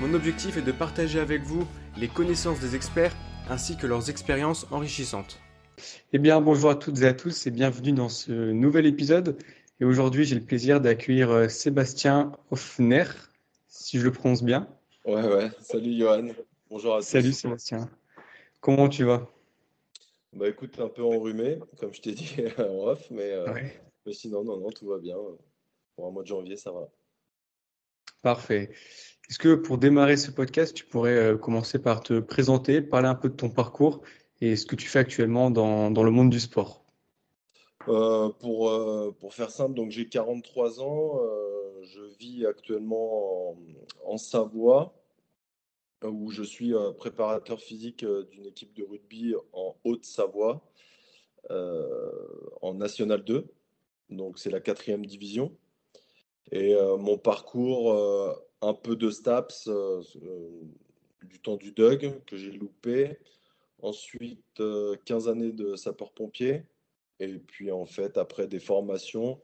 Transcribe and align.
Mon 0.00 0.14
objectif 0.14 0.56
est 0.56 0.62
de 0.62 0.72
partager 0.72 1.20
avec 1.20 1.42
vous 1.42 1.66
les 1.98 2.08
connaissances 2.08 2.58
des 2.58 2.74
experts 2.74 3.14
ainsi 3.50 3.76
que 3.76 3.86
leurs 3.86 4.08
expériences 4.08 4.66
enrichissantes. 4.70 5.38
Eh 6.14 6.18
bien, 6.18 6.40
bonjour 6.40 6.70
à 6.70 6.74
toutes 6.74 7.02
et 7.02 7.06
à 7.06 7.12
tous 7.12 7.46
et 7.46 7.50
bienvenue 7.50 7.92
dans 7.92 8.08
ce 8.08 8.32
nouvel 8.32 8.86
épisode. 8.86 9.36
Et 9.78 9.84
aujourd'hui, 9.84 10.24
j'ai 10.24 10.36
le 10.36 10.40
plaisir 10.40 10.80
d'accueillir 10.80 11.30
euh, 11.30 11.48
Sébastien 11.48 12.32
Hoffner, 12.50 13.04
si 13.68 13.98
je 13.98 14.04
le 14.04 14.10
prononce 14.10 14.42
bien. 14.42 14.68
Ouais, 15.04 15.22
ouais. 15.22 15.50
Salut 15.60 15.98
Johan. 15.98 16.28
Bonjour 16.70 16.94
à 16.94 17.00
tous. 17.00 17.06
Salut 17.06 17.32
Sébastien. 17.34 17.90
Comment 18.62 18.88
tu 18.88 19.04
vas? 19.04 19.30
Bah 20.32 20.48
écoute, 20.48 20.80
un 20.80 20.88
peu 20.88 21.02
enrhumé, 21.02 21.58
comme 21.78 21.92
je 21.92 22.00
t'ai 22.00 22.12
dit 22.12 22.36
en 22.58 22.88
off, 22.88 23.06
mais, 23.10 23.32
euh, 23.32 23.52
mais 24.06 24.14
sinon, 24.14 24.44
non, 24.44 24.56
non, 24.56 24.70
tout 24.70 24.86
va 24.86 24.98
bien. 24.98 25.16
Pour 25.94 26.06
un 26.06 26.10
mois 26.10 26.22
de 26.22 26.28
janvier, 26.28 26.56
ça 26.56 26.72
va. 26.72 26.88
Parfait. 28.22 28.70
Est-ce 29.30 29.38
que 29.38 29.54
pour 29.54 29.78
démarrer 29.78 30.16
ce 30.16 30.32
podcast, 30.32 30.74
tu 30.74 30.84
pourrais 30.84 31.14
euh, 31.14 31.38
commencer 31.38 31.78
par 31.80 32.02
te 32.02 32.18
présenter, 32.18 32.82
parler 32.82 33.06
un 33.06 33.14
peu 33.14 33.28
de 33.28 33.36
ton 33.36 33.48
parcours 33.48 34.00
et 34.40 34.56
ce 34.56 34.66
que 34.66 34.74
tu 34.74 34.88
fais 34.88 34.98
actuellement 34.98 35.52
dans, 35.52 35.92
dans 35.92 36.02
le 36.02 36.10
monde 36.10 36.30
du 36.30 36.40
sport? 36.40 36.84
Euh, 37.86 38.30
pour, 38.40 38.70
euh, 38.70 39.14
pour 39.20 39.32
faire 39.32 39.52
simple, 39.52 39.74
donc 39.74 39.92
j'ai 39.92 40.08
43 40.08 40.82
ans, 40.82 41.20
je 41.82 42.00
vis 42.18 42.44
actuellement 42.44 43.50
en, 43.50 43.58
en, 44.04 44.18
Savoie, 44.18 44.94
où 46.02 46.32
je 46.32 46.42
suis 46.42 46.72
préparateur 46.98 47.60
physique 47.60 48.04
d'une 48.32 48.46
équipe 48.46 48.74
de 48.74 48.82
rugby 48.82 49.36
en 49.52 49.76
Haute-Savoie, 49.84 50.60
en 51.48 52.74
National 52.74 53.22
2, 53.22 53.46
donc 54.10 54.40
c'est 54.40 54.50
la 54.50 54.60
quatrième 54.60 55.06
division. 55.06 55.52
Et 56.50 56.74
mon 56.98 57.16
parcours 57.16 57.94
un 58.62 58.74
peu 58.74 58.96
de 58.96 59.10
STAPS, 59.10 59.68
euh, 59.68 60.02
euh, 60.22 60.48
du 61.22 61.40
temps 61.40 61.56
du 61.56 61.72
DUG 61.72 62.22
que 62.26 62.36
j'ai 62.36 62.52
loupé. 62.52 63.18
Ensuite, 63.82 64.44
15 64.56 65.28
euh, 65.28 65.30
années 65.30 65.52
de 65.52 65.76
sapeur-pompier. 65.76 66.64
Et 67.18 67.38
puis, 67.38 67.70
en 67.70 67.86
fait, 67.86 68.18
après 68.18 68.46
des 68.46 68.60
formations, 68.60 69.40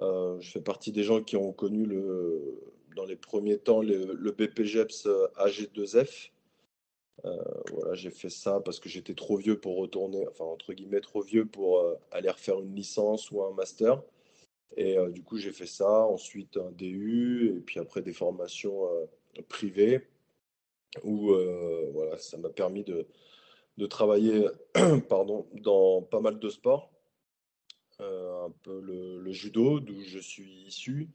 je 0.00 0.50
fais 0.50 0.60
partie 0.60 0.92
des 0.92 1.04
gens 1.04 1.22
qui 1.22 1.36
ont 1.36 1.52
connu 1.52 1.86
le, 1.86 2.60
dans 2.96 3.04
les 3.04 3.16
premiers 3.16 3.58
temps 3.58 3.80
le, 3.80 4.14
le 4.14 4.30
BPGEPS 4.32 5.06
AG2F. 5.36 6.30
voilà, 7.22 7.94
j'ai 7.94 8.10
fait 8.10 8.28
ça 8.28 8.60
parce 8.60 8.80
que 8.80 8.88
j'étais 8.88 9.14
trop 9.14 9.36
vieux 9.36 9.58
pour 9.58 9.76
retourner, 9.76 10.26
enfin 10.28 10.44
entre 10.44 10.74
guillemets 10.74 11.00
trop 11.00 11.22
vieux 11.22 11.46
pour 11.46 11.82
aller 12.10 12.28
refaire 12.28 12.60
une 12.60 12.74
licence 12.74 13.30
ou 13.30 13.42
un 13.42 13.54
master. 13.54 14.02
Et 14.76 14.98
euh, 14.98 15.10
du 15.10 15.22
coup, 15.22 15.36
j'ai 15.38 15.52
fait 15.52 15.66
ça, 15.66 16.06
ensuite 16.06 16.56
un 16.56 16.70
DU, 16.72 17.54
et 17.56 17.60
puis 17.60 17.78
après 17.78 18.02
des 18.02 18.12
formations 18.12 18.86
euh, 18.86 19.06
privées, 19.48 20.06
où 21.02 21.32
euh, 21.32 21.90
voilà, 21.92 22.18
ça 22.18 22.36
m'a 22.38 22.50
permis 22.50 22.84
de, 22.84 23.06
de 23.78 23.86
travailler 23.86 24.46
pardon, 25.08 25.46
dans 25.54 26.02
pas 26.02 26.20
mal 26.20 26.38
de 26.38 26.48
sports. 26.48 26.90
un 28.00 28.52
peu 28.62 28.80
le, 28.80 29.32
judo, 29.32 29.80
d'où 29.80 30.02
je 30.02 30.18
suis 30.18 30.64
issu, 30.66 31.08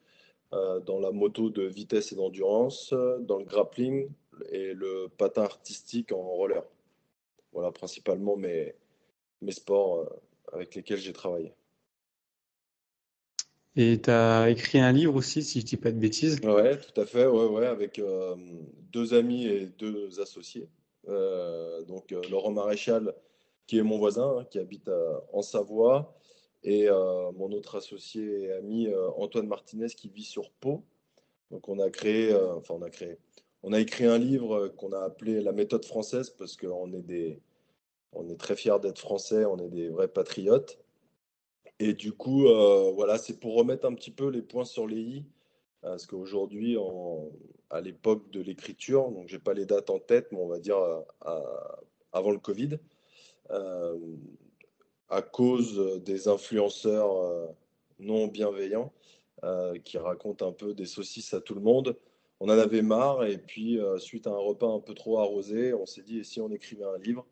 dans 0.52 1.00
la 1.00 1.12
moto 1.12 1.50
de 1.50 1.64
vitesse 1.64 2.12
et 2.12 2.16
d'endurance, 2.16 2.94
dans 3.20 3.38
le 3.38 3.46
grappling 3.46 4.10
et 4.52 4.74
le 4.74 5.08
patin 5.18 5.44
artistique 5.44 6.12
en 6.12 6.22
roller. 6.22 6.66
Voilà 7.54 7.72
principalement 7.72 8.36
mes, 8.36 8.76
mes 9.42 9.52
sports 9.52 10.10
avec 10.52 10.76
lesquels 10.76 10.98
j'ai 10.98 11.14
travaillé. 11.14 11.54
Et 13.76 14.02
tu 14.02 14.10
as 14.10 14.50
écrit 14.50 14.80
un 14.80 14.92
livre 14.92 15.16
aussi, 15.16 15.44
si 15.44 15.60
je 15.60 15.66
ne 15.66 15.70
dis 15.70 15.78
pas 15.78 15.92
de 15.92 16.00
bêtises. 16.00 16.40
Ouais, 16.44 16.78
tout 16.78 17.00
à 17.00 17.06
fait, 17.06 17.28
ouais, 17.28 17.46
ouais, 17.46 17.68
avec 17.68 18.00
euh, 18.00 18.36
deux 18.92 19.14
amis 19.14 19.46
et 19.46 19.68
deux 19.68 20.20
associés. 20.20 20.68
Euh, 21.08 21.84
donc 21.84 22.12
euh, 22.12 22.22
Laurent 22.30 22.52
Maréchal, 22.52 23.14
qui 23.68 23.78
est 23.78 23.84
mon 23.84 23.98
voisin, 23.98 24.40
hein, 24.40 24.46
qui 24.50 24.60
habite 24.60 24.90
en 25.32 25.42
Savoie, 25.42 26.16
et 26.64 26.90
mon 26.90 27.52
autre 27.54 27.78
associé 27.78 28.42
et 28.42 28.52
ami 28.52 28.90
Antoine 29.16 29.48
Martinez, 29.48 29.88
qui 29.88 30.10
vit 30.10 30.24
sur 30.24 30.52
Pau. 30.52 30.84
Donc 31.52 31.70
on 31.70 31.80
a 31.80 31.90
créé, 31.90 32.36
enfin 32.36 32.74
on 32.74 32.82
a 32.82 32.90
créé, 32.90 33.18
on 33.64 33.72
a 33.72 33.80
écrit 33.80 34.06
un 34.06 34.18
livre 34.18 34.68
qu'on 34.70 34.92
a 34.92 35.00
appelé 35.00 35.40
La 35.40 35.54
méthode 35.54 35.86
française, 35.86 36.32
parce 36.32 36.58
qu'on 36.58 36.92
est 36.92 37.40
est 38.30 38.38
très 38.38 38.56
fiers 38.56 38.80
d'être 38.82 39.00
français, 39.00 39.46
on 39.46 39.58
est 39.60 39.70
des 39.70 39.88
vrais 39.88 40.10
patriotes. 40.10 40.80
Et 41.80 41.94
du 41.94 42.12
coup, 42.12 42.48
euh, 42.48 42.92
voilà, 42.92 43.18
c'est 43.18 43.40
pour 43.40 43.56
remettre 43.56 43.86
un 43.88 43.94
petit 43.94 44.12
peu 44.12 44.30
les 44.30 44.42
points 44.42 44.66
sur 44.66 44.86
les 44.86 45.00
i. 45.00 45.26
Parce 45.82 46.06
qu'aujourd'hui, 46.06 46.78
à 47.70 47.80
l'époque 47.80 48.30
de 48.32 48.42
l'écriture, 48.42 49.12
donc 49.12 49.30
j'ai 49.30 49.40
pas 49.40 49.54
les 49.54 49.66
dates 49.66 49.90
en 49.90 50.00
tête, 50.00 50.28
mais 50.34 50.38
on 50.38 50.48
va 50.48 50.60
dire 50.60 50.78
euh, 50.78 51.40
avant 52.12 52.32
le 52.32 52.40
Covid, 52.40 52.80
euh, 53.52 53.98
à 55.08 55.22
cause 55.22 56.04
des 56.04 56.28
influenceurs 56.28 57.56
non 57.98 58.28
bienveillants 58.28 58.92
qui 59.86 59.98
racontent 59.98 60.46
un 60.50 60.52
peu 60.52 60.74
des 60.74 60.86
saucisses 60.86 61.34
à 61.34 61.40
tout 61.40 61.56
le 61.56 61.62
monde, 61.62 61.98
on 62.42 62.48
en 62.50 62.60
avait 62.60 62.82
marre. 62.82 63.24
Et 63.24 63.38
puis, 63.38 63.80
suite 64.00 64.28
à 64.28 64.32
un 64.32 64.38
repas 64.38 64.68
un 64.68 64.82
peu 64.82 64.94
trop 64.94 65.20
arrosé, 65.20 65.74
on 65.74 65.86
s'est 65.86 66.04
dit, 66.04 66.20
et 66.20 66.24
si 66.26 66.42
on 66.42 66.52
écrivait 66.52 66.84
un 66.84 66.98
livre? 66.98 67.26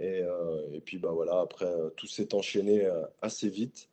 Euh, 0.00 0.62
et, 0.72 0.80
puis 0.80 0.98
bah 0.98 1.10
voilà, 1.12 1.40
après 1.40 1.66
euh, 1.66 1.90
tout 1.90 2.06
s'est 2.06 2.34
enchaîné 2.34 2.84
euh, 2.84 3.02
assez 3.20 3.48
vite. 3.48 3.88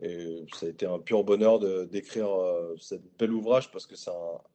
Et 0.00 0.44
ça 0.54 0.66
a 0.66 0.68
été 0.68 0.86
un 0.86 0.98
pur 0.98 1.22
bonheur 1.22 1.60
d'écrire 1.86 2.28
cette 2.80 3.04
bel 3.20 3.32
ouvrage 3.32 3.70
parce 3.70 3.86
que 3.86 3.94
c'est 3.94 4.10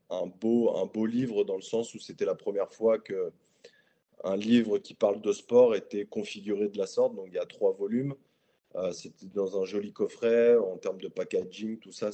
un, 0.10 0.28
beau, 0.28 0.76
un 0.76 0.88
beau 0.88 1.06
livre 1.06 1.46
dans 1.46 1.56
le 1.56 1.62
sens 1.62 1.96
où 1.96 2.00
c'était 2.00 2.26
la 2.26 2.36
première 2.36 2.74
fois 2.74 3.00
que 3.00 3.32
un 4.26 4.36
livre 4.36 4.78
qui 4.78 4.94
parle 4.94 5.22
de 5.22 5.32
sport 5.32 5.74
était 5.74 6.04
configuré 6.04 6.68
de 6.68 6.78
la 6.78 6.86
sorte. 6.86 7.16
Donc 7.16 7.28
il 7.28 7.36
y 7.36 7.40
a 7.40 7.46
trois 7.46 7.72
volumes. 7.72 8.14
c'était 8.92 9.28
dans 9.28 9.62
un 9.62 9.64
joli 9.64 9.94
coffret. 9.94 10.58
En 10.58 10.76
termes 10.76 11.00
de 11.00 11.08
packaging, 11.08 11.80
tout 11.80 11.94
ça, 11.94 12.10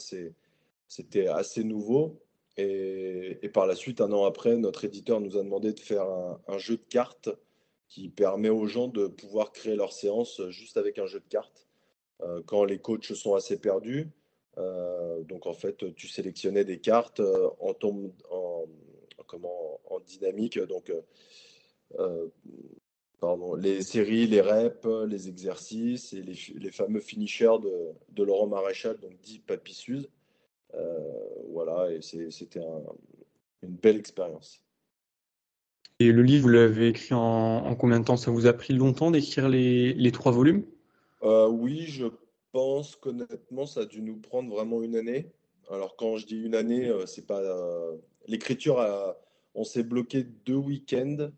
c'était 0.87 1.27
assez 1.27 1.63
nouveau. 1.63 2.19
Et, 2.57 3.49
par 3.51 3.65
la 3.65 3.73
suite, 3.73 3.99
un 3.99 4.11
an 4.11 4.25
après, 4.25 4.57
notre 4.57 4.85
éditeur 4.85 5.19
nous 5.21 5.37
a 5.37 5.43
demandé 5.43 5.73
de 5.73 5.79
faire 5.79 6.05
un 6.47 6.57
jeu 6.59 6.77
de 6.77 6.85
cartes 6.87 7.31
qui 7.93 8.09
permet 8.09 8.49
aux 8.49 8.65
gens 8.65 8.87
de 8.87 9.05
pouvoir 9.05 9.51
créer 9.51 9.75
leur 9.75 9.93
séance 9.93 10.41
juste 10.49 10.77
avec 10.77 10.97
un 10.97 11.05
jeu 11.05 11.19
de 11.19 11.27
cartes 11.29 11.67
euh, 12.21 12.41
quand 12.43 12.65
les 12.65 12.79
coachs 12.79 13.13
sont 13.13 13.35
assez 13.35 13.59
perdus. 13.59 14.09
Euh, 14.57 15.21
donc 15.21 15.45
en 15.45 15.53
fait, 15.53 15.93
tu 15.93 16.07
sélectionnais 16.07 16.65
des 16.65 16.79
cartes 16.79 17.19
euh, 17.19 17.51
en, 17.59 17.75
en, 18.31 18.65
comment, 19.27 19.79
en 19.85 19.99
dynamique. 19.99 20.57
Donc, 20.57 20.91
pardon, 23.19 23.53
les 23.53 23.83
séries, 23.83 24.25
les 24.25 24.41
reps, 24.41 24.87
les 25.07 25.29
exercices 25.29 26.13
et 26.13 26.23
les, 26.23 26.35
les 26.55 26.71
fameux 26.71 26.99
finishers 26.99 27.59
de, 27.61 27.91
de, 28.09 28.23
Laurent 28.23 28.47
Maréchal, 28.47 28.97
donc 28.97 29.19
dit 29.21 29.37
Papy 29.37 30.09
voilà, 31.49 31.91
et 31.91 32.01
c'était 32.01 32.65
une 33.61 33.75
belle 33.75 33.97
expérience. 33.97 34.63
Et 35.99 36.11
le 36.11 36.23
livre, 36.23 36.43
vous 36.43 36.49
l'avez 36.49 36.89
écrit 36.89 37.13
en, 37.13 37.75
combien 37.75 37.99
de 37.99 38.05
temps? 38.05 38.17
Ça 38.17 38.31
vous 38.31 38.47
a 38.47 38.53
pris 38.53 38.73
longtemps 38.73 39.11
d'écrire 39.11 39.47
les, 39.49 40.11
trois 40.11 40.31
volumes? 40.31 40.65
Euh, 41.23 41.47
Oui, 41.47 41.85
je 41.87 42.07
pense 42.51 42.95
qu'honnêtement, 42.95 43.65
ça 43.65 43.81
a 43.81 43.85
dû 43.85 44.01
nous 44.01 44.17
prendre 44.17 44.49
vraiment 44.49 44.81
une 44.81 44.95
année. 44.95 45.31
Alors 45.71 45.95
quand 45.95 46.17
je 46.17 46.25
dis 46.25 46.41
une 46.41 46.55
année, 46.55 46.89
euh, 46.89 47.05
c'est 47.05 47.25
pas 47.25 47.39
euh, 47.39 47.95
l'écriture. 48.27 48.83
On 49.55 49.63
s'est 49.63 49.83
bloqué 49.83 50.23
deux 50.23 50.55
week-ends, 50.55 51.29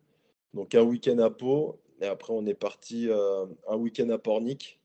donc 0.54 0.74
un 0.74 0.81
week-end 0.81 1.19
à 1.19 1.30
Pau 1.30 1.80
et 2.02 2.06
après 2.06 2.34
on 2.34 2.46
est 2.46 2.56
parti 2.56 3.10
un 3.68 3.75
week-end 3.75 4.10
à 4.10 4.18
Pornic 4.18 4.80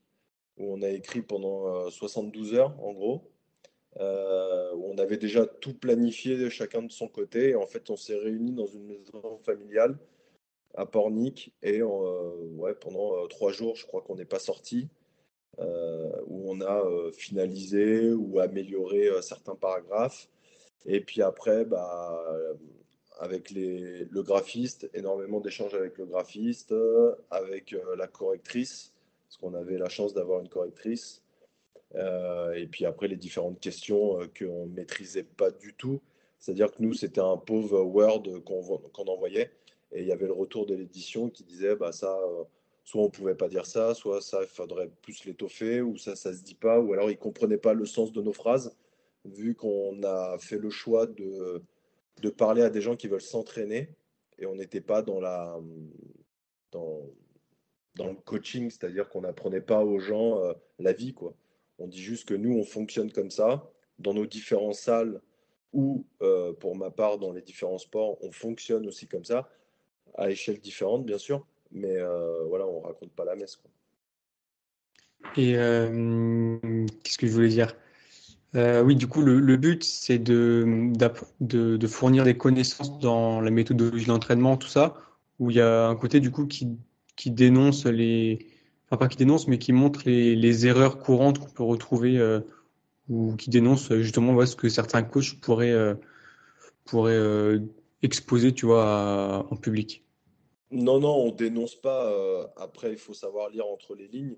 où 0.57 0.73
on 0.73 0.81
a 0.81 0.89
écrit 0.89 1.21
pendant 1.21 1.89
72 1.89 2.53
heures 2.53 2.75
en 2.83 2.91
gros. 2.91 3.30
Euh, 3.99 4.73
où 4.75 4.89
on 4.89 4.97
avait 4.97 5.17
déjà 5.17 5.45
tout 5.45 5.73
planifié 5.73 6.49
chacun 6.49 6.81
de 6.81 6.91
son 6.91 7.07
côté. 7.07 7.49
Et 7.49 7.55
en 7.55 7.67
fait, 7.67 7.89
on 7.89 7.97
s'est 7.97 8.15
réunis 8.15 8.53
dans 8.53 8.67
une 8.67 8.85
maison 8.85 9.37
familiale 9.43 9.97
à 10.75 10.85
Pornic 10.85 11.53
et 11.61 11.81
euh, 11.81 12.31
ouais, 12.55 12.73
pendant 12.73 13.17
euh, 13.17 13.27
trois 13.27 13.51
jours, 13.51 13.75
je 13.75 13.85
crois 13.85 14.01
qu'on 14.01 14.15
n'est 14.15 14.25
pas 14.25 14.39
sorti, 14.39 14.87
où 15.57 16.49
on 16.49 16.61
a 16.61 16.83
finalisé 17.11 18.11
ou 18.13 18.39
amélioré 18.39 19.09
certains 19.21 19.55
paragraphes. 19.55 20.29
Et 20.85 21.01
puis 21.01 21.21
après, 21.21 21.65
bah, 21.65 22.25
avec 23.19 23.51
les, 23.51 24.05
le 24.05 24.23
graphiste, 24.23 24.89
énormément 24.93 25.39
d'échanges 25.39 25.75
avec 25.75 25.97
le 25.99 26.05
graphiste, 26.05 26.73
avec 27.29 27.75
la 27.95 28.07
correctrice, 28.07 28.93
parce 29.27 29.37
qu'on 29.37 29.53
avait 29.53 29.77
la 29.77 29.89
chance 29.89 30.13
d'avoir 30.13 30.39
une 30.39 30.49
correctrice. 30.49 31.21
Et 31.95 32.67
puis 32.67 32.85
après, 32.85 33.07
les 33.07 33.17
différentes 33.17 33.59
questions 33.59 34.19
qu'on 34.37 34.65
ne 34.65 34.73
maîtrisait 34.73 35.23
pas 35.23 35.51
du 35.51 35.73
tout. 35.73 36.01
C'est-à-dire 36.39 36.71
que 36.71 36.81
nous, 36.81 36.93
c'était 36.93 37.21
un 37.21 37.37
pauvre 37.37 37.81
Word 37.81 38.23
qu'on 38.45 39.05
envoyait. 39.07 39.51
Et 39.91 40.01
il 40.01 40.07
y 40.07 40.11
avait 40.11 40.25
le 40.25 40.33
retour 40.33 40.65
de 40.65 40.73
l'édition 40.73 41.29
qui 41.29 41.43
disait, 41.43 41.75
bah, 41.75 41.91
ça, 41.91 42.17
soit 42.83 43.03
on 43.03 43.09
pouvait 43.09 43.35
pas 43.35 43.47
dire 43.47 43.65
ça, 43.65 43.93
soit 43.93 44.21
ça, 44.21 44.41
il 44.41 44.47
faudrait 44.47 44.89
plus 45.01 45.25
l'étoffer, 45.25 45.81
ou 45.81 45.97
ça, 45.97 46.15
ça 46.15 46.33
se 46.33 46.43
dit 46.43 46.55
pas, 46.55 46.79
ou 46.79 46.93
alors 46.93 47.11
ils 47.11 47.17
comprenaient 47.17 47.57
pas 47.57 47.73
le 47.73 47.85
sens 47.85 48.11
de 48.11 48.21
nos 48.21 48.33
phrases, 48.33 48.75
vu 49.25 49.55
qu'on 49.55 50.01
a 50.03 50.37
fait 50.39 50.57
le 50.57 50.69
choix 50.69 51.05
de, 51.05 51.61
de 52.21 52.29
parler 52.29 52.63
à 52.63 52.69
des 52.69 52.81
gens 52.81 52.95
qui 52.95 53.07
veulent 53.07 53.21
s'entraîner, 53.21 53.89
et 54.39 54.45
on 54.45 54.55
n'était 54.55 54.81
pas 54.81 55.01
dans 55.01 55.19
la 55.19 55.59
dans, 56.71 57.01
dans 57.95 58.07
le 58.07 58.15
coaching, 58.15 58.69
c'est-à-dire 58.69 59.09
qu'on 59.09 59.21
n'apprenait 59.21 59.61
pas 59.61 59.83
aux 59.83 59.99
gens 59.99 60.41
euh, 60.41 60.53
la 60.79 60.93
vie, 60.93 61.13
quoi. 61.13 61.33
On 61.81 61.87
dit 61.87 62.01
juste 62.01 62.27
que 62.27 62.35
nous, 62.35 62.53
on 62.57 62.63
fonctionne 62.63 63.11
comme 63.11 63.31
ça, 63.31 63.69
dans 63.97 64.13
nos 64.13 64.27
différentes 64.27 64.75
salles, 64.75 65.19
ou 65.73 66.05
euh, 66.21 66.53
pour 66.53 66.75
ma 66.75 66.91
part, 66.91 67.17
dans 67.17 67.31
les 67.31 67.41
différents 67.41 67.79
sports, 67.79 68.17
on 68.21 68.31
fonctionne 68.31 68.85
aussi 68.87 69.07
comme 69.07 69.25
ça, 69.25 69.49
à 70.15 70.29
échelle 70.29 70.59
différente, 70.59 71.05
bien 71.05 71.17
sûr 71.17 71.45
mais 71.73 71.95
euh, 71.95 72.43
voilà, 72.49 72.67
on 72.67 72.81
raconte 72.81 73.11
pas 73.11 73.23
la 73.23 73.33
messe. 73.35 73.61
Et 75.37 75.55
euh, 75.55 76.59
qu'est-ce 77.01 77.17
que 77.17 77.27
je 77.27 77.31
voulais 77.31 77.47
dire? 77.47 77.75
Oui, 78.53 78.97
du 78.97 79.07
coup, 79.07 79.21
le, 79.21 79.55
but, 79.55 79.81
c'est 79.85 80.19
de, 80.19 81.87
fournir 81.87 82.25
des 82.25 82.35
connaissances 82.35 82.99
dans 82.99 83.39
la 83.39 83.51
méthodologie 83.51 84.07
d'entraînement, 84.07 84.57
tout 84.57 84.67
ça, 84.67 84.97
où 85.39 85.49
il 85.49 85.55
y 85.55 85.61
a 85.61 85.87
un 85.87 85.95
côté, 85.95 86.19
du 86.19 86.31
coup, 86.31 86.45
qui 86.47 87.31
dénonce 87.31 87.85
les. 87.85 88.50
Pas 88.97 89.07
qui 89.07 89.17
dénonce, 89.17 89.47
mais 89.47 89.57
qui 89.57 89.73
montre 89.73 90.01
les, 90.05 90.35
les 90.35 90.67
erreurs 90.67 90.99
courantes 90.99 91.39
qu'on 91.39 91.49
peut 91.49 91.63
retrouver 91.63 92.41
ou 93.09 93.35
qui 93.35 93.49
dénonce 93.49 93.93
justement 93.95 94.33
ouais, 94.33 94.45
ce 94.45 94.55
que 94.55 94.69
certains 94.69 95.01
coachs 95.01 95.39
pourraient, 95.39 95.97
pourraient 96.85 97.59
exposer, 98.03 98.53
tu 98.53 98.65
vois, 98.65 99.47
en 99.49 99.55
public. 99.55 100.03
Non, 100.71 101.01
non, 101.01 101.13
on 101.15 101.31
dénonce 101.31 101.75
pas. 101.75 102.09
Euh, 102.11 102.47
après, 102.55 102.91
il 102.91 102.97
faut 102.97 103.13
savoir 103.13 103.49
lire 103.49 103.67
entre 103.67 103.93
les 103.93 104.07
lignes. 104.07 104.37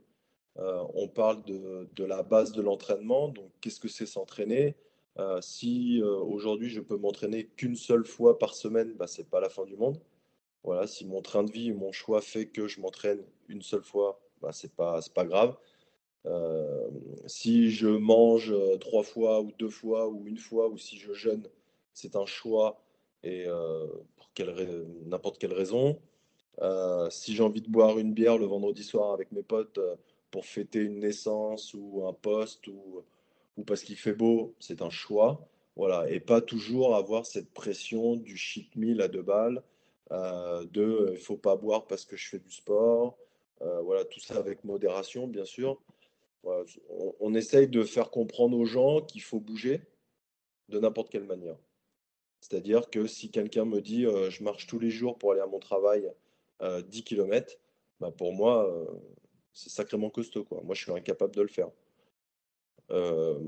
Euh, 0.57 0.83
on 0.95 1.07
parle 1.07 1.43
de, 1.45 2.03
la 2.03 2.23
base 2.23 2.51
de 2.53 2.61
l'entraînement. 2.61 3.29
Donc, 3.29 3.51
qu'est-ce 3.61 3.79
que 3.79 3.87
c'est 3.87 4.07
s'entraîner? 4.07 4.75
Euh, 5.19 5.39
Si 5.41 6.01
aujourd'hui 6.01 6.69
je 6.69 6.81
peux 6.81 6.97
m'entraîner 6.97 7.45
qu'une 7.55 7.75
seule 7.75 8.05
fois 8.05 8.39
par 8.39 8.55
semaine, 8.55 8.93
bah, 8.93 9.05
ce 9.05 9.21
n'est 9.21 9.27
pas 9.27 9.39
la 9.39 9.49
fin 9.49 9.63
du 9.63 9.75
monde. 9.75 9.99
Voilà, 10.63 10.87
si 10.87 11.05
mon 11.05 11.21
train 11.21 11.43
de 11.43 11.51
vie, 11.51 11.71
mon 11.71 11.91
choix 11.91 12.21
fait 12.21 12.47
que 12.47 12.67
je 12.67 12.81
m'entraîne 12.81 13.21
une 13.47 13.61
seule 13.61 13.83
fois, 13.83 14.19
bah, 14.43 14.51
ce 14.51 14.67
n'est 14.67 14.73
pas, 14.75 14.99
pas 15.15 15.25
grave. 15.25 15.57
si 17.25 17.71
je 17.71 17.87
mange 17.87 18.53
trois 18.79 19.03
fois 19.03 19.41
ou 19.41 19.51
deux 19.57 19.69
fois 19.69 20.07
ou 20.07 20.27
une 20.27 20.37
fois, 20.37 20.67
ou 20.69 20.77
si 20.77 20.97
je 20.97 21.13
jeûne, 21.13 21.47
c'est 21.93 22.15
un 22.15 22.25
choix 22.25 22.79
et 23.23 23.45
pour 24.17 24.29
n'importe 25.05 25.37
quelle 25.39 25.53
raison. 25.53 25.99
Euh, 26.61 27.09
si 27.09 27.35
j'ai 27.35 27.43
envie 27.43 27.61
de 27.61 27.69
boire 27.69 27.97
une 27.97 28.13
bière 28.13 28.37
le 28.37 28.45
vendredi 28.45 28.83
soir 28.83 29.13
avec 29.13 29.31
mes 29.31 29.41
potes 29.41 29.79
euh, 29.79 29.95
pour 30.29 30.45
fêter 30.45 30.79
une 30.79 30.99
naissance 30.99 31.73
ou 31.73 32.05
un 32.07 32.13
poste 32.13 32.67
ou, 32.67 33.03
ou 33.57 33.63
parce 33.63 33.81
qu'il 33.83 33.97
fait 33.97 34.13
beau, 34.13 34.53
c'est 34.59 34.81
un 34.81 34.89
choix. 34.89 35.47
Voilà, 35.75 36.07
et 36.09 36.19
pas 36.19 36.41
toujours 36.41 36.95
avoir 36.95 37.25
cette 37.25 37.51
pression 37.51 38.15
du 38.15 38.37
cheat 38.37 38.75
meal 38.75 39.01
à 39.01 39.07
deux 39.07 39.23
balles, 39.23 39.63
euh, 40.11 40.63
de 40.71 41.09
il 41.13 41.17
faut 41.17 41.37
pas 41.37 41.55
boire 41.55 41.87
parce 41.87 42.05
que 42.05 42.15
je 42.15 42.29
fais 42.29 42.39
du 42.39 42.51
sport. 42.51 43.17
Voilà, 43.83 44.05
tout 44.05 44.19
ça 44.19 44.37
avec 44.37 44.63
modération, 44.63 45.27
bien 45.27 45.45
sûr. 45.45 45.81
on, 47.19 47.33
essaye 47.33 47.67
de 47.67 47.83
faire 47.83 48.09
comprendre 48.09 48.57
aux 48.57 48.65
gens 48.65 49.01
qu'il 49.01 49.21
faut 49.21 49.39
bouger 49.39 49.81
de 50.69 50.79
n'importe 50.79 51.09
quelle 51.09 51.23
manière. 51.25 51.57
C'est-à-dire 52.41 52.89
que 52.89 53.07
si 53.07 53.31
quelqu'un 53.31 53.65
me 53.65 53.79
dit 53.81 54.03
je 54.03 54.43
marche 54.43 54.67
tous 54.67 54.79
les 54.79 54.89
jours 54.89 55.17
pour 55.17 55.31
aller 55.31 55.41
à 55.41 55.47
mon 55.47 55.59
travail 55.59 56.11
10 56.61 56.65
euh, 56.65 57.03
km, 57.03 57.57
bah 57.99 58.11
pour 58.11 58.33
moi, 58.33 58.69
euh, 58.69 58.85
c'est 59.53 59.69
sacrément 59.69 60.09
costaud. 60.09 60.45
Moi, 60.63 60.75
je 60.75 60.83
suis 60.83 60.91
incapable 60.91 61.35
de 61.35 61.41
le 61.41 61.47
faire. 61.47 61.69
Euh, 62.91 63.39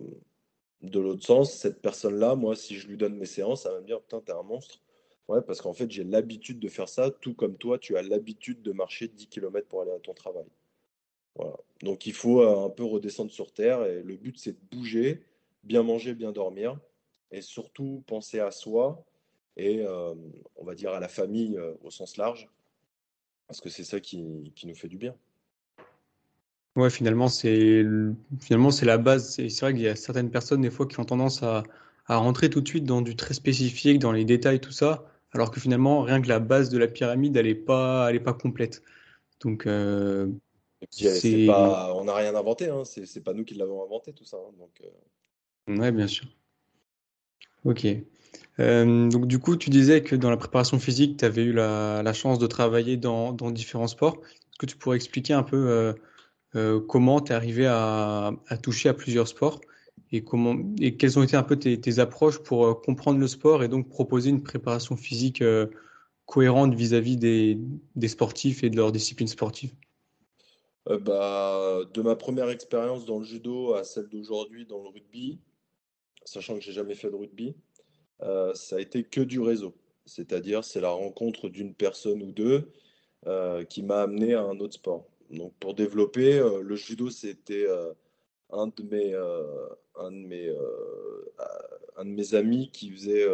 de 0.81 0.99
l'autre 0.99 1.25
sens, 1.25 1.53
cette 1.53 1.81
personne-là, 1.81 2.35
moi, 2.35 2.55
si 2.55 2.75
je 2.75 2.87
lui 2.87 2.97
donne 2.97 3.15
mes 3.15 3.25
séances, 3.25 3.65
elle 3.65 3.73
va 3.73 3.81
me 3.81 3.85
dire 3.85 4.01
Putain, 4.01 4.21
t'es 4.21 4.31
un 4.31 4.43
monstre. 4.43 4.81
Ouais, 5.27 5.41
parce 5.41 5.61
qu'en 5.61 5.73
fait, 5.73 5.89
j'ai 5.89 6.03
l'habitude 6.03 6.59
de 6.59 6.67
faire 6.67 6.87
ça, 6.87 7.09
tout 7.09 7.33
comme 7.33 7.57
toi, 7.57 7.79
tu 7.79 7.97
as 7.97 8.03
l'habitude 8.03 8.61
de 8.61 8.71
marcher 8.71 9.07
10 9.07 9.27
km 9.27 9.67
pour 9.67 9.81
aller 9.81 9.91
à 9.91 9.99
ton 9.99 10.13
travail. 10.13 10.45
Voilà. 11.35 11.57
Donc, 11.81 12.05
il 12.05 12.13
faut 12.13 12.41
un 12.43 12.69
peu 12.69 12.83
redescendre 12.83 13.31
sur 13.31 13.51
terre 13.51 13.83
et 13.85 14.03
le 14.03 14.15
but, 14.15 14.37
c'est 14.37 14.53
de 14.53 14.77
bouger, 14.77 15.23
bien 15.63 15.83
manger, 15.83 16.13
bien 16.13 16.31
dormir 16.31 16.79
et 17.31 17.41
surtout 17.41 18.03
penser 18.07 18.39
à 18.39 18.51
soi 18.51 19.03
et, 19.57 19.83
on 20.55 20.63
va 20.63 20.75
dire, 20.75 20.91
à 20.91 20.99
la 20.99 21.07
famille 21.07 21.59
au 21.83 21.89
sens 21.89 22.17
large 22.17 22.49
parce 23.47 23.61
que 23.61 23.69
c'est 23.69 23.83
ça 23.83 23.99
qui, 23.99 24.51
qui, 24.55 24.67
nous 24.67 24.75
fait 24.75 24.87
du 24.87 24.97
bien. 24.97 25.15
Ouais, 26.75 26.89
finalement, 26.89 27.27
c'est 27.27 27.85
finalement 28.41 28.71
c'est 28.71 28.85
la 28.85 28.97
base. 28.97 29.35
C'est 29.35 29.61
vrai 29.61 29.73
qu'il 29.73 29.83
y 29.83 29.87
a 29.87 29.95
certaines 29.95 30.29
personnes 30.29 30.61
des 30.61 30.71
fois 30.71 30.85
qui 30.87 30.99
ont 30.99 31.05
tendance 31.05 31.41
à, 31.43 31.63
à, 32.07 32.17
rentrer 32.17 32.49
tout 32.49 32.61
de 32.61 32.67
suite 32.67 32.85
dans 32.85 33.01
du 33.01 33.15
très 33.15 33.33
spécifique, 33.33 33.99
dans 33.99 34.11
les 34.11 34.25
détails, 34.25 34.59
tout 34.59 34.71
ça, 34.71 35.05
alors 35.35 35.51
que 35.51 35.59
finalement 35.59 36.01
rien 36.01 36.21
que 36.21 36.29
la 36.29 36.39
base 36.39 36.69
de 36.69 36.77
la 36.77 36.87
pyramide, 36.87 37.35
elle 37.35 37.47
est 37.47 37.55
pas, 37.55 38.07
elle 38.09 38.15
est 38.15 38.21
pas 38.21 38.33
complète. 38.33 38.81
Donc 39.41 39.67
euh, 39.67 40.27
pas, 41.45 41.93
on 41.93 42.05
n'a 42.05 42.15
rien 42.15 42.35
inventé, 42.35 42.69
hein. 42.69 42.83
c'est 42.85 43.23
pas 43.23 43.33
nous 43.33 43.43
qui 43.43 43.53
l'avons 43.55 43.83
inventé 43.83 44.13
tout 44.13 44.23
ça. 44.23 44.37
Hein. 44.37 44.53
donc, 44.57 44.81
euh... 44.81 45.77
Ouais, 45.77 45.91
bien 45.91 46.07
sûr. 46.07 46.25
Ok. 47.65 47.85
Euh, 48.59 49.09
donc 49.09 49.27
du 49.27 49.39
coup, 49.39 49.57
tu 49.57 49.69
disais 49.69 50.03
que 50.03 50.15
dans 50.15 50.29
la 50.29 50.37
préparation 50.37 50.79
physique, 50.79 51.17
tu 51.17 51.25
avais 51.25 51.43
eu 51.43 51.51
la, 51.51 52.13
chance 52.13 52.39
de 52.39 52.47
travailler 52.47 52.95
dans, 52.95 53.33
différents 53.51 53.87
sports. 53.87 54.21
Est-ce 54.23 54.59
que 54.59 54.65
tu 54.67 54.77
pourrais 54.77 54.95
expliquer 54.95 55.33
un 55.33 55.43
peu 55.43 55.93
comment 56.87 57.19
tu 57.19 57.33
es 57.33 57.35
arrivé 57.35 57.67
à, 57.67 58.31
toucher 58.63 58.87
à 58.87 58.93
plusieurs 58.93 59.27
sports? 59.27 59.59
Et, 60.15 60.23
comment, 60.23 60.55
et 60.79 60.97
quelles 60.97 61.19
ont 61.19 61.23
été 61.23 61.35
un 61.35 61.43
peu 61.43 61.57
tes, 61.57 61.99
approches 61.99 62.39
pour 62.39 62.81
comprendre 62.81 63.19
le 63.19 63.27
sport 63.27 63.63
et 63.63 63.67
donc 63.67 63.89
proposer 63.89 64.29
une 64.29 64.43
préparation 64.43 64.95
physique 64.95 65.43
cohérente 66.25 66.73
vis-à-vis 66.73 67.17
des, 67.17 68.07
sportifs 68.07 68.63
et 68.63 68.69
de 68.69 68.75
leur 68.75 68.91
discipline 68.91 69.27
sportive 69.27 69.71
bah, 70.85 71.81
De 71.93 72.01
ma 72.01 72.15
première 72.15 72.49
expérience 72.49 73.05
dans 73.05 73.19
le 73.19 73.25
judo 73.25 73.73
à 73.73 73.83
celle 73.83 74.07
d'aujourd'hui 74.07 74.65
dans 74.65 74.81
le 74.81 74.89
rugby, 74.89 75.39
sachant 76.25 76.55
que 76.55 76.61
j'ai 76.61 76.73
jamais 76.73 76.95
fait 76.95 77.09
de 77.09 77.15
rugby, 77.15 77.55
euh, 78.21 78.53
ça 78.53 78.77
a 78.77 78.79
été 78.79 79.03
que 79.03 79.21
du 79.21 79.39
réseau. 79.39 79.75
C'est-à-dire, 80.05 80.63
c'est 80.63 80.81
la 80.81 80.89
rencontre 80.89 81.49
d'une 81.49 81.73
personne 81.73 82.21
ou 82.21 82.31
deux 82.31 82.71
euh, 83.27 83.63
qui 83.63 83.83
m'a 83.83 84.01
amené 84.01 84.33
à 84.33 84.43
un 84.43 84.59
autre 84.59 84.75
sport. 84.75 85.05
Donc, 85.31 85.53
pour 85.59 85.73
développer, 85.73 86.37
euh, 86.37 86.61
le 86.61 86.75
judo, 86.75 87.09
c'était 87.09 87.65
un 88.51 88.67
de 88.67 88.83
mes, 88.83 89.13
un 89.95 90.11
de 90.11 90.17
mes, 90.17 90.55
un 91.97 92.05
de 92.05 92.09
mes 92.09 92.35
amis 92.35 92.69
qui 92.71 92.91
faisait 92.91 93.25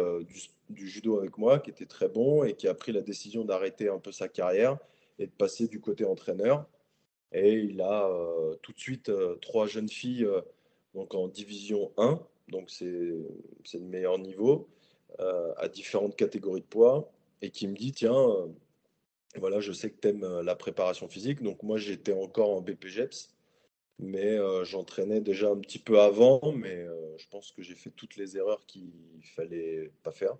du, 0.70 0.88
judo 0.88 1.18
avec 1.18 1.36
moi, 1.38 1.58
qui 1.58 1.70
était 1.70 1.86
très 1.86 2.08
bon 2.08 2.44
et 2.44 2.54
qui 2.54 2.68
a 2.68 2.74
pris 2.74 2.92
la 2.92 3.02
décision 3.02 3.44
d'arrêter 3.44 3.88
un 3.88 3.98
peu 3.98 4.12
sa 4.12 4.28
carrière 4.28 4.78
et 5.18 5.26
de 5.26 5.32
passer 5.32 5.68
du 5.68 5.80
côté 5.80 6.04
entraîneur. 6.04 6.66
Et 7.32 7.54
il 7.54 7.80
a 7.80 8.10
tout 8.62 8.72
de 8.72 8.78
suite 8.78 9.10
trois 9.40 9.66
jeunes 9.66 9.88
filles 9.88 10.26
donc 10.94 11.14
en 11.14 11.28
division 11.28 11.92
1 11.96 12.20
donc 12.52 12.70
c'est 12.70 12.86
le 12.86 13.80
meilleur 13.80 14.18
niveau, 14.18 14.68
euh, 15.20 15.52
à 15.56 15.68
différentes 15.68 16.16
catégories 16.16 16.60
de 16.60 16.66
poids, 16.66 17.10
et 17.40 17.50
qui 17.50 17.66
me 17.66 17.74
dit, 17.74 17.92
tiens, 17.92 18.14
euh, 18.14 18.46
voilà, 19.36 19.60
je 19.60 19.72
sais 19.72 19.90
que 19.90 19.98
tu 20.00 20.08
aimes 20.08 20.24
euh, 20.24 20.42
la 20.42 20.54
préparation 20.54 21.08
physique, 21.08 21.42
donc 21.42 21.62
moi 21.62 21.78
j'étais 21.78 22.12
encore 22.12 22.50
en 22.50 22.60
BPGEPS, 22.60 23.31
mais 23.98 24.38
j'entraînais 24.64 25.20
déjà 25.20 25.50
un 25.50 25.58
petit 25.58 25.78
peu 25.78 26.00
avant, 26.00 26.52
mais 26.52 26.86
je 27.16 27.28
pense 27.28 27.52
que 27.52 27.62
j'ai 27.62 27.74
fait 27.74 27.90
toutes 27.90 28.16
les 28.16 28.36
erreurs 28.36 28.66
qu'il 28.66 28.92
fallait 29.36 29.92
pas 30.02 30.12
faire. 30.12 30.36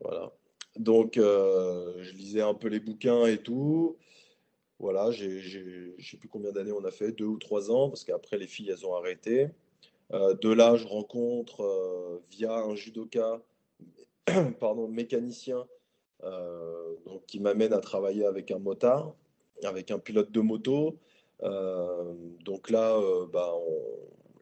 Voilà. 0.00 0.32
Donc 0.76 1.14
je 1.16 2.12
lisais 2.14 2.42
un 2.42 2.54
peu 2.54 2.68
les 2.68 2.80
bouquins 2.80 3.26
et 3.26 3.38
tout. 3.38 3.96
Voilà, 4.82 5.12
je 5.12 5.26
ne 5.26 6.02
sais 6.02 6.16
plus 6.16 6.28
combien 6.28 6.50
d'années 6.50 6.72
on 6.72 6.84
a 6.84 6.90
fait, 6.90 7.12
deux 7.12 7.26
ou 7.26 7.38
trois 7.38 7.70
ans, 7.70 7.88
parce 7.88 8.02
qu'après 8.02 8.36
les 8.36 8.48
filles, 8.48 8.70
elles 8.70 8.84
ont 8.84 8.96
arrêté. 8.96 9.48
Euh, 10.12 10.34
de 10.34 10.50
là, 10.50 10.74
je 10.74 10.88
rencontre 10.88 11.62
euh, 11.62 12.20
via 12.32 12.52
un 12.52 12.74
judoka, 12.74 13.40
pardon, 14.60 14.88
mécanicien, 14.88 15.66
euh, 16.24 16.96
donc, 17.06 17.24
qui 17.26 17.38
m'amène 17.38 17.72
à 17.72 17.78
travailler 17.78 18.26
avec 18.26 18.50
un 18.50 18.58
motard, 18.58 19.14
avec 19.62 19.92
un 19.92 20.00
pilote 20.00 20.32
de 20.32 20.40
moto. 20.40 20.98
Donc 21.42 22.70
là, 22.70 23.00
bah, 23.32 23.54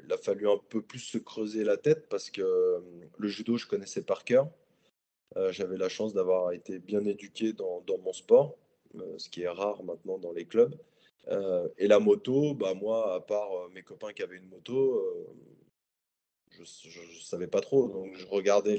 il 0.05 0.13
a 0.13 0.19
fallu 0.19 0.49
un 0.49 0.59
peu 0.69 0.83
plus 0.83 0.99
se 0.99 1.19
creuser 1.19 1.65
la 1.65 1.77
tête 1.77 2.09
parce 2.09 2.31
que 2.31 2.83
le 3.17 3.29
judo, 3.29 3.57
je 3.57 3.67
connaissais 3.67 4.03
par 4.03 4.25
cœur. 4.25 4.49
J'avais 5.51 5.77
la 5.77 5.89
chance 5.89 6.13
d'avoir 6.13 6.53
été 6.53 6.79
bien 6.79 7.05
éduqué 7.05 7.53
dans, 7.53 7.83
mon 8.03 8.13
sport, 8.13 8.57
ce 9.17 9.29
qui 9.29 9.43
est 9.43 9.49
rare 9.49 9.83
maintenant 9.85 10.19
dans 10.19 10.33
les 10.33 10.45
clubs. 10.45 10.75
et 11.79 11.87
la 11.87 12.01
moto, 12.01 12.55
bah 12.55 12.75
moi, 12.75 13.15
à 13.15 13.21
part 13.21 13.69
mes 13.73 13.83
copains 13.83 14.13
qui 14.13 14.23
avaient 14.23 14.39
une 14.39 14.49
moto, 14.49 15.01
je 16.51 16.61
ne 16.61 17.21
savais 17.23 17.47
pas 17.47 17.61
trop. 17.61 17.89
Donc, 17.89 18.17
je 18.17 18.27
regardais 18.27 18.77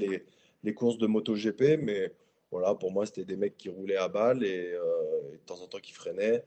les, 0.63 0.73
courses 0.73 0.97
de 0.97 1.07
moto 1.07 1.35
GP, 1.35 1.79
mais 1.81 2.11
voilà, 2.51 2.75
pour 2.75 2.91
moi, 2.91 3.05
c'était 3.05 3.25
des 3.25 3.37
mecs 3.37 3.57
qui 3.57 3.69
roulaient 3.69 3.95
à 3.95 4.07
balle 4.07 4.43
et, 4.43 4.71
de 4.71 5.37
temps 5.45 5.61
en 5.61 5.67
temps 5.67 5.79
qui 5.79 5.93
freinaient. 5.93 6.43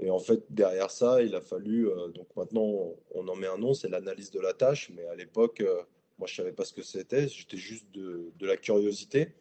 Et 0.00 0.10
en 0.10 0.18
fait, 0.18 0.44
derrière 0.50 0.90
ça, 0.90 1.22
il 1.22 1.34
a 1.34 1.40
fallu. 1.40 1.88
Euh, 1.88 2.08
donc 2.08 2.28
maintenant, 2.36 2.94
on 3.14 3.28
en 3.28 3.36
met 3.36 3.48
un 3.48 3.58
nom, 3.58 3.74
c'est 3.74 3.88
l'analyse 3.88 4.30
de 4.30 4.40
la 4.40 4.54
tâche. 4.54 4.90
Mais 4.94 5.04
à 5.06 5.14
l'époque, 5.14 5.60
euh, 5.60 5.82
moi, 6.18 6.26
je 6.26 6.34
ne 6.34 6.36
savais 6.36 6.52
pas 6.52 6.64
ce 6.64 6.72
que 6.72 6.82
c'était. 6.82 7.28
J'étais 7.28 7.56
juste 7.56 7.90
de, 7.92 8.32
la 8.40 8.56
curiosité. 8.56 9.34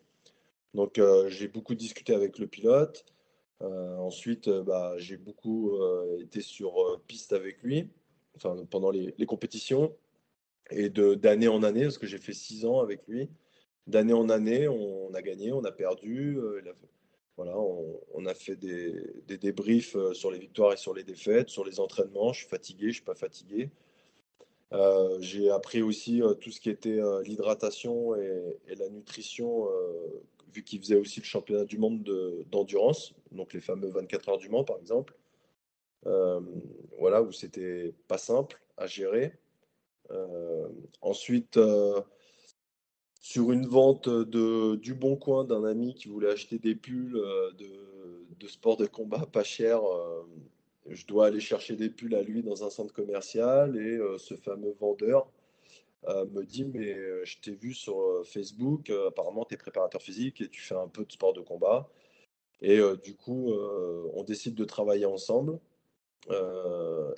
Donc, 0.74 0.98
euh, 0.98 1.30
j'ai 1.30 1.48
beaucoup 1.48 1.76
discuté 1.76 2.14
avec 2.14 2.40
le 2.40 2.48
pilote. 2.48 3.06
ensuite, 3.62 4.50
bah, 4.50 4.94
j'ai 4.98 5.18
beaucoup 5.18 5.80
été 6.20 6.42
sur 6.42 7.02
piste 7.08 7.34
avec 7.34 7.64
lui, 7.64 7.90
enfin, 8.36 8.56
pendant 8.70 8.92
les, 8.92 9.26
compétitions. 9.26 9.96
Et 10.70 10.90
d'année 10.90 11.48
en 11.48 11.64
année, 11.64 11.84
parce 11.84 11.98
que 11.98 12.08
j'ai 12.08 12.18
fait 12.18 12.34
six 12.34 12.66
ans 12.66 12.82
avec 12.82 13.08
lui, 13.08 13.30
d'année 13.88 14.14
en 14.14 14.30
année, 14.30 14.68
on, 14.68 15.14
a 15.14 15.22
gagné, 15.22 15.52
on 15.54 15.64
a 15.64 15.72
perdu. 15.72 16.38
Voilà, 17.38 17.56
on, 17.56 18.26
a 18.26 18.34
fait 18.34 18.56
des, 18.56 19.38
débriefs 19.38 19.96
euh, 19.96 20.14
sur 20.14 20.32
les 20.32 20.40
victoires 20.40 20.74
et 20.74 20.78
sur 20.78 20.96
les 20.96 21.04
défaites, 21.04 21.50
sur 21.50 21.64
les 21.64 21.80
entraînements. 21.80 22.34
Je 22.34 22.40
suis 22.40 22.50
fatigué, 22.50 22.86
je 22.86 22.88
ne 22.88 22.94
suis 22.94 23.04
pas 23.04 23.14
fatigué. 23.14 23.70
Euh, 24.74 25.18
j'ai 25.22 25.52
appris 25.52 25.84
aussi 25.84 26.22
euh, 26.22 26.34
tout 26.34 26.50
ce 26.50 26.60
qui 26.60 26.72
était 26.72 27.00
l'hydratation 27.24 28.16
et, 28.16 28.76
la 28.76 28.90
nutrition, 28.90 29.68
vu 30.52 30.64
qu'il 30.64 30.80
faisait 30.80 30.96
aussi 30.96 31.20
le 31.20 31.26
championnat 31.26 31.66
du 31.66 31.78
monde 31.78 32.04
d'endurance, 32.50 33.14
donc 33.32 33.54
les 33.54 33.62
fameux 33.62 33.90
24 33.90 34.30
heures 34.30 34.38
du 34.40 34.50
Mans 34.50 34.64
par 34.64 34.80
exemple. 34.80 35.14
voilà, 36.98 37.22
où 37.22 37.32
c'était 37.32 37.94
pas 38.08 38.18
simple 38.18 38.60
à 38.78 38.88
gérer. 38.88 39.34
ensuite, 41.02 41.60
sur 43.28 43.52
une 43.52 43.68
vente 43.68 44.08
de, 44.08 44.78
du 44.78 44.94
bon 44.94 45.18
coin 45.18 45.44
d'un 45.44 45.66
ami 45.66 45.94
qui 45.96 46.08
voulait 46.08 46.32
acheter 46.32 46.60
des 46.60 46.76
pulls 46.76 47.18
euh, 47.18 47.52
de, 48.40 48.48
sport 48.48 48.78
de 48.78 48.86
combat 48.86 49.26
pas 49.34 49.44
cher. 49.44 49.86
Euh, 49.86 50.24
je 50.88 51.06
dois 51.06 51.26
aller 51.26 51.42
chercher 51.42 51.76
des 51.76 51.90
pulls 51.90 52.16
à 52.16 52.22
lui 52.22 52.42
dans 52.42 52.64
un 52.64 52.70
centre 52.70 52.94
commercial 52.94 53.76
et 53.76 53.98
euh, 53.98 54.18
ce 54.18 54.36
fameux 54.36 54.74
vendeur 54.80 55.28
me 56.08 56.44
dit 56.44 56.64
mais 56.64 56.96
je 57.26 57.38
t'ai 57.40 57.52
vu 57.52 57.74
sur 57.74 57.98
Facebook, 58.24 58.90
apparemment 59.08 59.44
tu 59.44 59.56
es 59.56 59.58
préparateur 59.58 60.02
physique 60.02 60.40
et 60.40 60.48
tu 60.48 60.62
fais 60.62 60.76
un 60.76 60.88
peu 60.88 61.04
de 61.04 61.12
sport 61.12 61.34
de 61.34 61.42
combat. 61.42 61.90
Et 62.62 62.80
du 63.04 63.14
coup, 63.14 63.52
on 64.14 64.24
décide 64.24 64.56
de 64.56 64.64
travailler 64.64 65.06
ensemble. 65.06 65.60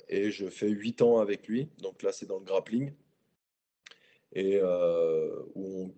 et 0.08 0.32
je 0.32 0.46
fais 0.48 0.68
8 0.68 1.02
ans 1.02 1.18
avec 1.18 1.46
lui. 1.46 1.68
Donc 1.78 2.02
là, 2.02 2.10
c'est 2.10 2.26
dans 2.26 2.38
le 2.38 2.44
grappling 2.44 2.92
et 4.32 4.58
euh, 4.62 5.42
où 5.54 5.92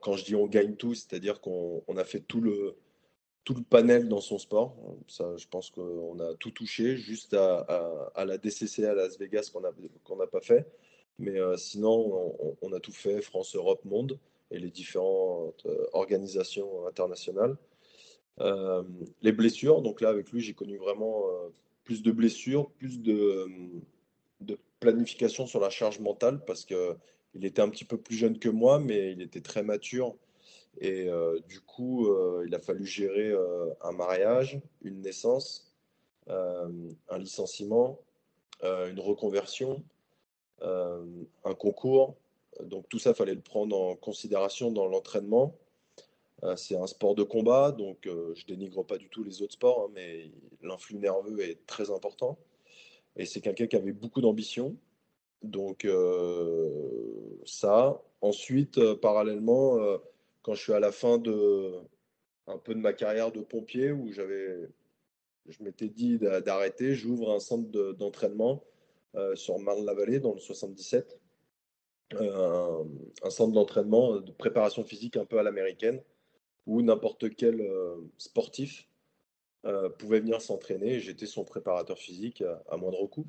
quand 0.00 0.16
je 0.16 0.24
dis 0.24 0.34
on 0.34 0.46
gagne 0.46 0.76
tout, 0.76 0.94
c'est-à-dire 0.94 1.40
qu'on 1.40 1.82
a 1.96 2.04
fait 2.04 2.20
tout 2.20 2.40
le, 2.40 2.76
tout 3.44 3.54
le 3.54 3.62
panel 3.62 4.08
dans 4.08 4.20
son 4.20 4.38
sport. 4.38 4.76
Ça, 5.08 5.36
je 5.36 5.46
pense 5.48 5.70
qu'on 5.70 6.20
a 6.20 6.34
tout 6.34 6.50
touché, 6.50 6.96
juste 6.96 7.34
à, 7.34 8.12
la 8.24 8.38
DCC 8.38 8.84
à 8.84 8.94
Las 8.94 9.18
Vegas 9.18 9.50
qu'on 9.52 9.60
n'a 9.60 9.72
qu'on 10.04 10.16
n'a 10.16 10.26
pas 10.26 10.40
fait. 10.40 10.66
Mais 11.18 11.38
euh, 11.38 11.56
sinon, 11.56 12.34
on, 12.62 12.72
a 12.72 12.80
tout 12.80 12.92
fait, 12.92 13.20
France, 13.22 13.54
Europe, 13.54 13.84
Monde, 13.84 14.18
et 14.50 14.58
les 14.58 14.70
différentes 14.70 15.66
euh, 15.66 15.86
organisations 15.92 16.86
internationales. 16.86 17.56
les 19.22 19.32
blessures, 19.32 19.82
donc 19.82 20.00
là, 20.00 20.10
avec 20.10 20.30
lui, 20.30 20.40
j'ai 20.40 20.54
connu 20.54 20.76
vraiment 20.76 21.24
plus 21.84 22.02
de 22.02 22.12
blessures, 22.12 22.70
plus 22.70 23.00
de, 23.00 23.46
de 24.40 24.58
planification 24.80 25.46
sur 25.46 25.60
la 25.60 25.70
charge 25.70 26.00
mentale, 26.00 26.44
parce 26.44 26.64
que 26.64 26.96
il 27.34 27.44
était 27.44 27.62
un 27.62 27.68
petit 27.70 27.84
peu 27.84 27.96
plus 27.96 28.16
jeune 28.16 28.38
que 28.38 28.48
moi, 28.48 28.78
mais 28.78 29.12
il 29.12 29.22
était 29.22 29.40
très 29.40 29.62
mature. 29.62 30.16
Et 30.80 31.08
euh, 31.08 31.38
du 31.48 31.60
coup, 31.60 32.06
euh, 32.06 32.44
il 32.46 32.54
a 32.54 32.58
fallu 32.58 32.86
gérer 32.86 33.30
euh, 33.30 33.70
un 33.82 33.92
mariage, 33.92 34.60
une 34.82 35.00
naissance, 35.02 35.68
un 36.28 37.18
licenciement, 37.18 37.98
une 38.62 39.00
reconversion, 39.00 39.82
un 40.62 41.54
concours. 41.58 42.14
Donc 42.62 42.88
tout 42.88 43.00
ça, 43.00 43.12
fallait 43.12 43.34
le 43.34 43.40
prendre 43.40 43.76
en 43.76 43.96
considération 43.96 44.70
dans 44.70 44.86
l'entraînement. 44.86 45.56
c'est 46.54 46.76
un 46.76 46.86
sport 46.86 47.16
de 47.16 47.24
combat, 47.24 47.72
donc 47.72 47.98
je 48.04 48.46
dénigre 48.46 48.86
pas 48.86 48.98
du 48.98 49.08
tout 49.08 49.24
les 49.24 49.42
autres 49.42 49.54
sports, 49.54 49.86
hein, 49.86 49.92
mais 49.94 50.30
l'influx 50.62 50.96
nerveux 50.96 51.40
est 51.40 51.66
très 51.66 51.90
important. 51.90 52.38
Et 53.16 53.26
c'est 53.26 53.40
quelqu'un 53.40 53.66
qui 53.66 53.74
avait 53.74 53.92
beaucoup 53.92 54.20
d'ambition, 54.20 54.76
donc 55.42 55.84
euh, 55.84 56.70
ça. 57.44 58.00
Ensuite, 58.20 58.78
euh, 58.78 58.96
parallèlement, 58.96 59.78
euh, 59.78 59.98
quand 60.42 60.54
je 60.54 60.62
suis 60.62 60.72
à 60.72 60.80
la 60.80 60.92
fin 60.92 61.18
de 61.18 61.80
un 62.46 62.58
peu 62.58 62.74
de 62.74 62.80
ma 62.80 62.92
carrière 62.92 63.32
de 63.32 63.40
pompier 63.40 63.92
où 63.92 64.10
j'avais, 64.12 64.68
je 65.48 65.62
m'étais 65.62 65.88
dit 65.88 66.18
d'arrêter, 66.18 66.94
j'ouvre 66.94 67.32
un 67.32 67.38
centre 67.38 67.92
d'entraînement 67.92 68.64
sur 69.34 69.58
Marne-la-Vallée 69.60 70.18
dans 70.18 70.34
le 70.34 70.40
77. 70.40 71.20
Un, 72.18 73.30
centre 73.30 73.52
d'entraînement 73.52 74.16
de 74.16 74.32
préparation 74.32 74.82
physique 74.82 75.16
un 75.16 75.24
peu 75.24 75.38
à 75.38 75.44
l'américaine 75.44 76.02
où 76.66 76.82
n'importe 76.82 77.34
quel 77.36 77.64
sportif 78.18 78.88
pouvait 79.98 80.20
venir 80.20 80.42
s'entraîner. 80.42 80.98
J'étais 80.98 81.26
son 81.26 81.44
préparateur 81.44 81.98
physique 81.98 82.42
à, 82.68 82.76
moindre 82.76 83.06
coût. 83.06 83.26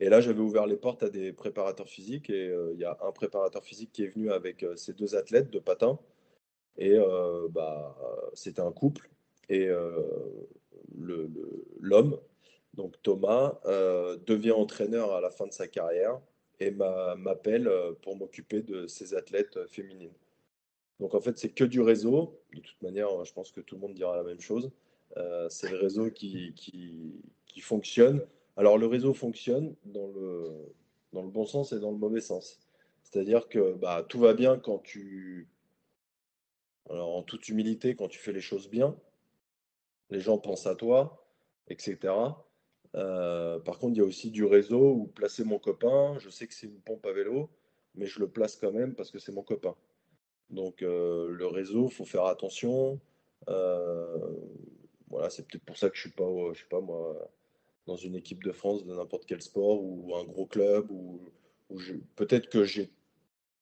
Et 0.00 0.08
là, 0.08 0.22
j'avais 0.22 0.40
ouvert 0.40 0.66
les 0.66 0.76
portes 0.76 1.02
à 1.02 1.10
des 1.10 1.32
préparateurs 1.32 1.88
physiques 1.88 2.30
et 2.30 2.48
euh, 2.48 2.72
il 2.72 2.80
y 2.80 2.84
a 2.84 2.96
un 3.02 3.12
préparateur 3.12 3.62
physique 3.62 3.92
qui 3.92 4.02
est 4.02 4.08
venu 4.08 4.32
avec 4.32 4.62
euh, 4.62 4.74
ses 4.74 4.94
deux 4.94 5.14
athlètes 5.14 5.50
de 5.50 5.58
patin. 5.58 5.98
Et 6.78 6.94
euh, 6.94 7.48
bah, 7.50 7.94
c'était 8.32 8.62
un 8.62 8.72
couple. 8.72 9.10
Et 9.50 9.68
l'homme, 11.80 12.18
donc 12.74 12.94
Thomas, 13.02 13.58
devient 14.26 14.52
entraîneur 14.52 15.12
à 15.12 15.20
la 15.20 15.30
fin 15.30 15.46
de 15.48 15.52
sa 15.52 15.66
carrière 15.66 16.20
et 16.60 16.70
m'appelle 16.70 17.68
pour 18.02 18.16
m'occuper 18.16 18.62
de 18.62 18.86
ses 18.86 19.14
athlètes 19.14 19.66
féminines. 19.66 20.12
Donc 21.00 21.14
en 21.16 21.20
fait, 21.20 21.36
c'est 21.36 21.48
que 21.48 21.64
du 21.64 21.80
réseau. 21.80 22.40
De 22.54 22.60
toute 22.60 22.80
manière, 22.80 23.24
je 23.24 23.32
pense 23.32 23.50
que 23.50 23.60
tout 23.60 23.74
le 23.74 23.80
monde 23.80 23.94
dira 23.94 24.16
la 24.16 24.22
même 24.22 24.40
chose. 24.40 24.70
c'est 25.48 25.68
le 25.68 25.78
réseau 25.78 26.10
qui, 26.12 26.54
qui, 26.54 27.20
qui 27.48 27.60
fonctionne. 27.60 28.24
Alors 28.56 28.78
le 28.78 28.86
réseau 28.86 29.14
fonctionne 29.14 29.74
dans 29.84 30.08
le, 30.08 30.66
bon 31.12 31.46
sens 31.46 31.72
et 31.72 31.80
dans 31.80 31.90
le 31.90 31.98
mauvais 31.98 32.20
sens. 32.20 32.58
C'est-à-dire 33.02 33.48
que 33.48 33.74
bah, 33.74 34.04
tout 34.08 34.18
va 34.18 34.34
bien 34.34 34.58
quand 34.58 34.78
tu... 34.78 35.48
Alors 36.88 37.16
en 37.16 37.22
toute 37.22 37.48
humilité, 37.48 37.94
quand 37.94 38.08
tu 38.08 38.18
fais 38.18 38.32
les 38.32 38.40
choses 38.40 38.68
bien, 38.68 38.96
les 40.10 40.20
gens 40.20 40.38
pensent 40.38 40.66
à 40.66 40.74
toi, 40.74 41.24
etc. 41.68 42.12
Euh, 42.96 43.60
par 43.60 43.78
contre, 43.78 43.94
il 43.94 43.98
y 43.98 44.02
a 44.02 44.04
aussi 44.04 44.30
du 44.30 44.44
réseau 44.44 44.92
où 44.92 45.06
placer 45.06 45.44
mon 45.44 45.58
copain, 45.58 46.18
je 46.18 46.28
sais 46.30 46.46
que 46.46 46.54
c'est 46.54 46.66
une 46.66 46.80
pompe 46.80 47.06
à 47.06 47.12
vélo, 47.12 47.48
mais 47.94 48.06
je 48.06 48.18
le 48.18 48.28
place 48.28 48.56
quand 48.56 48.72
même 48.72 48.94
parce 48.94 49.10
que 49.10 49.18
c'est 49.18 49.32
mon 49.32 49.42
copain. 49.42 49.76
Donc 50.50 50.82
euh, 50.82 51.28
le 51.30 51.46
réseau, 51.46 51.86
il 51.86 51.94
faut 51.94 52.04
faire 52.04 52.24
attention. 52.24 53.00
Euh, 53.48 54.34
voilà, 55.08 55.30
c'est 55.30 55.46
peut-être 55.46 55.64
pour 55.64 55.78
ça 55.78 55.90
que 55.90 55.96
je 55.96 56.02
suis 56.02 56.10
pas, 56.10 56.28
je 56.52 56.60
sais 56.60 56.68
pas 56.68 56.80
moi, 56.80 57.30
dans 57.90 57.96
une 57.96 58.14
équipe 58.14 58.44
de 58.44 58.52
France 58.52 58.84
de 58.84 58.94
n'importe 58.94 59.26
quel 59.26 59.42
sport 59.42 59.82
ou 59.82 60.14
un 60.14 60.22
gros 60.22 60.46
club 60.46 60.88
ou, 60.92 61.20
peut-être 62.14 62.48
que 62.48 62.64
j'ai 62.64 62.88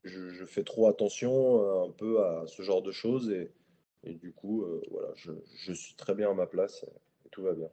je, 0.04 0.44
fais 0.46 0.64
trop 0.64 0.86
attention 0.86 1.62
euh, 1.62 1.86
un 1.86 1.90
peu 1.90 2.22
à 2.22 2.44
ce 2.46 2.62
genre 2.62 2.82
de 2.82 2.92
choses 2.92 3.30
et, 3.30 3.50
et 4.04 4.14
du 4.14 4.32
coup 4.32 4.62
euh, 4.62 4.82
voilà 4.90 5.08
je, 5.16 5.32
je, 5.56 5.72
suis 5.72 5.94
très 5.94 6.14
bien 6.14 6.30
à 6.30 6.34
ma 6.34 6.46
place 6.46 6.84
et, 6.84 7.28
tout 7.30 7.42
va 7.42 7.52
bien 7.52 7.68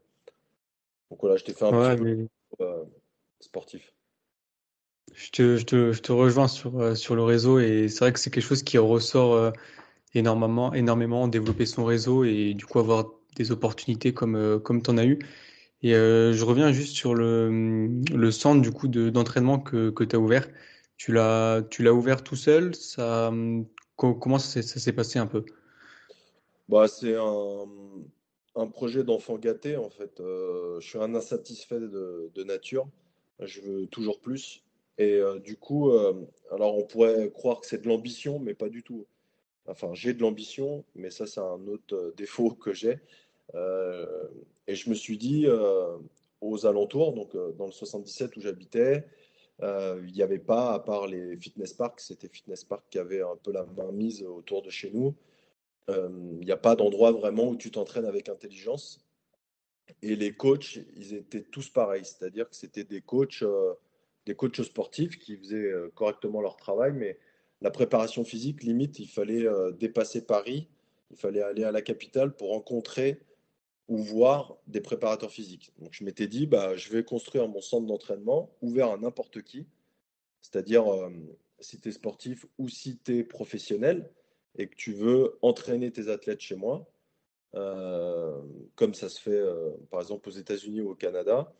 donc 1.10 1.20
voilà 1.22 1.36
je 1.38 1.44
t'ai 1.44 1.54
fait 1.54 1.66
un 1.66 1.72
petit 1.72 2.28
peu 2.58 2.64
euh, 2.64 2.84
sportif 3.40 3.94
je 5.14 5.32
te, 5.32 5.58
je, 5.58 5.66
te, 5.66 5.92
je 5.92 6.02
te, 6.02 6.12
rejoins 6.12 6.48
sur, 6.48 6.98
sur 6.98 7.16
le 7.16 7.24
réseau 7.24 7.60
et 7.60 7.88
c'est 7.90 8.00
vrai 8.00 8.14
que 8.14 8.20
c'est 8.20 8.32
quelque 8.32 8.44
chose 8.44 8.64
qui 8.64 8.78
ressort 8.78 9.54
énormément, 10.14 10.74
énormément, 10.74 11.28
développer 11.28 11.66
son 11.66 11.86
réseau 11.86 12.24
et 12.24 12.54
du 12.54 12.66
coup 12.66 12.80
avoir 12.80 13.12
des 13.36 13.52
opportunités 13.52 14.14
comme, 14.14 14.60
comme 14.62 14.82
tu 14.82 14.90
en 14.90 14.98
as 14.98 15.06
eu. 15.06 15.20
Et 15.86 15.94
euh, 15.94 16.34
je 16.34 16.44
reviens 16.44 16.72
juste 16.72 16.96
sur 16.96 17.14
le, 17.14 18.02
le 18.12 18.32
centre 18.32 18.60
du 18.60 18.72
coup 18.72 18.88
d'entraînement 18.88 19.60
que, 19.60 19.92
tu 20.04 20.16
as 20.16 20.20
ouvert. 20.20 20.48
Tu 20.98 21.14
l'as, 21.14 21.62
ouvert 21.94 22.24
tout 22.24 22.36
seul 22.36 22.74
ça, 22.74 23.32
Comment 23.96 24.40
ça, 24.40 24.64
s'est 24.64 24.94
passé 24.94 25.20
un 25.20 25.28
peu? 25.28 25.46
Bah, 26.70 26.88
C'est 26.88 27.16
un, 27.16 28.68
projet 28.72 29.04
d'enfant 29.04 29.38
gâté 29.38 29.78
en 29.78 29.92
fait. 29.92 30.20
Euh, 30.22 30.80
je 30.80 30.90
suis 30.90 30.98
un 30.98 31.14
insatisfait 31.14 31.80
de, 31.80 32.32
de, 32.34 32.44
nature. 32.44 32.88
Je 33.40 33.62
veux 33.62 33.86
toujours 33.86 34.20
plus. 34.20 34.64
Et 34.98 35.14
euh, 35.14 35.38
du 35.38 35.56
coup, 35.56 35.92
alors 36.52 36.80
on 36.80 36.84
pourrait 36.84 37.30
croire 37.32 37.62
que 37.62 37.68
c'est 37.68 37.84
de 37.84 37.88
l'ambition, 37.88 38.40
mais 38.40 38.56
pas 38.56 38.70
du 38.70 38.82
tout. 38.82 39.06
Enfin, 39.68 39.92
j'ai 39.94 40.16
de 40.16 40.22
l'ambition, 40.22 40.84
mais 40.96 41.12
ça, 41.12 41.28
c'est 41.28 41.42
un 41.42 41.68
autre 41.68 42.12
défaut 42.18 42.56
que 42.56 42.74
j'ai. 42.74 42.98
Et 43.54 44.76
je 44.76 44.90
me 44.90 44.96
suis 44.96 45.18
dit, 45.18 45.48
aux 46.42 46.66
alentours, 46.66 47.14
donc 47.14 47.36
dans 47.58 47.66
le 47.66 47.72
77 47.72 48.36
où 48.38 48.42
j'habitais, 48.42 49.06
il 49.62 50.12
n'y 50.14 50.22
avait 50.22 50.40
pas, 50.40 50.74
à 50.74 50.80
part 50.80 51.08
les 51.08 51.38
fitness 51.38 51.74
parks, 51.74 52.02
c'était 52.02 52.28
fitness 52.28 52.64
park 52.64 52.84
qui 52.90 53.00
avait 53.00 53.22
un 53.22 53.38
peu 53.42 53.52
la 53.52 53.66
main 53.66 53.92
mise 53.92 54.24
autour 54.24 54.62
de 54.62 54.70
chez 54.70 54.92
nous. 54.92 55.16
Il 55.90 56.46
n'y 56.46 56.52
a 56.52 56.58
pas 56.58 56.76
d'endroit 56.76 57.12
vraiment 57.12 57.50
où 57.50 57.56
tu 57.56 57.72
t'entraînes 57.72 58.06
avec 58.06 58.30
intelligence. 58.30 59.06
Et 60.02 60.16
les 60.16 60.34
coachs, 60.34 60.80
ils 60.96 61.14
étaient 61.14 61.42
tous 61.42 61.70
pareils, 61.70 62.06
c'est-à-dire 62.06 62.50
que 62.50 62.56
c'était 62.56 62.84
des 62.84 63.02
coachs, 63.02 63.42
euh, 63.44 63.74
des 64.26 64.36
coachs 64.36 64.62
sportifs 64.62 65.20
qui 65.20 65.38
faisaient 65.38 65.72
euh, 65.72 65.92
correctement 65.94 66.42
leur 66.42 66.58
travail, 66.58 66.94
mais 66.94 67.18
la 67.62 67.72
préparation 67.72 68.24
physique, 68.24 68.64
limite, 68.64 69.00
il 69.00 69.08
fallait 69.08 69.46
euh, 69.46 69.72
dépasser 69.72 70.26
Paris, 70.26 70.68
il 71.12 71.18
fallait 71.18 71.42
aller 71.42 71.64
à 71.64 71.72
la 71.72 71.82
capitale 71.82 72.36
pour 72.36 72.50
rencontrer 72.50 73.20
ou 73.88 73.98
voir 73.98 74.58
des 74.68 74.82
préparateurs 74.82 75.32
physiques. 75.32 75.72
Donc 75.80 75.90
je 75.92 76.04
m'étais 76.04 76.28
dit, 76.28 76.48
bah, 76.48 76.76
je 76.76 76.92
vais 76.92 77.04
construire 77.04 77.48
mon 77.48 77.62
centre 77.62 77.86
d'entraînement 77.86 78.50
ouvert 78.62 78.92
à 78.92 78.98
n'importe 78.98 79.42
qui, 79.42 79.68
c'est-à-dire 80.42 80.86
si 81.60 81.80
tu 81.80 81.90
es 81.90 81.92
sportif 81.92 82.46
ou 82.58 82.70
si 82.70 82.98
tu 82.98 83.18
es 83.18 83.24
professionnel 83.24 84.10
et 84.58 84.68
que 84.68 84.76
tu 84.76 84.94
veux 84.94 85.38
entraîner 85.42 85.92
tes 85.92 86.10
athlètes 86.10 86.42
chez 86.42 86.56
moi, 86.56 86.88
euh, 87.56 88.42
comme 88.76 88.94
ça 88.94 89.08
se 89.08 89.20
fait 89.22 89.32
euh, 89.32 89.72
par 89.90 90.02
exemple 90.02 90.28
aux 90.28 90.34
États-Unis 90.34 90.82
ou 90.82 90.92
au 90.92 90.96
Canada. 90.96 91.54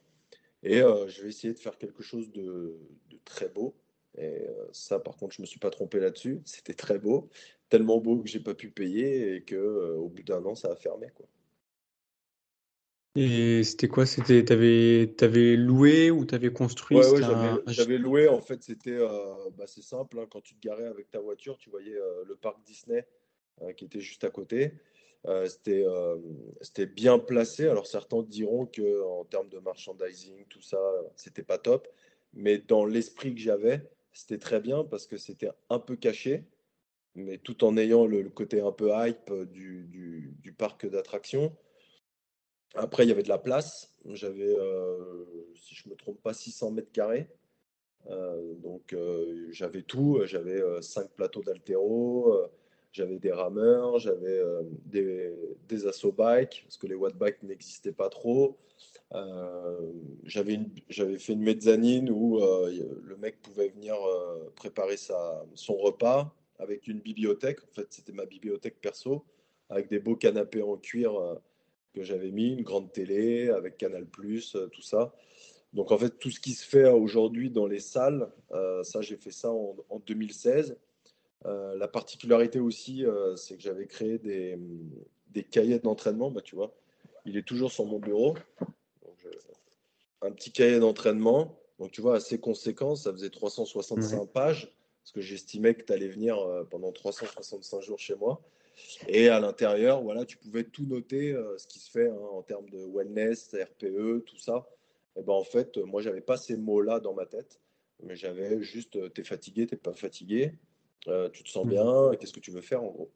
Et 0.64 0.82
euh, 0.82 1.08
je 1.08 1.22
vais 1.22 1.30
essayer 1.30 1.54
de 1.54 1.60
faire 1.60 1.78
quelque 1.78 2.04
chose 2.04 2.32
de, 2.32 2.78
très 3.24 3.50
beau. 3.50 3.76
Et 4.18 4.48
ça, 4.72 5.00
par 5.00 5.18
contre, 5.18 5.36
je 5.36 5.42
ne 5.42 5.44
me 5.44 5.48
suis 5.48 5.60
pas 5.60 5.70
trompé 5.70 6.00
là-dessus. 6.00 6.42
C'était 6.46 6.74
très 6.74 7.00
beau, 7.00 7.30
tellement 7.70 7.98
beau 7.98 8.22
que 8.22 8.30
j'ai 8.30 8.40
pas 8.40 8.54
pu 8.54 8.70
payer 8.70 9.36
et 9.36 9.44
que 9.44 9.96
au 9.98 10.08
bout 10.08 10.24
d'un 10.24 10.46
an, 10.46 10.56
ça 10.56 10.72
a 10.72 10.76
fermé. 10.76 11.08
Et 13.16 13.64
c'était 13.64 13.88
quoi? 13.88 14.06
C'était 14.06 14.44
t'avais 14.44 15.14
avais 15.22 15.56
loué 15.56 16.12
ou 16.12 16.26
t'avais 16.26 16.52
construit? 16.52 16.98
Ouais, 16.98 17.22
j'avais 17.68 17.98
loué. 17.98 18.28
En 18.28 18.42
fait, 18.42 18.62
c'était 18.64 18.98
bah, 19.58 19.66
c'est 19.68 19.84
simple. 19.84 20.20
Hein. 20.20 20.28
quand 20.30 20.42
tu 20.42 20.56
te 20.56 20.68
garais 20.68 20.88
avec 20.88 21.10
ta 21.12 21.20
voiture, 21.20 21.58
tu 21.58 21.70
voyais 21.70 21.98
le 22.26 22.36
parc 22.36 22.62
Disney 22.66 23.06
qui 23.78 23.86
était 23.86 24.02
juste 24.02 24.24
à 24.24 24.30
côté. 24.30 24.74
Euh, 25.28 25.48
euh, 25.68 26.18
c'était 26.62 26.86
bien 26.86 27.20
placé. 27.20 27.68
Alors 27.68 27.88
certains 27.88 28.22
diront 28.24 28.66
que 28.66 29.04
en 29.04 29.26
termes 29.26 29.50
de 29.50 29.60
merchandising, 29.60 30.46
tout 30.50 30.62
ça, 30.62 30.80
c'était 31.16 31.44
pas 31.44 31.58
top. 31.58 31.88
Mais 32.34 32.58
dans 32.58 32.86
l'esprit 32.86 33.34
que 33.34 33.42
j'avais, 33.42 33.82
c'était 34.14 34.38
très 34.38 34.60
bien 34.60 34.84
parce 34.84 35.08
que 35.08 35.18
c'était 35.18 35.50
un 35.70 35.80
peu 35.80 35.96
caché, 35.96 36.44
mais 37.16 37.38
tout 37.38 37.64
en 37.64 37.78
ayant 37.78 38.06
le, 38.06 38.30
côté 38.30 38.62
un 38.62 38.72
peu 38.72 38.92
hype 38.94 39.34
du, 39.52 39.86
du, 40.42 40.54
parc 40.54 40.86
d'attractions. 40.88 41.56
Après, 42.76 43.06
il 43.06 43.10
y 43.10 43.12
avait 43.12 43.24
de 43.24 43.30
la 43.30 43.38
place. 43.38 43.94
J'avais, 44.10 44.54
euh, 44.58 45.26
si 45.56 45.76
je 45.76 45.88
ne 45.88 45.94
me 45.94 45.98
trompe 45.98 46.22
pas, 46.22 46.34
600 46.34 46.72
mètres 46.72 46.92
carrés. 46.92 47.28
donc 48.64 48.96
j'avais 49.50 49.82
tout. 49.82 50.22
J'avais 50.26 50.62
cinq 50.82 51.10
plateaux 51.12 51.42
d'altéro 51.42 52.50
j'avais 52.96 53.20
des 53.20 53.32
rameurs, 53.34 54.00
j'avais 54.00 54.38
euh, 54.38 54.64
des, 54.86 55.34
des 55.68 55.86
assaut 55.86 56.14
parce 56.14 56.78
que 56.80 56.88
les 56.88 56.96
watt 56.96 57.14
bikes 57.14 57.44
n'existaient 57.44 57.92
pas 57.92 58.08
trop. 58.08 58.58
Euh, 59.14 59.92
j'avais 60.24 60.58
fait 60.90 61.34
une 61.34 61.44
mezzanine 61.44 62.10
où 62.10 62.42
euh, 62.42 62.72
le 63.04 63.18
mec 63.18 63.42
pouvait 63.42 63.68
venir 63.68 63.98
préparer 64.56 64.96
sa, 64.96 65.46
son 65.56 65.76
repas 65.76 66.34
avec 66.58 66.88
une 66.88 67.02
bibliothèque. 67.02 67.60
En 67.64 67.74
fait, 67.74 67.88
c'était 67.90 68.14
ma 68.14 68.26
bibliothèque 68.26 68.80
perso, 68.80 69.26
avec 69.70 69.90
des 69.90 70.00
beaux 70.00 70.16
canapés 70.16 70.62
en 70.62 70.78
cuir 70.78 71.12
que 71.96 72.04
j'avais 72.04 72.32
mis, 72.32 72.54
une 72.54 72.64
grande 72.64 72.92
télé 72.92 73.50
avec 73.50 73.78
Canal, 73.78 74.06
tout 74.08 74.82
ça. 74.82 75.14
Donc, 75.74 75.92
en 75.92 75.98
fait, 75.98 76.20
tout 76.20 76.30
ce 76.30 76.40
qui 76.40 76.52
se 76.52 76.66
fait 76.66 76.88
aujourd'hui 76.90 77.50
dans 77.50 77.66
les 77.66 77.80
salles, 77.80 78.30
ça, 78.84 79.02
j'ai 79.02 79.18
fait 79.18 79.32
ça 79.32 79.52
en, 79.52 79.76
en 79.90 80.00
2016. 80.00 80.78
Euh, 81.46 81.76
la 81.76 81.88
particularité 81.88 82.60
aussi, 82.60 83.06
euh, 83.06 83.36
c'est 83.36 83.56
que 83.56 83.62
j'avais 83.62 83.86
créé 83.86 84.18
des, 84.18 84.58
des 85.30 85.44
cahiers 85.44 85.80
d'entraînement. 85.80 86.32
Bah, 86.32 86.42
tu 86.42 86.56
vois, 86.56 86.74
il 87.26 87.38
est 87.38 87.46
toujours 87.46 87.72
sur 87.72 87.86
mon 87.86 88.00
bureau. 88.00 88.36
un 90.22 90.32
petit 90.32 90.52
cahier 90.52 90.80
d'entraînement. 90.80 91.60
Donc, 91.80 91.92
tu 91.92 92.02
vois, 92.02 92.16
assez 92.16 92.40
conséquent. 92.40 92.96
Ça 92.96 93.12
faisait 93.12 93.30
365 93.30 94.28
pages 94.28 94.74
parce 95.04 95.12
que 95.12 95.22
j'estimais 95.22 95.76
que 95.76 95.84
tu 95.84 95.94
allais 95.94 96.08
venir 96.08 96.40
euh, 96.40 96.64
pendant 96.64 96.92
365 96.92 97.82
jours 97.82 98.00
chez 98.00 98.16
moi. 98.16 98.42
Et 99.08 99.30
à 99.30 99.40
l'intérieur, 99.40 100.02
voilà, 100.02 100.26
tu 100.26 100.38
pouvais 100.38 100.64
tout 100.64 100.86
noter, 100.86 101.36
ce 101.58 101.68
qui 101.68 101.80
se 101.80 101.90
fait 101.90 102.10
hein, 102.10 102.28
en 102.32 102.42
termes 102.42 102.70
de 102.70 102.86
wellness, 102.86 103.56
RPE, 103.56 104.24
tout 104.26 104.38
ça. 104.38 104.68
Et 105.18 105.22
ben 105.22 105.34
en 105.34 105.44
fait, 105.44 105.78
moi, 105.78 106.02
j'avais 106.02 106.22
pas 106.22 106.38
ces 106.38 106.58
mots-là 106.58 107.00
dans 107.00 107.14
ma 107.14 107.26
tête, 107.26 107.62
mais 108.04 108.16
j'avais 108.16 108.62
juste, 108.62 109.14
tu 109.14 109.22
es 109.22 109.24
fatigué, 109.24 109.66
tu 109.66 109.76
n'es 109.76 109.80
pas 109.80 109.94
fatigué. 109.94 110.54
Euh, 111.08 111.30
tu 111.30 111.44
te 111.44 111.50
sens 111.50 111.66
mmh. 111.66 111.70
bien, 111.70 112.12
qu'est-ce 112.20 112.34
que 112.34 112.40
tu 112.40 112.52
veux 112.52 112.62
faire 112.62 112.84
en 112.84 112.92
gros? 112.92 113.12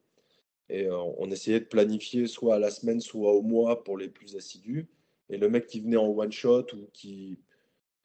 Et 0.68 0.86
euh, 0.86 0.96
on 1.18 1.30
essayait 1.30 1.60
de 1.60 1.64
planifier 1.64 2.26
soit 2.26 2.54
à 2.54 2.58
la 2.58 2.70
semaine, 2.70 3.00
soit 3.00 3.32
au 3.32 3.42
mois 3.42 3.82
pour 3.82 3.98
les 3.98 4.08
plus 4.08 4.36
assidus. 4.36 4.88
Et 5.28 5.36
le 5.36 5.48
mec 5.48 5.66
qui 5.66 5.80
venait 5.80 5.96
en 5.96 6.08
one 6.08 6.32
shot 6.32 6.66
ou 6.74 6.88
qui 6.92 7.38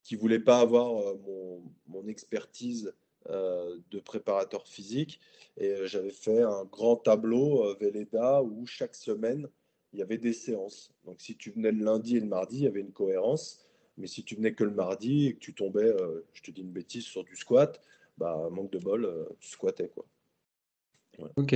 qui 0.04 0.15
voulait 0.15 0.39
pas 0.39 0.60
avoir 0.60 0.98
euh, 0.98 1.15
mon, 1.26 1.63
mon, 1.88 2.08
expertise 2.08 2.94
de 3.30 4.00
préparateur 4.00 4.68
physique. 4.68 5.20
Et 5.58 5.76
j'avais 5.86 6.12
fait 6.12 6.42
un 6.42 6.66
grand 6.66 6.98
tableau 6.98 7.76
Velleda 7.80 8.44
où 8.44 8.66
chaque 8.66 8.96
semaine 8.96 9.48
il 9.94 10.00
y 10.00 10.02
avait 10.02 10.18
des 10.18 10.34
séances. 10.34 10.94
Donc 11.06 11.16
si 11.20 11.38
tu 11.38 11.52
venais 11.52 11.72
le 11.72 11.84
lundi 11.84 12.18
et 12.18 12.20
le 12.20 12.28
mardi, 12.28 12.58
il 12.58 12.64
y 12.64 12.68
avait 12.68 12.82
une 12.82 12.92
cohérence. 12.92 13.66
Mais 13.98 14.08
si 14.08 14.24
tu 14.24 14.36
venais 14.36 14.54
que 14.54 14.64
le 14.64 14.72
mardi 14.72 15.28
et 15.28 15.34
que 15.34 15.40
tu 15.40 15.54
tombais, 15.54 15.94
je 16.34 16.42
te 16.42 16.52
dis 16.52 16.62
une 16.62 16.72
bêtise, 16.72 17.06
sur 17.06 17.24
du 17.24 17.36
squat, 17.36 17.82
bah, 18.18 18.50
manque 18.52 18.72
de 18.72 18.80
bol, 18.80 19.06
euh, 19.06 19.26
tu 19.40 19.50
squattais. 19.50 19.90
Quoi. 19.90 20.06
Ok. 21.36 21.56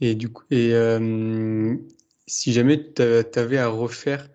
Et 0.00 0.14
du 0.14 0.32
coup, 0.32 0.44
et, 0.50 0.72
euh, 0.74 1.76
si 2.26 2.52
jamais 2.52 2.92
tu 2.92 3.02
avais 3.02 3.58
à 3.58 3.68
refaire, 3.68 4.30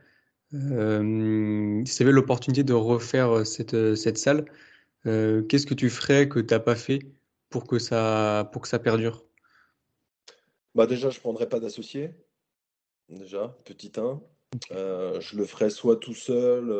euh, 0.53 1.81
si 1.85 1.97
tu 1.97 2.03
avais 2.03 2.11
l'opportunité 2.11 2.63
de 2.63 2.73
refaire 2.73 3.45
cette, 3.45 3.95
cette 3.95 4.17
salle, 4.17 4.45
qu'est-ce 5.03 5.65
que 5.65 5.73
tu 5.73 5.89
ferais 5.89 6.27
que 6.29 6.39
tu 6.39 6.53
n'as 6.53 6.59
pas 6.59 6.75
fait 6.75 6.99
pour 7.49 7.65
que 7.65 7.79
ça, 7.79 8.49
pour 8.51 8.61
que 8.61 8.67
ça 8.67 8.79
perdure? 8.79 9.25
Bah 10.75 10.85
Déjà, 10.85 11.09
je 11.09 11.17
ne 11.17 11.21
prendrais 11.21 11.49
pas 11.49 11.59
d'associé. 11.59 12.11
Déjà, 13.09 13.57
petit 13.65 13.91
1. 13.97 14.21
je 14.71 15.37
le 15.37 15.45
ferais 15.45 15.69
soit 15.69 15.97
tout 15.97 16.13
seul. 16.13 16.71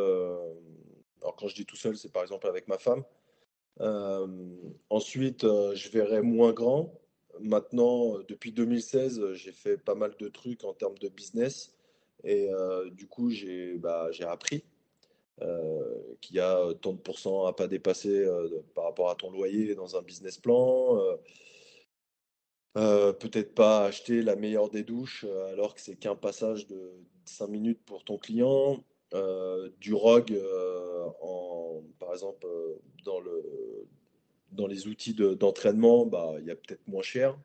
alors, 1.21 1.35
quand 1.37 1.47
je 1.47 1.55
dis 1.55 1.65
tout 1.65 1.75
seul, 1.75 1.97
c'est 1.97 2.11
par 2.11 2.21
exemple 2.21 2.47
avec 2.47 2.67
ma 2.67 2.77
femme. 2.77 3.03
Euh, 3.81 4.27
ensuite, 4.89 5.43
euh, 5.43 5.73
je 5.75 5.89
verrai 5.89 6.21
moins 6.21 6.51
grand. 6.51 6.93
Maintenant, 7.39 8.17
euh, 8.17 8.25
depuis 8.27 8.51
2016, 8.51 9.33
j'ai 9.33 9.51
fait 9.51 9.77
pas 9.77 9.95
mal 9.95 10.13
de 10.19 10.27
trucs 10.27 10.63
en 10.63 10.73
termes 10.73 10.97
de 10.97 11.09
business. 11.09 11.75
Et 12.25 12.49
du 12.91 13.07
coup, 13.07 13.29
j'ai 13.29 13.77
bah, 13.77 14.09
appris 14.27 14.65
qu'il 16.21 16.35
y 16.35 16.39
a 16.39 16.73
tant 16.81 16.93
de 16.93 16.99
pourcents 16.99 17.45
à 17.45 17.53
pas 17.53 17.67
dépasser 17.67 18.25
par 18.75 18.85
rapport 18.85 19.09
à 19.09 19.15
ton 19.15 19.31
loyer 19.31 19.75
dans 19.75 19.95
un 19.95 20.01
business 20.01 20.37
plan. 20.37 20.97
Peut-être 22.73 23.53
pas 23.55 23.85
acheter 23.85 24.21
la 24.21 24.35
meilleure 24.35 24.69
des 24.69 24.83
douches 24.83 25.25
alors 25.51 25.75
que 25.75 25.81
c'est 25.81 25.95
qu'un 25.95 26.15
passage 26.15 26.67
de 26.67 26.91
5 27.25 27.47
minutes 27.47 27.81
pour 27.85 28.03
ton 28.03 28.17
client. 28.17 28.83
Euh, 29.15 29.69
du 29.79 29.93
ROG, 29.93 30.31
euh, 30.31 31.07
en, 31.21 31.81
par 31.99 32.11
exemple, 32.11 32.45
euh, 32.45 32.79
dans, 33.05 33.19
le, 33.19 33.43
dans 34.51 34.67
les 34.67 34.87
outils 34.87 35.15
d'entraînement, 35.15 36.05
bah, 36.05 36.35
il 36.39 36.45
y 36.45 36.51
a 36.51 36.55
peut-être 36.55 36.87
moins 36.87 37.01
cher 37.01 37.37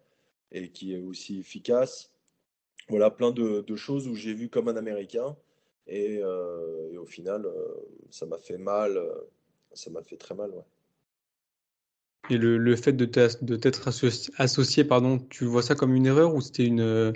et 0.53 0.71
qui 0.71 0.95
est 0.95 1.01
aussi 1.01 1.39
efficace. 1.39 2.13
Voilà, 2.89 3.11
plein 3.11 3.31
de, 3.31 3.77
choses 3.77 4.09
où 4.09 4.15
j'ai 4.15 4.35
vu 4.35 4.51
comme 4.51 4.69
un 4.69 4.77
Américain 4.77 5.37
et, 5.87 6.23
au 6.25 7.07
final, 7.07 7.47
ça 8.11 8.27
m'a 8.27 8.39
fait 8.39 8.59
mal, 8.59 8.99
ça 9.73 9.91
m'a 9.91 10.03
fait 10.03 10.17
très 10.17 10.35
mal. 10.35 10.51
Ouais. 10.51 10.65
Et 12.31 12.39
le, 12.39 12.57
le, 12.57 12.77
fait 12.77 12.95
de 12.95 13.05
t'être 13.57 13.89
associé, 14.39 14.85
pardon, 14.85 15.19
tu 15.19 15.45
vois 15.45 15.63
ça 15.63 15.75
comme 15.75 15.95
une 15.95 16.07
erreur 16.07 16.35
ou 16.35 16.41
c'était 16.41 16.65
une, 16.65 17.13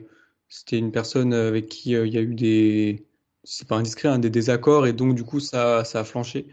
c'était 0.48 0.78
une 0.78 0.92
personne 0.92 1.32
avec 1.32 1.68
qui 1.68 1.92
il 1.92 2.12
y 2.12 2.18
a 2.18 2.20
eu 2.20 2.34
des, 2.34 3.06
c'est 3.44 3.66
pas 3.66 3.76
indiscret, 3.76 4.08
un 4.08 4.18
des 4.18 4.28
désaccords 4.30 4.86
et 4.86 4.92
donc 4.92 5.14
du 5.14 5.24
coup 5.24 5.40
ça, 5.40 5.84
ça 5.84 6.00
a 6.00 6.04
flanché? 6.04 6.46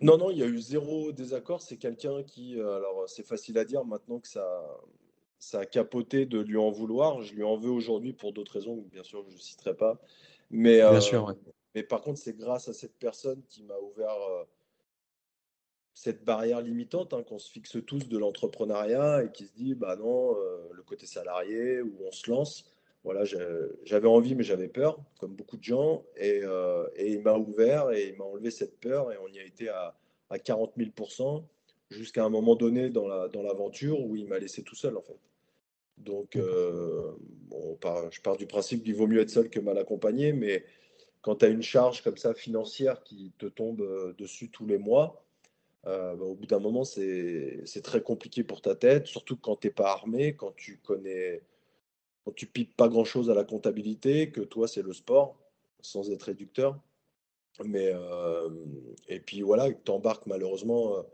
Non, 0.00 0.16
non, 0.16 0.30
il 0.30 0.38
y 0.38 0.42
a 0.42 0.46
eu 0.46 0.58
zéro 0.58 1.12
désaccord. 1.12 1.60
C'est 1.60 1.76
quelqu'un 1.76 2.22
qui, 2.22 2.58
euh, 2.58 2.76
alors 2.76 3.08
c'est 3.08 3.26
facile 3.26 3.58
à 3.58 3.64
dire 3.64 3.84
maintenant 3.84 4.20
que 4.20 4.28
ça, 4.28 4.46
ça 5.38 5.60
a 5.60 5.66
capoté 5.66 6.26
de 6.26 6.38
lui 6.40 6.56
en 6.56 6.70
vouloir. 6.70 7.22
Je 7.22 7.34
lui 7.34 7.42
en 7.42 7.56
veux 7.56 7.70
aujourd'hui 7.70 8.12
pour 8.12 8.32
d'autres 8.32 8.52
raisons, 8.52 8.84
bien 8.92 9.02
sûr 9.02 9.24
je 9.28 9.34
ne 9.34 9.40
citerai 9.40 9.74
pas. 9.74 10.00
Mais, 10.50 10.76
bien 10.78 10.92
euh, 10.92 11.34
mais 11.74 11.82
par 11.82 12.00
contre, 12.00 12.18
c'est 12.18 12.36
grâce 12.36 12.68
à 12.68 12.72
cette 12.72 12.96
personne 12.98 13.42
qui 13.48 13.62
m'a 13.62 13.76
ouvert, 13.78 14.14
euh, 14.30 14.44
cette 15.94 16.24
barrière 16.24 16.60
limitante 16.60 17.12
hein, 17.12 17.22
qu'on 17.22 17.38
se 17.38 17.50
fixe 17.50 17.76
tous 17.86 18.08
de 18.08 18.18
l'entrepreneuriat 18.18 19.24
et 19.24 19.32
qui 19.32 19.46
se 19.46 19.52
dit 19.52 19.74
bah 19.74 19.96
non, 19.96 20.34
le 20.72 20.82
côté 20.82 21.06
salarié 21.06 21.82
où 21.82 21.98
on 22.06 22.12
se 22.12 22.30
lance. 22.30 22.72
Voilà, 23.04 23.24
j'avais 23.84 24.08
envie 24.08 24.34
mais 24.34 24.42
j'avais 24.42 24.68
peur, 24.68 24.98
comme 25.18 25.34
beaucoup 25.34 25.56
de 25.56 25.62
gens, 25.62 26.04
et, 26.16 26.42
et 26.96 27.12
il 27.12 27.22
m'a 27.22 27.34
ouvert 27.34 27.90
et 27.90 28.08
il 28.08 28.16
m'a 28.16 28.24
enlevé 28.24 28.50
cette 28.50 28.78
peur 28.80 29.12
et 29.12 29.16
on 29.18 29.28
y 29.28 29.38
a 29.38 29.44
été 29.44 29.68
à, 29.68 29.96
à 30.30 30.38
40 30.38 30.72
000 30.76 30.90
jusqu'à 31.90 32.24
un 32.24 32.28
moment 32.28 32.54
donné 32.54 32.90
dans 32.90 33.06
l'aventure 33.08 33.96
la, 33.96 34.02
dans 34.02 34.06
où 34.06 34.16
il 34.16 34.26
m'a 34.26 34.38
laissé 34.38 34.62
tout 34.62 34.74
seul 34.74 34.96
en 34.96 35.02
fait. 35.02 35.18
Donc, 36.04 36.36
euh, 36.36 37.12
je 38.10 38.20
pars 38.20 38.36
du 38.36 38.46
principe 38.46 38.84
qu'il 38.84 38.94
vaut 38.94 39.06
mieux 39.06 39.20
être 39.20 39.30
seul 39.30 39.50
que 39.50 39.60
mal 39.60 39.78
accompagné, 39.78 40.32
mais 40.32 40.64
quand 41.22 41.36
tu 41.36 41.44
as 41.44 41.48
une 41.48 41.62
charge 41.62 42.02
comme 42.02 42.16
ça 42.16 42.34
financière 42.34 43.02
qui 43.02 43.32
te 43.38 43.46
tombe 43.46 43.80
euh, 43.80 44.14
dessus 44.18 44.50
tous 44.50 44.66
les 44.66 44.78
mois, 44.78 45.24
euh, 45.86 46.14
bah, 46.16 46.24
au 46.24 46.34
bout 46.34 46.46
d'un 46.46 46.60
moment, 46.60 46.84
c'est 46.84 47.82
très 47.82 48.02
compliqué 48.02 48.44
pour 48.44 48.60
ta 48.60 48.74
tête, 48.74 49.06
surtout 49.06 49.36
quand 49.36 49.56
tu 49.56 49.68
n'es 49.68 49.72
pas 49.72 49.90
armé, 49.92 50.34
quand 50.34 50.54
tu 50.56 50.78
connais, 50.78 51.42
quand 52.24 52.32
tu 52.32 52.46
pipes 52.46 52.76
pas 52.76 52.88
grand-chose 52.88 53.30
à 53.30 53.34
la 53.34 53.44
comptabilité, 53.44 54.30
que 54.30 54.40
toi, 54.40 54.68
c'est 54.68 54.82
le 54.82 54.92
sport, 54.92 55.36
sans 55.80 56.10
être 56.10 56.24
réducteur. 56.24 56.78
Mais, 57.64 57.92
et 59.08 59.18
puis 59.18 59.42
voilà, 59.42 59.72
tu 59.72 59.90
embarques 59.90 60.26
malheureusement 60.26 61.04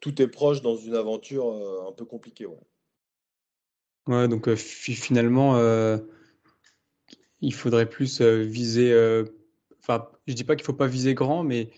tout 0.00 0.20
est 0.20 0.28
proche 0.28 0.62
dans 0.62 0.76
une 0.76 0.96
aventure 0.96 1.46
un 1.86 1.92
peu 1.92 2.04
compliquée. 2.04 2.46
Ouais 4.06 4.28
donc 4.28 4.48
euh, 4.48 4.56
finalement, 4.56 5.56
euh, 5.56 5.98
il 7.40 7.54
faudrait 7.54 7.88
plus 7.88 8.20
viser. 8.20 8.92
Enfin, 9.80 10.08
je 10.26 10.34
dis 10.34 10.44
pas 10.44 10.56
qu'il 10.56 10.64
faut 10.64 10.72
pas 10.72 10.86
viser 10.86 11.14
grand, 11.14 11.42
mais 11.44 11.70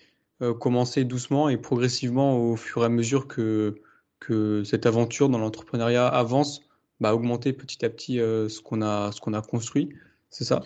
commencer 0.60 1.04
doucement 1.04 1.48
et 1.48 1.56
progressivement 1.56 2.38
au 2.38 2.56
fur 2.56 2.82
et 2.82 2.86
à 2.86 2.88
mesure 2.88 3.26
que, 3.26 3.74
que 4.20 4.62
cette 4.64 4.86
aventure 4.86 5.28
dans 5.28 5.38
l'entrepreneuriat 5.38 6.06
avance, 6.06 6.62
bah, 7.00 7.14
augmenter 7.14 7.52
petit 7.52 7.84
à 7.84 7.90
petit 7.90 8.18
ce 8.18 8.60
qu'on 8.60 8.82
a, 8.82 9.10
ce 9.10 9.20
qu'on 9.20 9.32
a 9.32 9.42
construit. 9.42 9.88
C'est 10.30 10.44
ça? 10.44 10.62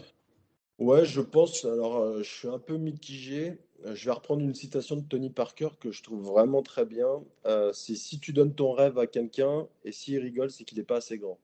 Ouais, 0.79 1.07
je 1.07 1.21
pense. 1.21 1.65
Alors, 1.65 2.19
je 2.19 2.29
suis 2.29 2.49
un 2.49 2.59
peu 2.59 2.77
mitigé. 2.77 3.59
Euh, 3.87 3.95
je 3.95 4.05
vais 4.05 4.13
reprendre 4.13 4.43
une 4.43 4.55
citation 4.55 4.97
de 4.97 5.03
Tony 5.03 5.31
Parker 5.31 5.69
que 5.79 5.91
je 5.91 6.03
trouve 6.03 6.23
vraiment 6.23 6.63
très 6.63 6.85
bien. 6.85 7.23
Euh, 7.47 7.73
c'est 7.73 7.95
si 7.95 8.21
tu 8.21 8.33
donnes 8.33 8.55
ton 8.55 8.73
rêve 8.73 8.99
à 8.99 9.07
quelqu'un 9.07 9.67
et 9.85 9.93
s'il 9.93 10.19
rigole, 10.19 10.51
c'est 10.51 10.65
qu'il 10.65 10.79
n'est 10.79 10.85
pas 10.85 10.97
assez 10.97 11.19
grand. 11.19 11.39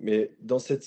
Mais 0.00 0.30
dans 0.40 0.60
cette, 0.60 0.86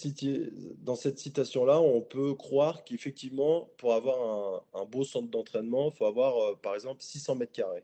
dans 0.83 0.95
cette 0.95 1.19
citation-là, 1.19 1.81
on 1.81 2.01
peut 2.01 2.33
croire 2.33 2.85
qu'effectivement, 2.85 3.69
pour 3.77 3.93
avoir 3.93 4.63
un, 4.73 4.85
beau 4.85 5.03
centre 5.03 5.27
d'entraînement, 5.27 5.91
il 5.93 5.97
faut 5.97 6.05
avoir, 6.05 6.37
euh, 6.37 6.55
par 6.55 6.75
exemple, 6.75 7.01
600 7.01 7.35
mètres 7.35 7.51
carrés. 7.51 7.83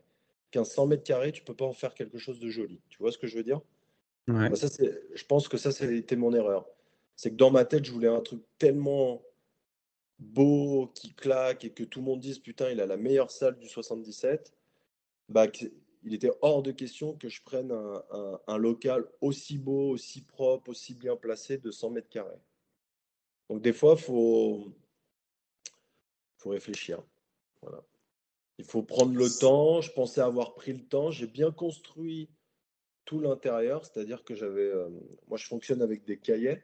Qu'un 0.50 0.64
100 0.64 0.86
mètres 0.86 1.04
carrés, 1.04 1.32
tu 1.32 1.42
ne 1.42 1.46
peux 1.46 1.54
pas 1.54 1.66
en 1.66 1.74
faire 1.74 1.92
quelque 1.92 2.16
chose 2.16 2.40
de 2.40 2.48
joli. 2.48 2.80
Tu 2.88 2.98
vois 2.98 3.12
ce 3.12 3.18
que 3.18 3.26
je 3.26 3.36
veux 3.36 3.42
dire? 3.42 3.60
Ouais. 4.26 4.48
Bah, 4.48 4.56
ça, 4.56 4.68
Je 5.14 5.24
pense 5.24 5.48
que 5.48 5.58
ça, 5.58 5.70
c'était 5.70 6.16
mon 6.16 6.32
erreur. 6.32 6.66
C'est 7.14 7.30
que 7.30 7.36
dans 7.36 7.50
ma 7.50 7.66
tête, 7.66 7.84
je 7.84 7.92
voulais 7.92 8.08
un 8.08 8.20
truc 8.20 8.40
tellement 8.58 9.22
beau, 10.18 10.90
qui 10.94 11.12
claque 11.12 11.64
et 11.64 11.70
que 11.70 11.84
tout 11.84 12.00
le 12.00 12.06
monde 12.06 12.20
dise 12.20 12.38
putain, 12.38 12.70
il 12.70 12.80
a 12.80 12.86
la 12.86 12.96
meilleure 12.96 13.30
salle 13.30 13.58
du 13.58 13.68
77, 13.68 14.52
bah, 15.28 15.46
il 16.08 16.14
était 16.14 16.32
hors 16.42 16.62
de 16.62 16.72
question 16.72 17.14
que 17.16 17.28
je 17.28 17.42
prenne 17.42 17.72
un, 18.46 18.58
local 18.58 19.06
aussi 19.20 19.58
beau, 19.58 19.90
aussi 19.90 20.22
propre, 20.22 20.70
aussi 20.70 20.94
bien 20.94 21.16
placé 21.16 21.58
de 21.58 21.70
100 21.70 21.90
mètres 21.90 22.08
carrés. 22.08 22.40
Donc 23.48 23.62
des 23.62 23.72
fois, 23.72 23.94
il 23.96 24.02
faut, 24.02 24.72
faut 26.38 26.50
réfléchir. 26.50 27.02
Voilà. 27.62 27.82
Il 28.58 28.64
faut 28.64 28.82
prendre 28.82 29.14
le 29.14 29.28
temps. 29.28 29.80
Je 29.80 29.92
pensais 29.92 30.20
avoir 30.20 30.54
pris 30.54 30.72
le 30.72 30.84
temps. 30.84 31.10
J'ai 31.10 31.26
bien 31.26 31.52
construit 31.52 32.28
tout 33.04 33.20
l'intérieur, 33.20 33.84
c'est-à-dire 33.84 34.24
que 34.24 34.34
j'avais. 34.34 34.68
Euh, 34.68 34.88
moi, 35.28 35.38
je 35.38 35.46
fonctionne 35.46 35.82
avec 35.82 36.04
des 36.04 36.18
cahiers. 36.18 36.62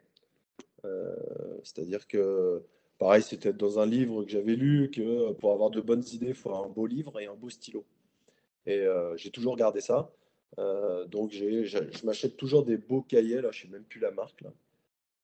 Euh, 0.84 1.14
c'est-à-dire 1.62 2.06
que 2.06 2.64
Pareil, 2.98 3.22
c'était 3.22 3.52
dans 3.52 3.80
un 3.80 3.86
livre 3.86 4.24
que 4.24 4.30
j'avais 4.30 4.54
lu 4.54 4.90
que 4.90 5.32
pour 5.32 5.52
avoir 5.52 5.70
de 5.70 5.80
bonnes 5.80 6.04
idées, 6.12 6.28
il 6.28 6.34
faut 6.34 6.54
un 6.54 6.68
beau 6.68 6.86
livre 6.86 7.18
et 7.20 7.26
un 7.26 7.34
beau 7.34 7.50
stylo. 7.50 7.84
Et 8.66 8.80
euh, 8.80 9.16
j'ai 9.16 9.30
toujours 9.30 9.56
gardé 9.56 9.80
ça. 9.80 10.10
Euh, 10.58 11.04
donc 11.06 11.32
je 11.32 12.06
m'achète 12.06 12.36
toujours 12.36 12.64
des 12.64 12.76
beaux 12.76 13.02
cahiers, 13.02 13.40
là, 13.40 13.50
je 13.50 13.66
ne 13.66 13.70
sais 13.70 13.76
même 13.76 13.84
plus 13.84 14.00
la 14.00 14.12
marque, 14.12 14.40
là, 14.40 14.52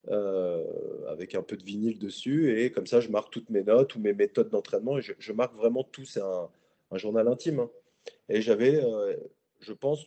euh, 0.08 1.06
avec 1.08 1.34
un 1.34 1.42
peu 1.42 1.56
de 1.56 1.64
vinyle 1.64 1.98
dessus. 1.98 2.58
Et 2.58 2.70
comme 2.72 2.86
ça, 2.86 3.00
je 3.00 3.08
marque 3.08 3.32
toutes 3.32 3.50
mes 3.50 3.62
notes 3.62 3.94
ou 3.94 4.00
mes 4.00 4.12
méthodes 4.12 4.50
d'entraînement. 4.50 4.98
Et 4.98 5.02
je, 5.02 5.32
marque 5.32 5.54
vraiment 5.54 5.84
tout. 5.84 6.04
C'est 6.04 6.22
un, 6.22 6.48
journal 6.94 7.28
intime. 7.28 7.60
Hein. 7.60 7.70
Et 8.28 8.42
j'avais, 8.42 8.82
je 9.60 9.72
pense, 9.72 10.04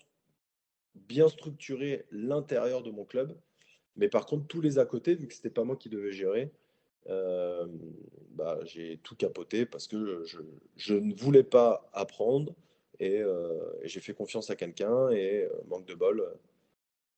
bien 0.95 1.29
structuré 1.29 2.05
l'intérieur 2.11 2.83
de 2.83 2.91
mon 2.91 3.05
club. 3.05 3.35
Mais 3.95 4.09
par 4.09 4.25
contre, 4.25 4.47
tous 4.47 4.59
les 4.59 4.79
à 4.79 4.85
côté, 4.85 5.15
vu 5.15 5.27
que 5.27 5.33
ce 5.33 5.39
n'était 5.39 5.49
pas 5.49 5.63
moi 5.63 5.77
qui 5.77 5.89
devais 5.89 6.11
gérer, 6.11 6.51
bah, 7.07 8.59
j'ai 8.65 8.99
tout 9.03 9.15
capoté 9.15 9.65
parce 9.65 9.87
que 9.87 10.23
je, 10.75 10.93
ne 10.93 11.13
voulais 11.13 11.43
pas 11.43 11.89
apprendre 11.93 12.53
euh, 13.09 13.59
et, 13.81 13.87
j'ai 13.87 13.99
fait 13.99 14.13
confiance 14.13 14.49
à 14.49 14.55
quelqu'un 14.55 15.09
et 15.09 15.43
euh, 15.43 15.49
manque 15.67 15.85
de 15.85 15.95
bol, 15.95 16.23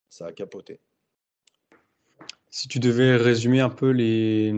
ça 0.08 0.26
a 0.26 0.32
capoté. 0.32 0.80
Si 2.50 2.68
tu 2.68 2.78
devais 2.78 3.16
résumer 3.16 3.60
un 3.60 3.68
peu 3.68 3.90
les, 3.90 4.52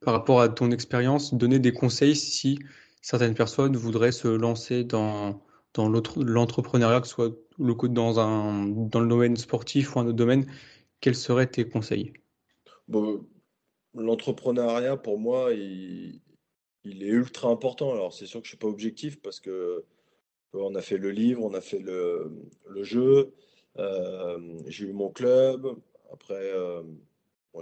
par 0.00 0.14
rapport 0.14 0.40
à 0.40 0.48
ton 0.48 0.70
expérience, 0.70 1.34
donner 1.34 1.58
des 1.58 1.72
conseils 1.72 2.16
si 2.16 2.58
certaines 3.02 3.34
personnes 3.34 3.76
voudraient 3.76 4.12
se 4.12 4.28
lancer 4.28 4.84
dans, 4.84 5.42
dans 5.74 5.88
l'entrepreneuriat, 5.88 7.00
que 7.00 7.08
ce 7.08 7.14
soit 7.14 7.36
le, 7.58 7.74
dans, 7.88 8.20
un, 8.20 8.66
dans 8.66 9.00
le 9.00 9.08
domaine 9.08 9.36
sportif 9.36 9.96
ou 9.96 10.00
un 10.00 10.06
autre 10.06 10.16
domaine, 10.16 10.46
quels 11.00 11.16
seraient 11.16 11.48
tes 11.48 11.68
conseils? 11.68 12.12
Bon, 12.88 13.26
l'entrepreneuriat, 13.94 14.96
pour 14.96 15.18
moi, 15.18 15.52
il, 15.52 16.20
est 16.84 17.06
ultra 17.06 17.48
important. 17.48 17.92
Alors, 17.92 18.12
c'est 18.12 18.26
sûr 18.26 18.40
que 18.40 18.46
je 18.46 18.54
ne 18.54 18.56
suis 18.56 18.58
pas 18.58 18.68
objectif 18.68 19.20
parce 19.20 19.40
que 19.40 19.84
on 20.54 20.74
a 20.74 20.82
fait 20.82 20.98
le 20.98 21.10
livre, 21.10 21.42
on 21.44 21.54
a 21.54 21.60
fait 21.60 21.78
le, 21.78 22.30
jeu, 22.82 23.32
euh, 23.78 24.60
j'ai 24.66 24.86
eu 24.86 24.92
mon 24.92 25.10
club. 25.10 25.76
Après, 26.12 26.34
euh, 26.34 26.82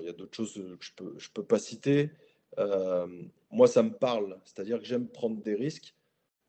il 0.00 0.04
y 0.04 0.08
a 0.08 0.12
d'autres 0.12 0.34
choses 0.34 0.54
que 0.54 0.60
je 0.60 0.92
ne 1.02 1.32
peux, 1.34 1.44
pas 1.44 1.58
citer. 1.58 2.10
Euh, 2.58 3.06
moi, 3.50 3.66
ça 3.66 3.82
me 3.82 3.92
parle, 3.92 4.38
c'est-à-dire 4.44 4.78
que 4.78 4.84
j'aime 4.84 5.08
prendre 5.08 5.40
des 5.42 5.54
risques. 5.54 5.94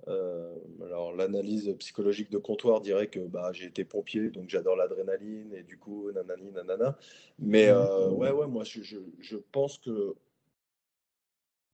Euh, 0.09 0.55
alors 0.83 1.13
l'analyse 1.15 1.73
psychologique 1.79 2.29
de 2.29 2.37
comptoir 2.37 2.81
dirait 2.81 3.07
que 3.07 3.19
bah, 3.19 3.51
j'ai 3.53 3.65
été 3.65 3.85
pompier, 3.85 4.29
donc 4.31 4.49
j'adore 4.49 4.75
l'adrénaline 4.75 5.53
et 5.53 5.63
du 5.63 5.77
coup 5.77 6.11
nanani 6.11 6.51
nanana. 6.51 6.97
Mais 7.39 7.69
euh, 7.69 8.09
ouais 8.09 8.31
ouais 8.31 8.47
moi 8.47 8.63
je, 8.65 9.37
pense 9.51 9.77
que 9.77 10.13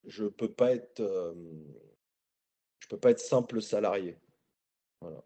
je 0.06 0.26
peux 0.26 0.52
pas 0.52 0.74
être 0.74 1.00
euh, 1.00 1.34
je 2.80 2.88
peux 2.88 2.98
pas 2.98 3.12
être 3.12 3.20
simple 3.20 3.62
salarié. 3.62 4.16
Voilà. 5.02 5.24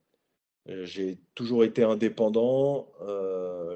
J'ai 0.86 1.18
toujours 1.36 1.64
été 1.64 1.84
indépendant. 1.84 2.88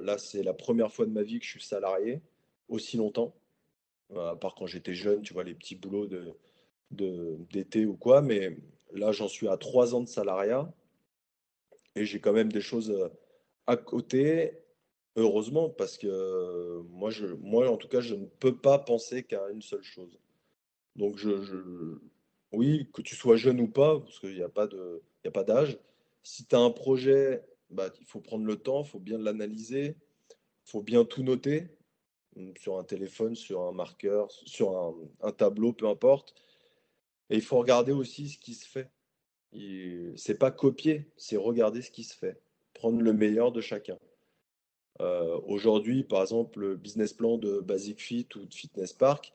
là 0.04 0.18
c'est 0.18 0.44
la 0.44 0.54
première 0.54 0.92
fois 0.92 1.06
de 1.06 1.12
ma 1.12 1.24
vie 1.24 1.40
que 1.40 1.46
je 1.46 1.52
suis 1.52 1.64
salarié 1.64 2.22
aussi 2.70 2.98
longtemps. 2.98 3.36
à 4.16 4.36
part 4.36 4.56
quand 4.56 4.68
j'étais 4.68 4.94
jeune, 4.94 5.22
tu 5.22 5.34
vois 5.34 5.44
les 5.44 5.54
petits 5.54 5.76
boulots 5.76 6.08
de 6.08 6.34
d'été 6.92 7.86
ou 7.86 7.98
quoi, 7.98 8.22
mais 8.22 8.56
Là, 8.94 9.12
j'en 9.12 9.28
suis 9.28 9.48
à 9.48 9.58
trois 9.58 9.96
ans 9.96 10.02
de 10.02 10.08
salariat 10.08 10.72
et 11.96 12.06
j'ai 12.06 12.20
quand 12.20 12.34
même 12.34 12.52
des 12.52 12.62
choses 12.62 12.92
euh, 12.92 13.10
à 13.66 13.76
côté, 13.76 14.54
heureusement, 15.16 15.70
parce 15.70 15.98
que 15.98 16.08
euh, 16.08 16.84
moi, 16.90 17.10
je, 17.10 17.26
moi, 17.28 17.70
en 17.70 17.78
tout 17.78 17.88
cas, 17.88 18.02
je 18.02 18.16
ne 18.16 18.26
peux 18.26 18.56
pas 18.56 18.80
penser 18.80 19.24
qu'à 19.24 19.50
une 19.50 19.62
seule 19.62 19.84
chose. 19.84 20.20
Donc, 20.96 21.18
je, 21.18 21.98
oui, 22.52 22.90
que 22.94 23.02
tu 23.02 23.16
sois 23.16 23.36
jeune 23.36 23.60
ou 23.60 23.68
pas, 23.68 24.00
parce 24.00 24.20
qu'il 24.20 24.36
n'y 24.36 24.42
a 24.42 24.50
pas 24.50 24.68
d'âge, 25.44 25.78
si 26.24 26.46
tu 26.46 26.56
as 26.56 26.60
un 26.60 26.72
projet, 26.72 27.44
bah, 27.70 27.90
il 28.00 28.06
faut 28.06 28.20
prendre 28.20 28.46
le 28.46 28.58
temps, 28.58 28.84
il 28.84 28.88
faut 28.88 29.00
bien 29.00 29.18
l'analyser, 29.18 29.96
il 30.30 30.72
faut 30.72 30.82
bien 30.82 31.06
tout 31.06 31.24
noter 31.24 31.70
sur 32.60 32.78
un 32.78 32.84
téléphone, 32.84 33.36
sur 33.36 33.62
un 33.62 33.72
marqueur, 33.72 34.32
sur 34.32 34.96
un 35.22 35.32
tableau, 35.32 35.74
peu 35.74 35.88
importe. 35.88 36.36
Et 37.30 37.36
il 37.36 37.42
faut 37.42 37.58
regarder 37.58 37.92
aussi 37.92 38.30
ce 38.30 38.38
qui 38.38 38.54
se 38.54 38.68
fait. 38.68 38.92
C'est 40.16 40.38
pas 40.38 40.52
copier, 40.52 41.10
c'est 41.18 41.38
regarder 41.38 41.82
ce 41.82 41.92
qui 41.92 42.04
se 42.04 42.16
fait. 42.16 42.40
Prendre 42.74 43.02
le 43.02 43.14
meilleur 43.14 43.52
de 43.52 43.62
chacun. 43.62 43.98
Euh, 45.00 45.40
aujourd'hui, 45.46 46.04
par 46.04 46.22
exemple, 46.22 46.60
le 46.60 46.76
business 46.76 47.14
plan 47.14 47.38
de 47.38 47.60
Basic 47.60 48.00
Fit 48.00 48.28
ou 48.36 48.46
de 48.46 48.54
Fitness 48.54 48.94
Park, 48.94 49.34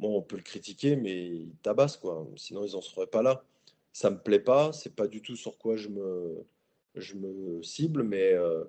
on 0.00 0.22
peut 0.22 0.36
le 0.36 0.42
critiquer, 0.42 0.96
mais 0.96 1.26
il 1.26 1.52
tabasse, 1.62 1.96
quoi. 1.96 2.26
Sinon, 2.36 2.64
ils 2.64 2.72
n'en 2.72 2.80
seraient 2.80 3.06
pas 3.06 3.22
là. 3.22 3.44
Ça 3.94 4.10
me 4.10 4.18
plaît 4.18 4.40
pas, 4.40 4.72
c'est 4.72 4.96
pas 4.96 5.06
du 5.06 5.22
tout 5.22 5.36
sur 5.36 5.56
quoi 5.56 5.76
je 5.76 5.88
me, 5.88 7.62
cible, 7.62 8.02
mais, 8.02 8.32
euh, 8.32 8.64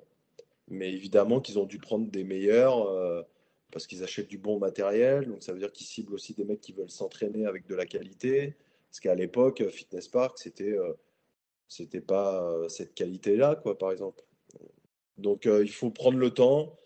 mais 0.67 0.93
évidemment 0.93 1.41
qu'ils 1.41 1.57
ont 1.57 1.65
dû 1.65 1.79
prendre 1.79 2.09
des 2.11 2.23
meilleurs. 2.23 2.87
Euh, 2.87 3.23
parce 3.71 3.87
qu'ils 3.87 4.03
achètent 4.03 4.29
du 4.29 4.37
bon 4.37 4.59
matériel. 4.59 5.27
Donc 5.27 5.41
ça 5.43 5.51
veut 5.51 5.57
dire 5.59 5.71
qu'ils 5.71 5.87
ciblent 5.87 6.13
aussi 6.13 6.33
des 6.35 6.45
mecs 6.45 6.61
qui 6.61 6.71
veulent 6.73 6.91
s'entraîner 6.91 7.47
avec 7.47 7.65
de 7.65 7.73
la 7.73 7.87
qualité. 7.87 8.55
Parce 8.89 8.99
qu'à 8.99 9.15
l'époque, 9.15 9.67
Fitness 9.67 10.07
Park, 10.07 10.37
c'était 10.37 10.77
euh, 10.77 10.93
c'était 11.67 12.01
pas 12.01 12.47
cette 12.69 12.93
qualité-là, 12.93 13.55
quoi, 13.55 13.77
par 13.77 13.91
exemple. 13.91 14.23
Donc, 15.17 15.45
il 15.45 15.71
faut 15.71 15.89
prendre 15.89 16.19
le 16.19 16.29
temps. 16.29 16.77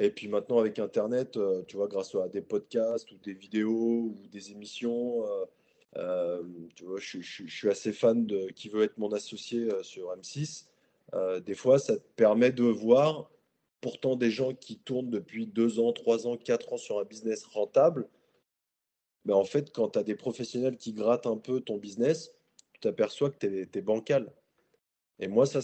Et 0.00 0.10
puis 0.10 0.26
maintenant, 0.26 0.58
avec 0.58 0.80
Internet, 0.80 1.38
tu 1.68 1.76
vois, 1.76 1.86
grâce 1.86 2.14
à 2.16 2.28
des 2.28 2.42
podcasts 2.42 3.10
ou 3.12 3.18
des 3.18 3.34
vidéos 3.34 4.12
ou 4.12 4.26
des 4.32 4.50
émissions, 4.50 5.24
vois, 5.94 6.98
je, 6.98 7.20
suis 7.20 7.68
assez 7.68 7.92
fan 7.92 8.26
de 8.26 8.48
qui 8.50 8.68
veut 8.68 8.82
être 8.82 8.98
mon 8.98 9.12
associé 9.12 9.68
sur 9.82 10.14
M6. 10.16 10.66
des 11.44 11.54
fois, 11.54 11.78
ça 11.78 11.96
te 11.96 12.06
permet 12.16 12.52
de 12.52 12.64
voir 12.64 13.30
pourtant 13.80 14.16
des 14.16 14.30
gens 14.30 14.54
qui 14.54 14.78
tournent 14.78 15.10
depuis 15.10 15.46
deux 15.46 15.80
ans, 15.80 15.92
trois 15.92 16.26
ans, 16.26 16.36
quatre 16.36 16.72
ans 16.72 16.76
sur 16.76 16.98
un 16.98 17.04
business 17.04 17.44
rentable. 17.44 18.08
Mais 19.24 19.32
en 19.32 19.44
fait, 19.44 19.72
quand 19.72 19.90
tu 19.90 19.98
as 19.98 20.02
des 20.02 20.14
professionnels 20.14 20.76
qui 20.76 20.92
grattent 20.92 21.26
un 21.26 21.36
peu 21.36 21.60
ton 21.60 21.76
business, 21.76 22.34
tu 22.72 22.80
t'aperçois 22.80 23.30
que 23.30 23.38
tu 23.38 23.78
es, 23.78 23.82
bancal. 23.82 24.32
Et 25.18 25.28
moi, 25.28 25.46
ça. 25.46 25.60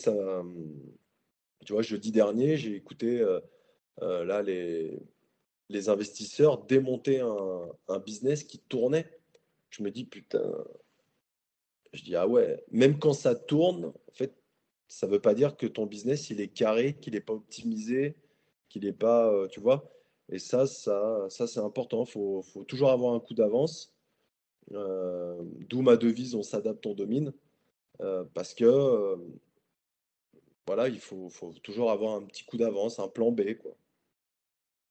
Tu 1.65 1.73
vois, 1.73 1.83
jeudi 1.83 2.12
dernier, 2.12 2.57
j'ai 2.57 2.75
écouté 2.77 3.21
euh, 3.21 3.41
euh, 4.03 4.25
là 4.25 4.43
les, 4.43 5.01
les 5.69 5.89
investisseurs 5.89 6.65
démonter 6.65 7.21
un, 7.21 7.99
business 7.99 8.45
qui 8.45 8.59
tournait. 8.59 9.07
Je 9.70 9.83
me 9.83 9.90
dis, 9.90 10.05
putain. 10.05 10.42
Je 11.92 12.02
dis, 12.02 12.16
ah 12.16 12.29
ouais, 12.29 12.62
même 12.70 12.98
quand 12.98 13.12
ça 13.12 13.35
tourne, 13.35 13.87
en 13.87 14.12
fait, 14.12 14.35
ça 14.88 15.07
ne 15.07 15.12
veut 15.12 15.20
pas 15.20 15.35
dire 15.35 15.57
que 15.57 15.66
ton 15.66 15.87
business, 15.87 16.31
il 16.31 16.40
est 16.40 16.48
carré, 16.48 16.94
qu'il 16.94 17.14
n'est 17.14 17.20
pas 17.20 17.33
optimisé, 17.35 18.16
qu'il 18.68 18.85
n'est 18.85 18.92
pas. 18.92 19.33
Euh, 19.33 19.48
tu 19.48 19.61
vois 19.61 19.90
Et 20.31 20.38
ça, 20.38 20.66
ça, 20.66 21.26
ça 21.29 21.46
c'est 21.46 21.61
important. 21.61 22.05
Il 22.05 22.11
faut, 22.11 22.64
toujours 22.68 22.90
avoir 22.90 23.14
un 23.14 23.20
coup 23.20 23.35
d'avance. 23.35 23.92
Euh, 24.72 25.42
d'où 25.68 25.83
ma 25.83 25.96
devise 25.96 26.35
on 26.35 26.42
s'adapte, 26.42 26.87
on 26.87 26.94
domine. 26.94 27.33
Euh, 28.02 28.24
parce 28.35 28.55
que 28.55 29.16
voilà, 30.66 30.88
il 30.88 30.98
faut, 30.98 31.31
toujours 31.62 31.90
avoir 31.90 32.16
un 32.16 32.22
petit 32.22 32.44
coup 32.44 32.57
d'avance, 32.57 32.98
un 32.98 33.09
plan 33.09 33.31
B. 33.33 33.55
Quoi. 33.55 33.76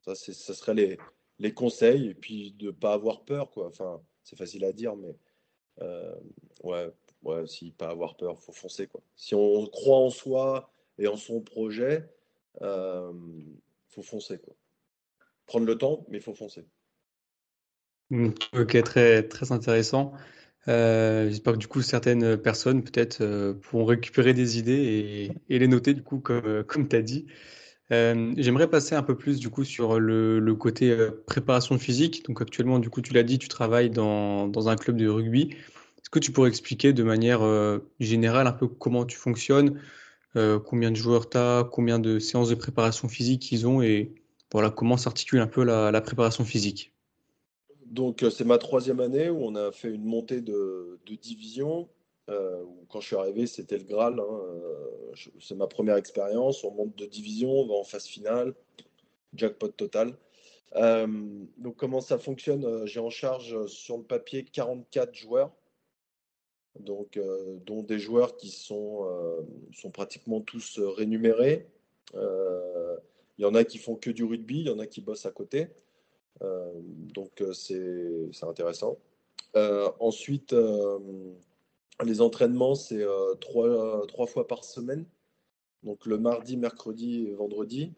Ça, 0.02 0.16
ça 0.16 0.54
serait 0.54 0.74
les, 0.74 0.98
les 1.40 1.54
conseils. 1.54 2.10
Et 2.10 2.14
puis 2.16 2.54
de 2.54 2.68
ne 2.68 2.72
pas 2.72 2.94
avoir 2.94 3.26
peur. 3.26 3.52
Quoi. 3.52 3.68
Enfin, 3.68 4.02
c'est 4.26 4.36
facile 4.36 4.66
à 4.66 4.74
dire, 4.74 4.98
mais 4.98 5.16
ouais, 6.64 6.92
ouais, 7.24 7.48
si 7.48 7.72
pas 7.72 7.90
avoir 7.90 8.16
peur, 8.16 8.40
faut 8.42 8.54
foncer. 8.54 8.88
Si 9.16 9.36
on 9.36 9.66
croit 9.68 10.00
en 10.00 10.10
soi 10.10 10.72
et 10.98 11.08
en 11.08 11.18
son 11.18 11.42
projet, 11.42 12.08
euh, 12.62 13.12
faut 13.90 14.04
foncer 14.04 14.38
quoi. 14.38 14.56
Prendre 15.46 15.66
le 15.66 15.78
temps, 15.78 16.06
mais 16.10 16.20
faut 16.20 16.34
foncer. 16.34 16.66
Mmh, 18.10 18.30
ok, 18.54 18.84
très 18.84 19.28
très 19.28 19.52
intéressant. 19.52 20.14
Euh, 20.68 21.30
j'espère 21.30 21.54
que 21.54 21.60
du 21.60 21.68
coup 21.68 21.82
certaines 21.82 22.38
personnes 22.38 22.84
peut-être 22.84 23.22
euh, 23.22 23.54
pourront 23.54 23.86
récupérer 23.86 24.34
des 24.34 24.58
idées 24.58 25.32
et, 25.50 25.60
les 25.60 25.68
noter 25.68 25.94
du 25.94 26.02
coup 26.02 26.20
comme, 26.20 26.64
comme 26.64 26.88
tu 26.88 26.96
as 26.96 27.02
dit. 27.02 27.28
J'aimerais 27.90 28.70
passer 28.70 28.96
un 28.96 29.04
peu 29.04 29.16
plus 29.16 29.40
du 29.40 29.50
coup 29.50 29.64
sur 29.64 30.00
le, 30.00 30.54
côté 30.56 30.96
préparation 31.28 31.78
physique. 31.78 32.26
Donc 32.26 32.42
actuellement 32.42 32.80
du 32.80 32.90
coup 32.90 33.02
tu 33.02 33.14
l'as 33.14 33.24
dit, 33.24 33.38
tu 33.38 33.48
travailles 33.48 33.90
dans, 33.90 34.48
dans 34.48 34.70
un 34.70 34.76
club 34.76 34.98
de 34.98 35.08
rugby. 35.08 35.56
Est-ce 36.06 36.12
que 36.12 36.20
tu 36.20 36.32
pourrais 36.32 36.50
expliquer 36.50 36.94
de 36.94 37.02
manière 37.02 37.42
euh, 37.42 37.80
générale 38.00 38.46
un 38.46 38.52
peu 38.52 38.68
comment 38.68 39.06
tu 39.06 39.18
fonctionnes, 39.18 39.82
euh, 40.36 40.60
combien 40.60 40.92
de 40.92 40.96
joueurs 40.96 41.28
tu 41.28 41.38
as, 41.40 41.68
combien 41.72 41.98
de 41.98 42.20
séances 42.20 42.50
de 42.50 42.56
préparation 42.56 43.08
physique 43.08 43.52
ils 43.52 43.66
ont 43.66 43.82
et 43.82 44.14
voilà 44.52 44.70
comment 44.70 44.98
s'articule 44.98 45.40
un 45.40 45.48
peu 45.48 45.64
la, 45.64 46.00
préparation 46.02 46.46
physique? 46.46 46.94
Donc 47.88 48.22
euh, 48.22 48.30
c'est 48.30 48.44
ma 48.44 48.60
troisième 48.60 49.00
année 49.00 49.32
où 49.32 49.40
on 49.42 49.56
a 49.56 49.72
fait 49.72 49.90
une 49.90 50.06
montée 50.06 50.42
de, 50.42 51.00
division. 51.24 51.90
Quand 52.28 53.00
je 53.02 53.06
suis 53.06 53.16
arrivé, 53.16 53.48
c'était 53.48 53.78
le 53.78 53.84
Graal. 53.84 54.20
Hein, 54.20 54.42
c'est 55.40 55.56
ma 55.56 55.68
première 55.68 55.98
expérience. 55.98 56.64
On 56.64 56.72
monte 56.72 56.96
de 56.96 57.06
division, 57.06 57.52
on 57.52 57.68
va 57.68 57.76
en 57.76 57.84
phase 57.84 58.06
finale, 58.06 58.54
jackpot 59.34 59.70
total. 59.70 60.18
donc 60.76 61.76
comment 61.76 62.02
ça 62.02 62.18
fonctionne 62.18 62.86
J'ai 62.86 63.00
en 63.00 63.10
charge 63.10 63.66
sur 63.68 63.98
le 63.98 64.04
papier 64.04 64.44
44 64.44 65.14
joueurs 65.14 65.52
donc, 66.80 67.18
euh, 67.18 67.58
dont 67.66 67.84
des 67.84 68.00
joueurs 68.00 68.36
qui 68.36 68.50
sont, 68.50 69.06
euh, 69.06 69.42
sont 69.74 69.92
pratiquement 69.92 70.42
tous 70.42 70.80
euh, 70.80 70.90
rémunérés. 70.90 71.68
Il 72.14 73.42
y 73.42 73.46
en 73.46 73.56
a 73.56 73.64
qui 73.66 73.78
font 73.78 73.96
que 73.96 74.10
du 74.10 74.24
rugby, 74.24 74.62
il 74.62 74.68
y 74.68 74.70
en 74.70 74.80
a 74.80 74.88
qui 74.88 75.02
bossent 75.02 75.26
à 75.26 75.32
côté. 75.32 75.68
donc, 76.42 77.44
c'est 77.54 78.30
intéressant. 78.44 78.98
ensuite, 80.00 80.56
les 82.04 82.22
entraînements, 82.22 82.76
c'est 82.76 83.06
trois, 83.42 84.06
trois, 84.08 84.28
fois 84.28 84.48
par 84.48 84.64
semaine. 84.64 85.06
Donc 85.84 86.06
le 86.06 86.18
mardi, 86.18 86.58
mercredi 86.58 87.28
et 87.28 87.34
vendredi. 87.34 87.94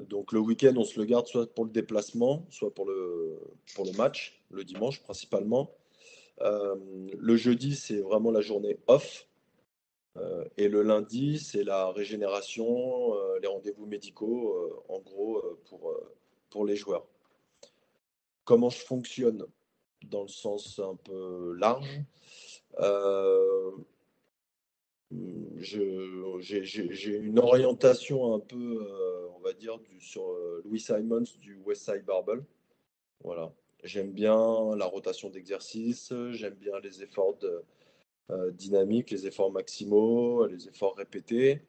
Donc 0.00 0.32
le 0.32 0.38
week-end, 0.38 0.74
on 0.76 0.84
se 0.84 0.98
le 0.98 1.04
garde 1.04 1.26
soit 1.26 1.52
pour 1.52 1.64
le 1.64 1.70
déplacement, 1.70 2.46
soit 2.50 2.72
pour 2.72 2.86
le, 2.86 3.38
match, 3.96 4.40
le 4.50 4.64
dimanche 4.64 5.02
principalement. 5.02 5.70
Euh, 6.40 6.76
le 7.18 7.36
jeudi, 7.36 7.74
c'est 7.74 8.00
vraiment 8.00 8.30
la 8.30 8.40
journée 8.40 8.78
off. 8.86 9.26
Euh, 10.16 10.44
et 10.56 10.68
le 10.68 10.82
lundi, 10.82 11.38
c'est 11.38 11.64
la 11.64 11.90
régénération, 11.90 13.14
euh, 13.14 13.38
les 13.40 13.48
rendez-vous 13.48 13.86
médicaux, 13.86 14.84
en 14.88 15.00
gros, 15.00 15.42
pour, 15.66 15.94
pour 16.50 16.64
les 16.64 16.76
joueurs. 16.76 17.06
Comment 18.44 18.70
je 18.70 18.78
fonctionne 18.78 19.44
dans 20.04 20.22
le 20.22 20.28
sens 20.28 20.78
un 20.78 20.94
peu 20.94 21.54
large 21.54 22.00
j'ai 25.58 27.16
une 27.16 27.38
orientation 27.38 28.34
un 28.34 28.40
peu, 28.40 28.88
on 29.36 29.40
va 29.40 29.52
dire, 29.52 29.78
sur 29.98 30.24
Louis 30.64 30.80
Simons 30.80 31.24
du 31.40 31.56
West 31.64 31.84
Side 31.84 32.04
Barbell. 32.04 32.44
Voilà. 33.24 33.52
J'aime 33.84 34.10
bien 34.10 34.74
la 34.76 34.86
rotation 34.86 35.30
d'exercice, 35.30 36.12
j'aime 36.30 36.54
bien 36.54 36.80
les 36.80 37.02
efforts 37.02 37.38
euh, 38.30 38.50
dynamiques, 38.50 39.10
les 39.10 39.26
efforts 39.26 39.52
maximaux, 39.52 40.46
les 40.46 40.68
efforts 40.68 40.96
répétés. 40.96 41.62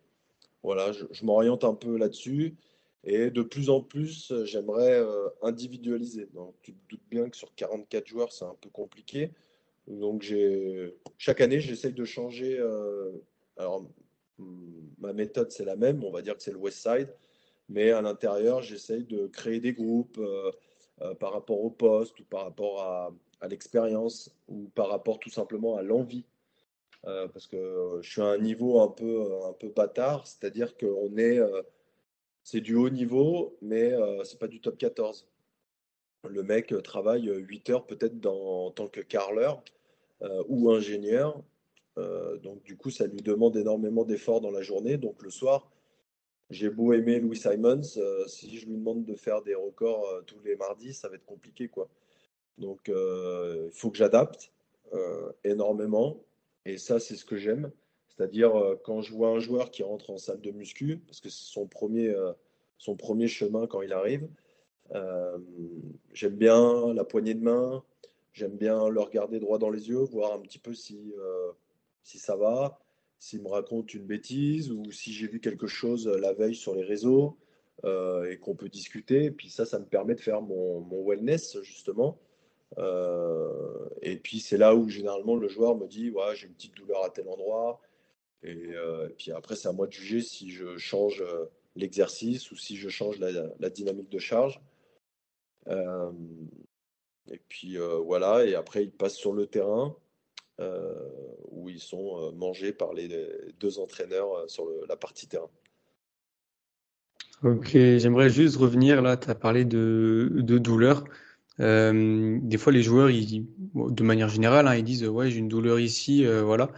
Voilà, 0.61 0.91
je, 0.91 1.23
m'oriente 1.23 1.63
un 1.63 1.73
peu 1.73 1.97
là-dessus. 1.97 2.57
Et 3.05 3.29
de 3.29 3.41
plus 3.41 3.69
en 3.69 3.81
plus, 3.81 4.33
j'aimerais 4.43 4.99
euh, 4.99 5.29
individualiser. 5.41 6.27
Donc, 6.33 6.55
tu 6.61 6.73
te 6.73 6.89
doutes 6.89 7.07
bien 7.09 7.29
que 7.29 7.37
sur 7.37 7.53
44 7.55 8.07
joueurs, 8.07 8.33
c'est 8.33 8.43
un 8.43 8.57
peu 8.59 8.69
compliqué. 8.69 9.31
Donc, 9.89 10.33
chaque 11.17 11.41
année, 11.41 11.59
j'essaye 11.59 11.93
de 11.93 12.05
changer. 12.05 12.57
Euh, 12.59 13.11
alors, 13.57 13.85
ma 14.99 15.13
méthode, 15.13 15.51
c'est 15.51 15.65
la 15.65 15.75
même. 15.75 16.03
On 16.03 16.11
va 16.11 16.21
dire 16.21 16.37
que 16.37 16.43
c'est 16.43 16.51
le 16.51 16.57
West 16.57 16.79
Side. 16.79 17.13
Mais 17.67 17.91
à 17.91 18.01
l'intérieur, 18.01 18.61
j'essaye 18.61 19.03
de 19.03 19.27
créer 19.27 19.59
des 19.59 19.73
groupes. 19.73 20.19
Euh, 21.01 21.15
par 21.15 21.31
rapport 21.31 21.63
au 21.63 21.69
poste 21.69 22.19
ou 22.19 22.23
par 22.25 22.43
rapport 22.43 22.81
à, 22.81 23.13
l'expérience 23.47 24.35
ou 24.49 24.67
par 24.75 24.89
rapport 24.89 25.17
tout 25.17 25.29
simplement 25.29 25.77
à 25.77 25.81
l'envie. 25.81 26.25
Euh, 27.05 27.29
parce 27.29 27.47
que 27.47 27.99
je 28.01 28.09
suis 28.11 28.21
à 28.21 28.25
un 28.25 28.37
niveau 28.37 28.81
un 28.81 28.89
peu, 28.89 29.45
un 29.45 29.53
peu 29.53 29.69
bâtard, 29.69 30.27
c'est-à-dire 30.27 30.75
qu'on 30.75 31.15
est, 31.15 31.39
euh, 31.39 31.61
c'est 32.43 32.59
du 32.59 32.75
haut 32.75 32.89
niveau, 32.89 33.57
mais 33.61 33.93
c'est 34.25 34.39
pas 34.39 34.49
du 34.49 34.59
top 34.59 34.77
14. 34.77 35.25
Le 36.27 36.43
mec 36.43 36.73
travaille 36.83 37.27
8 37.29 37.69
heures 37.69 37.85
peut-être 37.87 38.25
en 38.25 38.71
tant 38.71 38.87
que 38.89 38.99
carleur 38.99 39.63
ou 40.47 40.71
ingénieur. 40.71 41.41
donc 41.97 42.63
du 42.63 42.75
coup, 42.77 42.89
ça 42.89 43.07
lui 43.07 43.21
demande 43.21 43.55
énormément 43.57 44.03
d'efforts 44.03 44.41
dans 44.41 44.51
la 44.51 44.61
journée. 44.61 44.97
Donc 44.97 45.21
le 45.23 45.29
soir, 45.29 45.69
j'ai 46.49 46.69
beau 46.69 46.93
aimer 46.93 47.19
Louis 47.19 47.37
Simons, 47.37 47.81
euh, 47.97 48.25
si 48.27 48.57
je 48.57 48.65
lui 48.65 48.75
demande 48.77 49.05
de 49.05 49.13
faire 49.13 49.43
des 49.43 49.53
records 49.53 50.05
euh, 50.07 50.21
tous 50.21 50.39
les 50.43 50.55
mardis, 50.55 50.93
ça 50.93 51.07
va 51.07 51.15
être 51.15 51.25
compliqué. 51.25 51.67
quoi. 51.67 51.89
Donc, 52.57 52.89
euh, 52.89 53.69
il 53.71 53.77
faut 53.77 53.91
que 53.91 53.97
j'adapte 53.97 54.51
énormément. 55.43 56.17
Et 56.65 56.79
ça, 56.79 56.99
c'est 56.99 57.15
ce 57.15 57.23
que 57.23 57.37
j'aime. 57.37 57.71
C'est-à-dire, 58.07 58.51
quand 58.83 59.01
je 59.01 59.13
vois 59.13 59.29
un 59.29 59.39
joueur 59.39 59.69
qui 59.69 59.83
rentre 59.83 60.09
en 60.09 60.17
salle 60.17 60.41
de 60.41 60.49
muscu, 60.49 60.97
parce 61.05 61.21
que 61.21 61.29
c'est 61.29 61.51
son 61.51 61.67
premier, 61.67 62.11
son 62.79 62.95
premier 62.95 63.27
chemin 63.27 63.67
quand 63.67 63.83
il 63.83 63.93
arrive, 63.93 64.27
j'aime 66.11 66.35
bien 66.35 66.91
la 66.95 67.03
poignée 67.03 67.35
de 67.35 67.43
main, 67.43 67.83
j'aime 68.33 68.57
bien 68.57 68.89
le 68.89 69.01
regarder 69.01 69.39
droit 69.39 69.57
dans 69.57 69.69
les 69.69 69.89
yeux, 69.89 69.99
voir 69.99 70.33
un 70.33 70.39
petit 70.39 70.59
peu 70.59 70.73
si, 70.73 71.13
si 72.03 72.19
ça 72.19 72.35
va 72.35 72.79
s'il 73.19 73.41
me 73.41 73.49
raconte 73.49 73.93
une 73.93 74.05
bêtise 74.05 74.71
ou 74.71 74.91
si 74.91 75.13
j'ai 75.13 75.27
vu 75.27 75.39
quelque 75.41 75.67
chose 75.67 76.07
euh, 76.07 76.17
la 76.17 76.33
veille 76.33 76.55
sur 76.55 76.73
les 76.73 76.83
réseaux 76.83 77.37
euh, 77.83 78.31
et 78.31 78.37
qu'on 78.37 78.55
peut 78.55 78.69
discuter. 78.69 79.25
Et 79.25 79.31
puis 79.31 79.49
ça, 79.49 79.65
ça 79.65 79.77
me 79.77 79.85
permet 79.85 80.15
de 80.15 80.21
faire 80.21 80.41
mon, 80.41 81.05
wellness 81.05 81.61
justement. 81.61 82.17
Euh, 82.77 83.89
et 84.01 84.17
puis 84.17 84.39
c'est 84.39 84.57
là 84.57 84.75
où 84.75 84.87
généralement 84.87 85.35
le 85.35 85.47
joueur 85.47 85.75
me 85.75 85.87
dit 85.87 86.09
ouais, 86.11 86.35
j'ai 86.35 86.47
une 86.47 86.53
petite 86.53 86.75
douleur 86.75 87.03
à 87.03 87.09
tel 87.09 87.27
endroit. 87.27 87.81
Et, 88.41 88.73
puis 89.17 89.33
après, 89.33 89.57
c'est 89.57 89.67
à 89.67 89.73
moi 89.73 89.85
de 89.85 89.91
juger 89.91 90.21
si 90.21 90.49
je 90.49 90.77
change 90.77 91.21
l'exercice 91.75 92.51
ou 92.51 92.55
si 92.55 92.77
je 92.77 92.87
change 92.87 93.19
la, 93.19 93.69
dynamique 93.69 94.09
de 94.09 94.17
charge. 94.17 94.61
Et 97.31 97.41
puis 97.49 97.77
voilà, 98.05 98.45
et 98.45 98.55
après 98.55 98.83
il 98.83 98.91
passe 98.91 99.15
sur 99.15 99.33
le 99.33 99.45
terrain. 99.45 99.95
où 101.51 101.69
ils 101.69 101.79
sont 101.79 102.31
mangés 102.33 102.73
par 102.73 102.93
les 102.93 103.07
deux 103.59 103.79
entraîneurs 103.79 104.49
sur 104.49 104.65
la 104.87 104.95
partie 104.97 105.27
terrain. 105.27 105.49
Ok, 107.43 107.69
j'aimerais 107.71 108.29
juste 108.29 108.57
revenir 108.57 109.01
là, 109.01 109.15
tu 109.15 109.29
as 109.29 109.35
parlé 109.35 109.63
de, 109.63 110.29
de 110.33 110.57
douleur. 110.57 111.05
des 111.57 112.57
fois, 112.57 112.73
les 112.73 112.83
joueurs, 112.83 113.09
ils, 113.09 113.45
de 113.73 114.03
manière 114.03 114.27
générale, 114.29 114.67
hein, 114.67 114.75
ils 114.75 114.83
disent 114.83 115.07
ouais, 115.07 115.31
j'ai 115.31 115.39
une 115.39 115.47
douleur 115.47 115.79
ici, 115.79 116.25
voilà. 116.25 116.69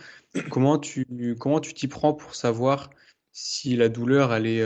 Comment 0.50 0.78
tu 0.78 1.06
comment 1.40 1.60
tu 1.60 1.74
t'y 1.74 1.88
prends 1.88 2.14
pour 2.14 2.36
savoir 2.36 2.90
si 3.32 3.76
la 3.76 3.90
douleur 3.90 4.34
elle 4.34 4.46
est 4.46 4.62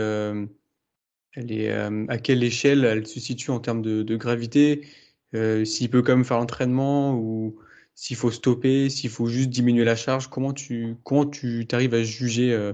elle 1.34 1.52
est 1.52 1.72
à 1.72 2.18
quelle 2.18 2.44
échelle 2.44 2.86
elle 2.86 3.08
se 3.08 3.20
situe 3.20 3.52
en 3.52 3.60
termes 3.60 3.82
de 3.82 4.16
gravité, 4.18 4.86
s'il 5.34 5.90
peut 5.90 6.02
quand 6.02 6.16
même 6.16 6.26
faire 6.26 6.38
l'entraînement 6.38 7.16
ou 7.16 7.58
s'il 7.94 8.16
faut 8.16 8.32
stopper, 8.32 8.90
s'il 8.90 9.10
faut 9.10 9.28
juste 9.28 9.50
diminuer 9.50 9.84
la 9.84 9.96
charge. 9.96 10.28
Comment 10.28 10.54
tu 10.54 10.98
comment 11.04 11.26
tu 11.26 11.66
t'arrives 11.68 11.94
à 11.94 12.04
juger 12.04 12.74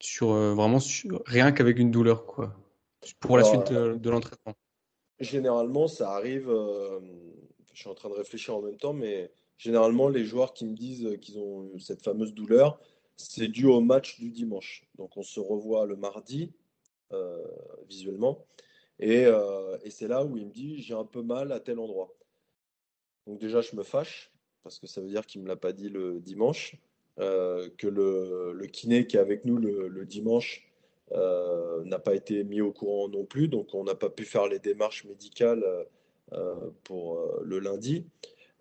sur 0.00 0.28
vraiment 0.28 0.78
rien 1.26 1.52
qu'avec 1.52 1.78
une 1.78 1.90
douleur 1.90 2.26
quoi 2.26 2.56
pour 3.20 3.36
la 3.36 3.44
suite 3.44 3.72
de, 3.72 4.10
l'entraînement? 4.10 4.54
Généralement, 5.18 5.88
ça 5.88 6.12
arrive. 6.12 6.48
je 7.72 7.80
suis 7.80 7.88
en 7.88 7.94
train 7.94 8.10
de 8.10 8.14
réfléchir 8.14 8.54
en 8.54 8.62
même 8.62 8.76
temps, 8.76 8.92
mais 8.92 9.30
généralement, 9.62 10.08
les 10.08 10.24
joueurs 10.24 10.54
qui 10.54 10.66
me 10.66 10.74
disent 10.74 11.16
qu'ils 11.20 11.38
ont 11.38 11.78
cette 11.78 12.02
fameuse 12.02 12.34
douleur, 12.34 12.80
c'est 13.16 13.48
dû 13.48 13.66
au 13.66 13.80
match 13.80 14.18
du 14.18 14.30
dimanche. 14.30 14.84
Donc, 14.96 15.16
on 15.16 15.22
se 15.22 15.40
revoit 15.40 15.86
le 15.86 15.96
mardi, 15.96 16.52
euh, 17.12 17.44
visuellement. 17.88 18.44
Et, 18.98 19.26
euh, 19.26 19.76
et 19.82 19.90
c'est 19.90 20.08
là 20.08 20.24
où 20.24 20.36
il 20.36 20.46
me 20.46 20.52
dit 20.52 20.82
j'ai 20.82 20.94
un 20.94 21.04
peu 21.04 21.22
mal 21.22 21.52
à 21.52 21.60
tel 21.60 21.78
endroit. 21.78 22.14
Donc, 23.26 23.38
déjà, 23.38 23.60
je 23.60 23.76
me 23.76 23.82
fâche, 23.82 24.32
parce 24.62 24.78
que 24.78 24.86
ça 24.86 25.00
veut 25.00 25.08
dire 25.08 25.26
qu'il 25.26 25.40
ne 25.40 25.44
me 25.44 25.48
l'a 25.48 25.56
pas 25.56 25.72
dit 25.72 25.88
le 25.88 26.20
dimanche. 26.20 26.76
Euh, 27.20 27.68
que 27.76 27.88
le, 27.88 28.66
kiné 28.68 29.06
qui 29.06 29.18
est 29.18 29.20
avec 29.20 29.44
nous 29.44 29.58
le, 29.58 30.06
dimanche 30.06 30.66
n'a 31.10 31.98
pas 31.98 32.14
été 32.14 32.42
mis 32.42 32.60
au 32.60 32.72
courant 32.72 33.08
non 33.08 33.24
plus. 33.24 33.48
Donc, 33.48 33.74
on 33.74 33.84
n'a 33.84 33.94
pas 33.94 34.10
pu 34.10 34.24
faire 34.24 34.48
les 34.48 34.58
démarches 34.58 35.04
médicales 35.04 35.64
pour 36.84 37.20
le 37.42 37.58
lundi. 37.58 38.06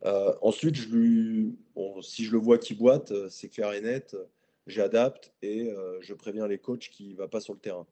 Euh, 0.05 0.33
ensuite, 0.41 0.75
si 0.75 2.25
je 2.25 2.31
le 2.31 2.37
vois 2.37 2.57
qui 2.57 2.73
boite, 2.73 3.11
euh, 3.11 3.29
c'est 3.29 3.49
clair 3.49 3.71
et 3.73 3.81
net, 3.81 4.17
j'adapte 4.65 5.31
et 5.41 5.69
euh, 5.69 5.99
je 6.01 6.13
préviens 6.13 6.47
les 6.47 6.57
coachs 6.57 6.89
qu'il 6.89 7.11
ne 7.11 7.15
va 7.15 7.27
pas 7.27 7.39
sur 7.39 7.53
le 7.53 7.59
terrain. 7.59 7.85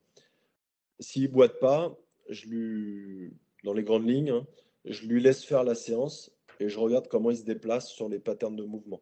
S'il 0.99 1.23
ne 1.23 1.28
boite 1.28 1.60
pas, 1.60 1.95
je 2.30 2.48
lui, 2.48 3.34
dans 3.63 3.74
les 3.74 3.84
grandes 3.84 4.08
lignes, 4.08 4.32
hein, 4.32 4.48
je 4.86 5.06
lui 5.06 5.22
laisse 5.22 5.44
faire 5.44 5.63
la 5.63 5.76
séance 5.76 6.32
et 6.60 6.70
je 6.70 6.80
regarde 6.80 7.08
comment 7.08 7.32
il 7.32 7.38
se 7.38 7.44
déplace 7.44 7.89
sur 7.89 8.10
les 8.10 8.20
patterns 8.20 8.56
de 8.56 8.63
mouvement. 8.63 9.02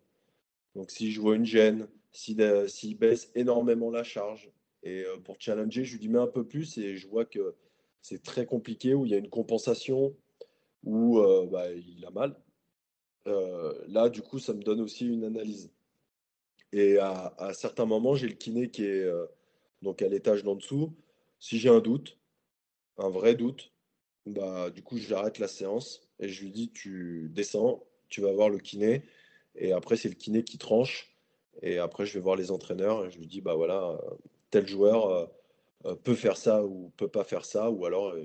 Donc, 0.76 0.92
si 0.92 1.12
je 1.12 1.22
vois 1.22 1.36
une 1.36 1.46
gêne, 1.46 1.88
s'il 2.12 2.98
baisse 2.98 3.32
énormément 3.36 3.92
la 3.92 4.04
charge, 4.04 4.52
et 4.84 5.04
pour 5.24 5.38
challenger, 5.40 5.84
je 5.84 5.98
lui 5.98 6.08
mets 6.08 6.20
un 6.20 6.28
peu 6.28 6.46
plus 6.46 6.78
et 6.78 6.96
je 6.96 7.08
vois 7.08 7.26
que 7.26 7.56
c'est 8.02 8.22
très 8.22 8.46
compliqué, 8.46 8.94
où 8.94 9.06
il 9.06 9.12
y 9.12 9.16
a 9.16 9.18
une 9.18 9.30
compensation, 9.30 10.16
où 10.84 11.20
bah, 11.52 11.72
il 11.72 12.06
a 12.06 12.12
mal. 12.12 12.36
Euh, 13.28 13.74
là, 13.88 14.10
du 14.10 14.22
coup, 14.22 14.40
ça 14.40 14.54
me 14.54 14.62
donne 14.62 14.82
aussi 14.82 15.06
une 15.06 15.24
analyse. 15.24 15.72
Et 16.72 16.98
à, 16.98 17.52
certains 17.54 17.86
moments, 17.86 18.16
j'ai 18.16 18.28
le 18.28 18.34
kiné 18.34 18.70
qui 18.70 18.86
est 18.86 19.04
euh, 19.04 19.26
donc 19.82 20.02
à 20.02 20.08
l'étage 20.08 20.44
d'en 20.44 20.56
dessous. 20.56 20.94
Si 21.40 21.60
j'ai 21.60 21.70
un 21.70 21.80
doute, 21.80 22.18
un 22.98 23.10
vrai 23.10 23.36
doute, 23.36 23.72
bah, 24.26 24.70
du 24.70 24.84
coup, 24.84 24.98
j'arrête 24.98 25.40
la 25.40 25.48
séance 25.48 26.02
et 26.20 26.30
je 26.30 26.44
lui 26.44 26.52
dis 26.52 26.70
Tu 26.70 27.30
descends, 27.34 27.84
tu 28.10 28.22
vas 28.22 28.32
voir 28.32 28.50
le 28.50 28.60
kiné. 28.60 29.04
Et 29.56 29.72
après, 29.72 29.98
c'est 29.98 30.10
le 30.10 30.16
kiné 30.16 30.44
qui 30.44 30.58
tranche. 30.58 31.16
Et 31.62 31.80
après, 31.80 32.06
je 32.06 32.14
vais 32.14 32.20
voir 32.20 32.36
les 32.36 32.52
entraîneurs 32.52 33.06
et 33.06 33.12
je 33.12 33.18
lui 33.18 33.28
dis 33.28 33.42
Bah 33.42 33.56
voilà, 33.56 34.00
tel 34.52 34.68
joueur 34.68 35.30
euh, 35.86 35.96
peut 35.96 36.16
faire 36.16 36.38
ça 36.38 36.64
ou 36.66 36.92
peut 36.98 37.08
pas 37.08 37.24
faire 37.24 37.46
ça. 37.46 37.72
Ou 37.72 37.86
alors, 37.86 38.16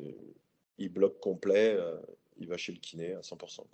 il 0.79 0.89
bloque 0.89 1.21
complet, 1.21 1.79
il 2.39 2.49
va 2.49 2.57
chez 2.57 2.73
le 2.73 2.79
kiné 2.79 3.15
à 3.15 3.21
100%. 3.21 3.65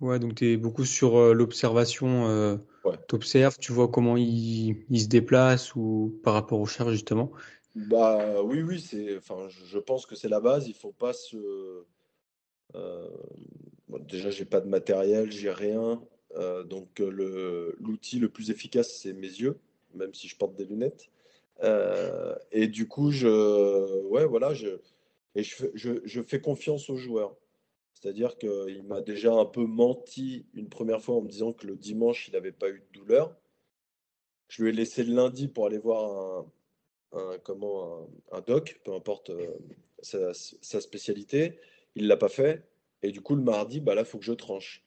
Ouais, 0.00 0.18
donc 0.18 0.36
tu 0.36 0.52
es 0.52 0.56
beaucoup 0.56 0.86
sur 0.86 1.18
euh, 1.18 1.34
l'observation. 1.34 2.26
Euh, 2.28 2.56
tu 3.08 3.14
observes, 3.14 3.58
tu 3.58 3.72
vois 3.72 3.88
comment 3.88 4.16
il, 4.16 4.84
il, 4.88 5.00
se 5.00 5.08
déplace 5.08 5.74
ou 5.74 6.18
par 6.24 6.32
rapport 6.32 6.58
aux 6.58 6.66
charges, 6.66 6.92
justement. 6.92 7.30
Bah 7.88 8.42
oui, 8.42 8.62
oui, 8.62 8.80
c'est, 8.80 9.16
enfin, 9.16 9.48
je 9.48 9.78
pense 9.78 10.06
que 10.06 10.14
c'est 10.14 10.28
la 10.28 10.40
base. 10.40 10.68
Il 10.68 10.74
faut 10.74 10.92
pas 10.92 11.12
se. 11.12 11.84
Euh, 12.74 13.08
déjà, 14.00 14.30
j'ai 14.30 14.44
pas 14.44 14.60
de 14.60 14.68
matériel, 14.68 15.30
j'ai 15.32 15.50
rien. 15.50 16.02
Euh, 16.36 16.62
donc 16.62 17.00
le, 17.00 17.76
l'outil 17.80 18.18
le 18.18 18.28
plus 18.28 18.50
efficace, 18.50 18.92
c'est 19.00 19.12
mes 19.12 19.28
yeux, 19.28 19.58
même 19.94 20.14
si 20.14 20.28
je 20.28 20.36
porte 20.36 20.54
des 20.54 20.64
lunettes. 20.64 21.10
et 22.52 22.68
du 22.68 22.86
coup, 22.88 23.10
je, 23.10 24.06
ouais, 24.06 24.24
voilà, 24.24 24.54
je, 24.54 24.80
et 25.34 25.42
je, 25.42 25.66
je, 25.74 25.92
je 26.04 26.22
fais 26.22 26.40
confiance 26.40 26.90
aux 26.90 26.96
joueurs. 26.96 27.36
C'est-à-dire 27.94 28.38
qu'il 28.38 28.82
m'a 28.84 29.02
déjà 29.02 29.32
un 29.32 29.44
peu 29.44 29.64
menti 29.64 30.46
une 30.54 30.68
première 30.68 31.02
fois 31.02 31.16
en 31.16 31.22
me 31.22 31.28
disant 31.28 31.52
que 31.52 31.66
le 31.66 31.76
dimanche, 31.76 32.28
il 32.28 32.32
n'avait 32.32 32.52
pas 32.52 32.70
eu 32.70 32.80
de 32.80 32.98
douleur. 32.98 33.36
Je 34.48 34.62
lui 34.62 34.70
ai 34.70 34.72
laissé 34.72 35.04
le 35.04 35.14
lundi 35.14 35.48
pour 35.48 35.66
aller 35.66 35.78
voir 35.78 36.40
un, 36.40 36.46
comment, 37.42 38.08
un, 38.32 38.40
doc, 38.40 38.80
peu 38.84 38.92
importe 38.92 39.30
euh, 39.30 39.56
sa, 40.02 40.80
spécialité. 40.80 41.58
Il 41.94 42.04
ne 42.04 42.08
l'a 42.08 42.16
pas 42.16 42.28
fait. 42.28 42.64
Et 43.02 43.10
du 43.10 43.20
coup, 43.20 43.34
le 43.34 43.42
mardi, 43.42 43.80
bah 43.80 43.94
là, 43.94 44.04
faut 44.04 44.18
que 44.18 44.24
je 44.24 44.32
tranche. 44.32 44.84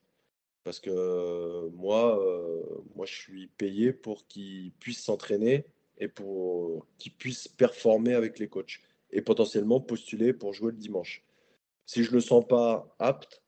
Parce 0.63 0.79
que 0.79 0.89
euh, 0.89 1.69
moi, 1.73 2.19
euh, 2.19 2.63
moi, 2.95 3.05
je 3.05 3.13
suis 3.13 3.47
payé 3.47 3.91
pour 3.91 4.27
qu'il 4.27 4.71
puisse 4.79 5.03
s'entraîner 5.03 5.65
et 5.97 6.07
pour 6.07 6.87
qu'il 6.97 7.13
puisse 7.13 7.47
performer 7.47 8.13
avec 8.13 8.39
les 8.39 8.47
coachs. 8.47 8.79
Et 9.11 9.21
potentiellement 9.21 9.79
postuler 9.79 10.33
pour 10.33 10.53
jouer 10.53 10.71
le 10.71 10.77
dimanche. 10.77 11.23
Si 11.85 12.03
je 12.03 12.09
ne 12.11 12.15
le 12.15 12.21
sens 12.21 12.47
pas 12.47 12.95
apte, 12.97 13.43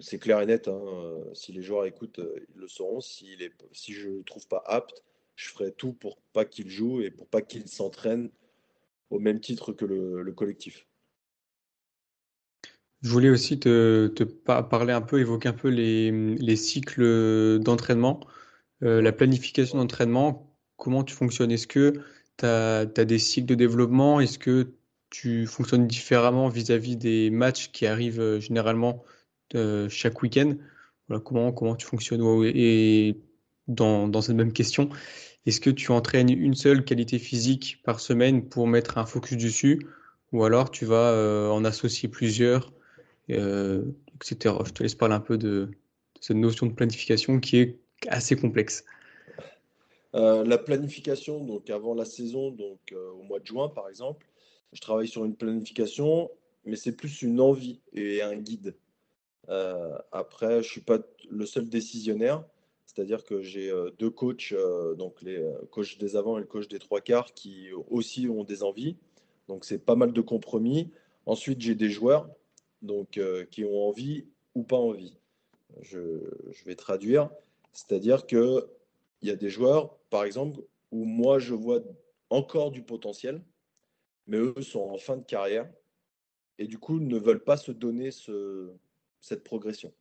c'est 0.00 0.18
clair 0.18 0.40
et 0.40 0.46
net. 0.46 0.66
Hein, 0.66 1.22
si 1.34 1.52
les 1.52 1.62
joueurs 1.62 1.84
écoutent, 1.84 2.20
ils 2.48 2.60
le 2.60 2.66
sauront. 2.66 3.00
Si, 3.00 3.36
si 3.72 3.92
je 3.92 4.08
ne 4.08 4.16
le 4.16 4.24
trouve 4.24 4.48
pas 4.48 4.64
apte, 4.66 5.04
je 5.36 5.50
ferai 5.50 5.72
tout 5.72 5.92
pour 5.92 6.18
pas 6.32 6.44
qu'il 6.44 6.68
joue 6.68 7.00
et 7.02 7.10
pour 7.10 7.28
pas 7.28 7.42
qu'il 7.42 7.68
s'entraîne 7.68 8.30
au 9.10 9.18
même 9.20 9.38
titre 9.38 9.72
que 9.72 9.84
le, 9.84 10.32
collectif. 10.32 10.86
Je 13.02 13.10
voulais 13.10 13.30
aussi 13.30 13.60
te, 13.60 14.08
parler 14.42 14.92
un 14.92 15.02
peu, 15.02 15.20
évoquer 15.20 15.50
un 15.50 15.52
peu 15.52 15.68
les, 15.68 16.10
les 16.10 16.56
cycles 16.56 17.58
d'entraînement, 17.60 18.20
euh, 18.82 19.00
la 19.00 19.12
planification 19.12 19.78
d'entraînement. 19.78 20.56
Comment 20.76 21.04
tu 21.04 21.14
fonctionnes? 21.14 21.52
Est-ce 21.52 21.66
que 21.66 21.92
tu 22.38 22.46
as, 22.46 22.80
as, 22.80 23.04
des 23.04 23.18
cycles 23.18 23.46
de 23.46 23.54
développement? 23.54 24.20
Est-ce 24.20 24.38
que 24.38 24.74
tu 25.10 25.46
fonctionnes 25.46 25.86
différemment 25.86 26.48
vis-à-vis 26.48 26.96
des 26.96 27.30
matchs 27.30 27.70
qui 27.70 27.86
arrivent 27.86 28.20
euh, 28.20 28.40
généralement 28.40 29.04
euh, 29.54 29.88
chaque 29.88 30.22
week-end? 30.22 30.54
Voilà, 31.08 31.20
comment, 31.20 31.52
comment 31.52 31.76
tu 31.76 31.86
fonctionnes? 31.86 32.22
Et 32.46 33.20
dans, 33.68 34.08
dans 34.08 34.20
cette 34.20 34.36
même 34.36 34.52
question, 34.52 34.88
est-ce 35.46 35.60
que 35.60 35.70
tu 35.70 35.90
entraînes 35.92 36.30
une 36.30 36.54
seule 36.54 36.84
qualité 36.84 37.18
physique 37.18 37.80
par 37.84 38.00
semaine 38.00 38.48
pour 38.48 38.66
mettre 38.66 38.98
un 38.98 39.06
focus 39.06 39.36
dessus? 39.36 39.86
Ou 40.32 40.44
alors 40.44 40.70
tu 40.70 40.84
vas 40.84 41.12
euh, 41.12 41.48
en 41.48 41.64
associer 41.64 42.08
plusieurs, 42.08 42.72
etc. 43.28 44.54
Je 44.64 44.72
te 44.72 44.82
laisse 44.82 44.94
parler 44.94 45.14
un 45.14 45.20
peu 45.20 45.38
de, 45.38 45.70
cette 46.20 46.36
notion 46.36 46.66
de 46.66 46.72
planification 46.72 47.40
qui 47.40 47.58
est 47.58 47.78
assez 48.08 48.36
complexe. 48.36 48.84
la 50.12 50.58
planification, 50.58 51.44
donc 51.44 51.70
avant 51.70 51.94
la 51.94 52.04
saison, 52.04 52.50
donc 52.50 52.92
au 52.92 53.22
mois 53.22 53.38
de 53.38 53.46
juin 53.46 53.68
par 53.68 53.88
exemple, 53.88 54.26
je 54.72 54.80
travaille 54.80 55.08
sur 55.08 55.24
une 55.24 55.36
planification, 55.36 56.30
mais 56.64 56.76
c'est 56.76 56.92
plus 56.92 57.22
une 57.22 57.40
envie 57.40 57.80
et 57.92 58.22
un 58.22 58.36
guide. 58.36 58.74
Euh, 59.48 59.96
après, 60.12 60.62
je 60.62 60.68
suis 60.68 60.80
pas 60.80 60.98
le 61.30 61.46
seul 61.46 61.68
décisionnaire, 61.68 62.44
c'est-à-dire 62.86 63.24
que 63.24 63.42
j'ai 63.42 63.70
euh, 63.70 63.90
deux 63.98 64.10
coachs, 64.10 64.52
euh, 64.52 64.94
donc 64.94 65.20
les 65.22 65.44
coachs 65.70 65.98
des 65.98 66.16
avants 66.16 66.38
et 66.38 66.40
le 66.40 66.46
coach 66.46 66.68
des 66.68 66.78
trois 66.78 67.00
quarts, 67.00 67.34
qui 67.34 67.68
aussi 67.90 68.28
ont 68.28 68.44
des 68.44 68.62
envies. 68.62 68.96
Donc 69.48 69.64
c'est 69.64 69.78
pas 69.78 69.96
mal 69.96 70.12
de 70.12 70.20
compromis. 70.20 70.90
Ensuite, 71.26 71.60
j'ai 71.60 71.74
des 71.74 71.90
joueurs 71.90 72.28
donc, 72.82 73.20
qui 73.50 73.64
ont 73.64 73.88
envie 73.88 74.26
ou 74.54 74.62
pas 74.62 74.76
envie. 74.76 75.18
Je, 75.82 76.20
je 76.52 76.64
vais 76.64 76.76
traduire, 76.76 77.30
c'est-à-dire 77.72 78.26
qu'il 78.26 78.62
y 79.22 79.30
a 79.30 79.36
des 79.36 79.50
joueurs, 79.50 79.98
par 80.08 80.24
exemple, 80.24 80.60
où 80.92 81.04
moi 81.04 81.38
je 81.38 81.54
vois 81.54 81.80
encore 82.30 82.70
du 82.70 82.82
potentiel, 82.82 83.42
mais 84.26 84.38
eux 84.38 84.62
sont 84.62 84.80
en 84.80 84.98
fin 84.98 85.16
de 85.16 85.24
carrière 85.24 85.68
et 86.58 86.66
du 86.66 86.78
coup 86.78 86.98
ne 86.98 87.18
veulent 87.18 87.44
pas 87.44 87.56
se 87.56 87.72
donner 87.72 88.10
ce, 88.10 88.70
cette 89.20 89.44
progression. 89.44 89.92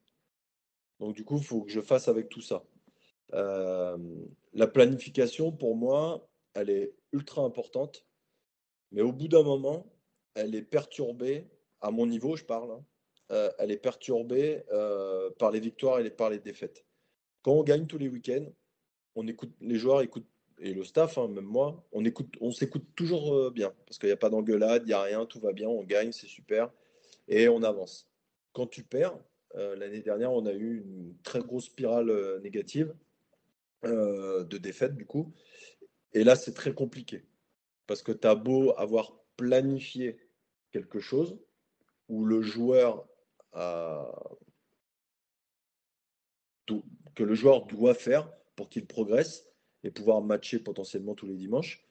Donc 0.99 1.15
du 1.15 1.23
coup, 1.23 1.37
il 1.37 1.43
faut 1.43 1.61
que 1.61 1.71
je 1.71 1.81
fasse 1.81 2.07
avec 2.07 2.29
tout 2.29 2.41
ça. 2.41 2.63
Euh, 3.33 3.97
la 4.53 4.67
planification, 4.67 5.51
pour 5.51 5.75
moi, 5.75 6.27
elle 6.53 6.69
est 6.69 6.93
ultra 7.11 7.41
importante, 7.41 8.05
mais 8.91 9.01
au 9.01 9.11
bout 9.11 9.27
d'un 9.27 9.43
moment, 9.43 9.85
elle 10.35 10.55
est 10.55 10.61
perturbée, 10.61 11.47
à 11.81 11.91
mon 11.91 12.05
niveau, 12.05 12.35
je 12.35 12.45
parle, 12.45 12.71
hein, 12.71 12.85
euh, 13.31 13.49
elle 13.57 13.71
est 13.71 13.77
perturbée 13.77 14.63
euh, 14.71 15.29
par 15.39 15.51
les 15.51 15.59
victoires 15.59 15.99
et 15.99 16.09
par 16.09 16.29
les 16.29 16.39
défaites. 16.39 16.85
Quand 17.41 17.53
on 17.53 17.63
gagne 17.63 17.87
tous 17.87 17.97
les 17.97 18.07
week-ends, 18.07 18.47
on 19.15 19.27
écoute, 19.27 19.51
les 19.61 19.77
joueurs 19.77 20.01
écoutent, 20.01 20.27
et 20.59 20.73
le 20.73 20.83
staff, 20.83 21.17
hein, 21.17 21.27
même 21.27 21.45
moi, 21.45 21.83
on, 21.91 22.05
écoute, 22.05 22.33
on 22.39 22.51
s'écoute 22.51 22.85
toujours 22.95 23.51
bien, 23.51 23.73
parce 23.85 23.97
qu'il 23.97 24.07
n'y 24.07 24.13
a 24.13 24.17
pas 24.17 24.29
d'engueulade, 24.29 24.83
il 24.85 24.87
n'y 24.87 24.93
a 24.93 25.01
rien, 25.01 25.25
tout 25.25 25.39
va 25.39 25.51
bien, 25.51 25.67
on 25.67 25.83
gagne, 25.83 26.11
c'est 26.11 26.27
super, 26.27 26.71
et 27.27 27.49
on 27.49 27.63
avance. 27.63 28.07
Quand 28.53 28.67
tu 28.67 28.83
perds, 28.83 29.17
l'année 29.53 30.01
dernière, 30.01 30.31
on 30.31 30.45
a 30.45 30.53
eu 30.53 30.77
une 30.77 31.15
très 31.23 31.39
grosse 31.39 31.65
spirale 31.65 32.39
négative 32.41 32.93
de 33.85 34.57
défaites, 34.57 34.95
du 34.95 35.05
coup, 35.05 35.33
et 36.13 36.23
là, 36.23 36.35
c'est 36.35 36.53
très 36.53 36.73
compliqué, 36.73 37.25
parce 37.87 38.01
que 38.01 38.11
tu 38.11 38.27
as 38.27 38.35
beau 38.35 38.73
avoir 38.77 39.17
planifié 39.37 40.17
quelque 40.71 40.99
chose, 40.99 41.37
où 42.07 42.25
le 42.25 42.41
joueur 42.41 43.07
que 47.15 47.23
le 47.23 47.33
joueur 47.33 47.65
doit 47.65 47.93
faire 47.93 48.29
pour 48.55 48.69
qu'il 48.69 48.85
progresse 48.85 49.47
et 49.83 49.91
pouvoir 49.91 50.21
matcher 50.21 50.59
potentiellement 50.59 51.15
tous 51.15 51.27
les 51.27 51.35
dimanches. 51.35 51.83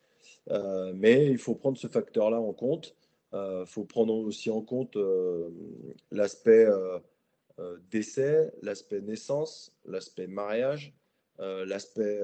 Euh, 0.50 0.92
mais 0.94 1.26
il 1.26 1.38
faut 1.38 1.54
prendre 1.54 1.78
ce 1.78 1.86
facteur-là 1.86 2.40
en 2.40 2.52
compte. 2.52 2.94
Il 3.32 3.36
euh, 3.36 3.66
faut 3.66 3.84
prendre 3.84 4.14
aussi 4.14 4.50
en 4.50 4.62
compte 4.62 4.96
euh, 4.96 5.50
l'aspect 6.10 6.66
décès, 7.90 8.52
l'aspect 8.62 9.00
naissance, 9.00 9.72
l'aspect 9.84 10.26
mariage, 10.26 10.92
l'aspect 11.38 12.20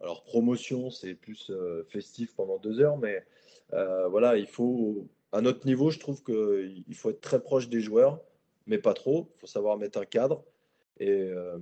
alors 0.00 0.24
promotion, 0.24 0.90
c'est 0.90 1.14
plus 1.14 1.50
festif 1.88 2.34
pendant 2.34 2.58
deux 2.58 2.80
heures, 2.80 2.98
mais 2.98 3.24
voilà, 3.70 4.36
il 4.36 4.46
faut 4.46 5.06
à 5.32 5.40
notre 5.40 5.66
niveau, 5.66 5.90
je 5.90 5.98
trouve 5.98 6.22
qu'il 6.22 6.94
faut 6.94 7.10
être 7.10 7.20
très 7.20 7.42
proche 7.42 7.68
des 7.68 7.80
joueurs 7.80 8.20
mais 8.66 8.78
pas 8.78 8.94
trop. 8.94 9.30
Il 9.36 9.40
faut 9.40 9.46
savoir 9.46 9.76
mettre 9.76 9.98
un 9.98 10.04
cadre. 10.04 10.44
Et, 10.98 11.10
euh, 11.10 11.58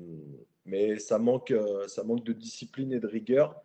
mais 0.64 0.98
ça 0.98 1.18
manque, 1.18 1.50
euh, 1.50 1.88
ça 1.88 2.04
manque 2.04 2.24
de 2.24 2.32
discipline 2.32 2.92
et 2.92 3.00
de 3.00 3.06
rigueur. 3.06 3.62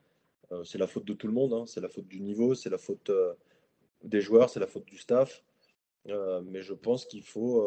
Euh, 0.51 0.63
c'est 0.63 0.77
la 0.77 0.87
faute 0.87 1.05
de 1.05 1.13
tout 1.13 1.27
le 1.27 1.33
monde. 1.33 1.53
Hein. 1.53 1.65
C'est 1.67 1.81
la 1.81 1.89
faute 1.89 2.07
du 2.07 2.21
niveau, 2.21 2.55
c'est 2.55 2.69
la 2.69 2.77
faute 2.77 3.11
des 4.03 4.21
joueurs, 4.21 4.49
c'est 4.49 4.59
la 4.59 4.67
faute 4.67 4.85
du 4.85 4.97
staff. 4.97 5.43
mais 6.05 6.61
je 6.61 6.73
pense 6.73 7.05
qu'il 7.05 7.23
faut, 7.23 7.65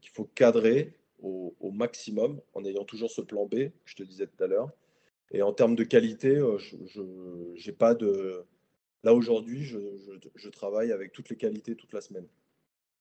qu'il 0.00 0.10
faut 0.10 0.24
cadrer 0.24 0.94
au, 1.20 1.70
maximum 1.72 2.40
en 2.54 2.64
ayant 2.64 2.84
toujours 2.84 3.10
ce 3.10 3.20
plan 3.20 3.46
B 3.46 3.70
je 3.84 3.94
te 3.94 4.02
disais 4.02 4.26
tout 4.26 4.42
à 4.42 4.46
l'heure. 4.46 4.70
Et 5.30 5.42
en 5.42 5.52
termes 5.52 5.76
de 5.76 5.84
qualité, 5.84 6.36
je 6.36 7.66
n'ai 7.66 7.72
pas 7.72 7.94
de. 7.94 8.44
Là 9.04 9.14
aujourd'hui, 9.14 9.62
je, 9.62 9.78
je, 10.34 10.48
travaille 10.48 10.90
avec 10.90 11.12
toutes 11.12 11.28
les 11.28 11.36
qualités 11.36 11.76
toute 11.76 11.92
la 11.92 12.00
semaine. 12.00 12.26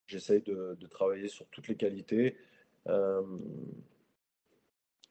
J'essaye 0.07 0.41
de, 0.41 0.78
travailler 0.89 1.30
sur 1.30 1.47
toutes 1.47 1.68
les 1.68 1.76
qualités. 1.76 2.36
Euh, 2.88 3.22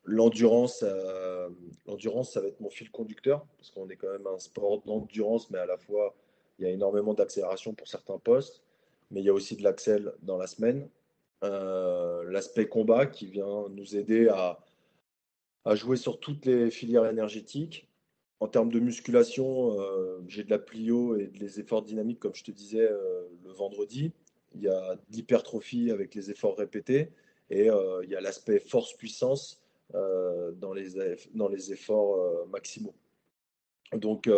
l'endurance, 0.05 0.83
euh, 0.87 1.49
l'endurance, 1.87 2.33
ça 2.33 2.41
va 2.41 2.49
être 2.49 2.61
mon 2.61 2.71
fil 2.71 2.91
conducteur, 2.91 3.47
parce 3.59 3.71
qu'on 3.71 3.89
est 3.89 3.97
quand 3.97 4.11
même 4.11 4.27
un 4.27 4.39
sport 4.39 4.83
d'endurance, 4.83 5.51
mais 5.51 5.59
à 5.59 5.67
la 5.67 5.77
fois, 5.77 6.15
il 6.59 6.65
y 6.65 6.69
a 6.69 6.71
énormément 6.71 7.13
d'accélération 7.13 7.75
pour 7.75 7.89
certains 7.89 8.19
postes, 8.19 8.63
mais 9.11 9.21
il 9.21 9.25
y 9.25 9.29
a 9.29 9.35
aussi 9.35 9.57
de 9.57 9.63
l'accel 9.63 10.13
dans 10.23 10.39
la 10.39 10.47
semaine. 10.47 10.89
Euh, 11.45 12.25
l'aspect 12.31 12.67
combat 12.67 13.07
qui 13.07 13.27
vient 13.27 13.69
nous 13.71 13.97
aider 13.97 14.29
à, 14.29 14.59
jouer 15.75 15.97
sur 15.97 16.21
toutes 16.21 16.47
les 16.47 16.71
filières 16.71 17.07
énergétiques. 17.07 17.89
En 18.41 18.49
termes 18.49 18.71
de 18.71 18.79
musculation, 18.79 19.77
j'ai 20.29 20.45
de 20.45 20.51
la 20.51 20.59
plio 20.59 21.17
et 21.17 21.27
des 21.27 21.59
efforts 21.59 21.83
dynamiques, 21.83 22.21
comme 22.21 22.35
je 22.35 22.45
te 22.45 22.51
disais 22.51 22.89
le 23.45 23.51
vendredi 23.51 24.13
il 24.57 24.63
y 24.63 24.69
a 24.69 24.97
l'hypertrophie 25.11 25.91
avec 25.91 26.15
les 26.15 26.31
efforts 26.31 26.57
répétés 26.57 27.13
et 27.51 27.71
euh, 27.71 28.03
il 28.05 28.11
y 28.11 28.17
a 28.17 28.21
l'aspect 28.21 28.59
force-puissance 28.59 29.63
euh, 29.95 30.53
dans, 30.53 30.73
les, 30.73 31.17
dans 31.35 31.49
les 31.49 31.73
efforts 31.73 32.17
euh, 32.17 32.47
maximaux. 32.47 32.95
Donc, 33.93 34.29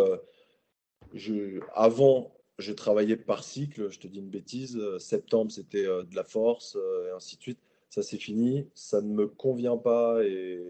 je, 1.13 1.59
avant, 1.73 2.31
je 2.59 2.71
travaillais 2.73 3.17
par 3.17 3.43
cycle, 3.43 3.89
je 3.89 3.99
te 3.99 4.07
dis 4.07 4.19
une 4.19 4.29
bêtise, 4.29 4.79
septembre 4.99 5.51
c'était 5.51 5.85
de 5.85 6.15
la 6.15 6.23
force 6.23 6.77
et 7.07 7.11
ainsi 7.11 7.37
de 7.37 7.41
suite. 7.41 7.59
Ça 7.89 8.03
c'est 8.03 8.19
fini, 8.19 8.67
ça 8.75 9.01
ne 9.01 9.11
me 9.11 9.27
convient 9.27 9.77
pas 9.77 10.23
et 10.23 10.61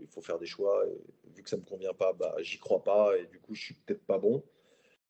il 0.00 0.06
faut 0.08 0.22
faire 0.22 0.38
des 0.38 0.46
choix. 0.46 0.84
Vu 1.36 1.42
que 1.42 1.50
ça 1.50 1.56
ne 1.56 1.62
me 1.62 1.66
convient 1.66 1.94
pas, 1.94 2.12
bah, 2.12 2.34
j'y 2.40 2.58
crois 2.58 2.82
pas 2.82 3.16
et 3.16 3.26
du 3.26 3.38
coup 3.38 3.54
je 3.54 3.62
suis 3.62 3.74
peut-être 3.74 4.04
pas 4.04 4.18
bon 4.18 4.42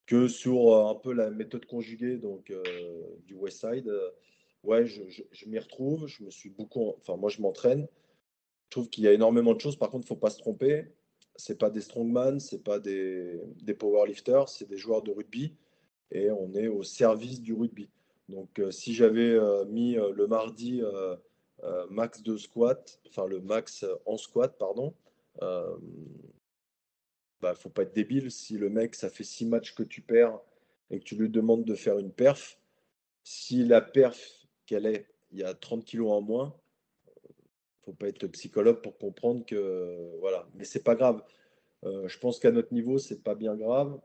que 0.09 0.27
sur 0.27 0.73
euh, 0.73 0.91
un 0.91 0.95
peu 0.95 1.13
la 1.13 1.31
méthode 1.31 1.67
conjuguée 1.67 2.17
donc 2.17 2.51
euh, 2.51 2.63
du 3.27 3.35
West 3.35 3.61
Side. 3.61 3.89
Euh, 3.89 4.11
ouais, 4.65 4.87
je, 4.87 5.03
m'y 5.47 5.59
retrouve. 5.59 6.09
Je 6.09 6.25
me 6.25 6.31
suis 6.31 6.49
beaucoup, 6.49 6.95
enfin 6.99 7.17
moi 7.17 7.29
je 7.29 7.41
m'entraîne. 7.41 7.87
Je 8.65 8.71
trouve 8.71 8.89
qu'il 8.89 9.05
y 9.05 9.09
a 9.09 9.13
énormément 9.13 9.55
de 9.55 9.61
choses. 9.61 9.77
Par 9.77 9.91
contre, 9.91 10.07
il 10.07 10.09
faut 10.09 10.17
pas 10.17 10.31
se 10.31 10.39
tromper. 10.39 10.87
C'est 11.37 11.59
pas 11.59 11.71
des 11.71 11.83
strongman, 11.83 12.41
c'est 12.41 12.65
pas 12.65 12.81
des, 12.81 13.39
des 13.63 13.75
powerlifters, 13.75 14.49
c'est 14.49 14.69
des 14.69 14.77
joueurs 14.77 15.03
de 15.03 15.13
rugby 15.13 15.55
et 16.11 16.31
on 16.31 16.55
est 16.55 16.69
au 16.69 16.83
service 16.83 17.41
du 17.41 17.55
rugby. 17.55 17.89
Donc, 18.29 18.61
si 18.71 18.95
j'avais 18.95 19.39
mis 19.67 19.95
le 19.95 20.27
mardi 20.27 20.83
max 21.91 22.23
de 22.23 22.37
squat, 22.37 23.01
enfin 23.09 23.27
le 23.27 23.41
max 23.41 23.87
en 24.05 24.17
squat, 24.17 24.57
pardon, 24.59 24.95
bah, 27.41 27.55
faut 27.55 27.71
pas 27.71 27.83
être 27.83 27.95
débile. 27.95 28.31
Si 28.31 28.59
le 28.59 28.69
mec, 28.69 28.95
ça 28.95 29.09
fait 29.09 29.25
six 29.25 29.47
matchs 29.47 29.75
que 29.75 29.83
tu 29.83 30.01
perds 30.03 30.39
et 30.91 30.99
que 30.99 31.05
tu 31.05 31.17
lui 31.17 31.29
demandes 31.29 31.65
de 31.65 31.75
faire 31.75 31.99
une 31.99 32.13
perf, 32.13 32.59
si 33.23 33.65
la 33.65 33.81
perf 33.81 34.47
qu'elle 34.67 34.87
est, 34.87 35.07
il 35.33 35.39
y 35.39 35.45
a 35.45 35.55
30 35.55 35.85
kilos 35.85 36.11
en 36.11 36.21
moins, 36.21 36.55
faut 37.85 37.93
pas 37.93 38.09
être 38.09 38.27
psychologue 38.29 38.83
pour 38.83 38.99
comprendre 38.99 39.45
que 39.45 40.17
voilà. 40.21 40.47
Mais 40.55 40.65
c'est 40.65 40.83
pas 40.83 40.95
grave. 40.95 41.23
Euh, 41.85 42.09
je 42.09 42.19
pense 42.19 42.39
qu'à 42.39 42.51
notre 42.51 42.73
niveau, 42.73 42.99
c'est 42.99 43.23
pas 43.23 43.35
bien 43.35 43.55
grave. 43.55 43.99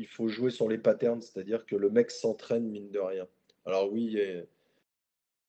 Il 0.00 0.06
faut 0.06 0.28
jouer 0.28 0.50
sur 0.50 0.66
les 0.66 0.78
patterns, 0.78 1.20
c'est-à-dire 1.20 1.66
que 1.66 1.76
le 1.76 1.90
mec 1.90 2.10
s'entraîne 2.10 2.64
mine 2.64 2.90
de 2.90 2.98
rien. 2.98 3.28
Alors 3.66 3.92
oui, 3.92 4.18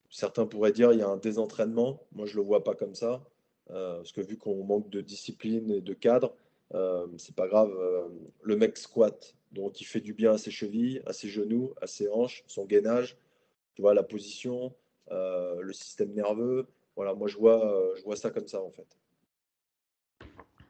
certains 0.10 0.46
pourraient 0.46 0.74
dire 0.74 0.92
il 0.92 1.00
y 1.00 1.02
a 1.02 1.08
un 1.08 1.16
désentraînement. 1.18 2.06
Moi, 2.12 2.26
je 2.28 2.36
le 2.36 2.44
vois 2.44 2.64
pas 2.64 2.76
comme 2.76 2.94
ça, 2.94 3.24
euh, 3.72 3.96
parce 3.96 4.12
que 4.12 4.20
vu 4.20 4.38
qu'on 4.38 4.64
manque 4.64 4.90
de 4.90 5.00
discipline 5.00 5.72
et 5.72 5.80
de 5.80 5.94
cadre, 5.94 6.36
euh, 6.76 7.08
c'est 7.18 7.36
pas 7.36 7.48
grave. 7.48 7.72
Euh, 7.80 8.08
le 8.44 8.56
mec 8.58 8.78
squat, 8.78 9.36
donc 9.54 9.82
il 9.82 9.86
fait 9.86 10.02
du 10.02 10.14
bien 10.14 10.34
à 10.34 10.38
ses 10.38 10.52
chevilles, 10.52 11.02
à 11.06 11.14
ses 11.14 11.30
genoux, 11.30 11.74
à 11.82 11.88
ses 11.88 12.10
hanches, 12.10 12.44
son 12.48 12.66
gainage, 12.66 13.18
tu 13.74 13.82
vois, 13.82 13.94
la 13.94 14.04
position, 14.04 14.74
euh, 15.12 15.62
le 15.62 15.74
système 15.74 16.12
nerveux. 16.14 16.68
Voilà, 16.98 17.14
moi 17.14 17.30
je 17.30 17.38
vois, 17.38 17.94
je 17.98 18.04
vois 18.04 18.18
ça 18.18 18.30
comme 18.32 18.48
ça 18.48 18.62
en 18.62 18.70
fait. 18.70 18.98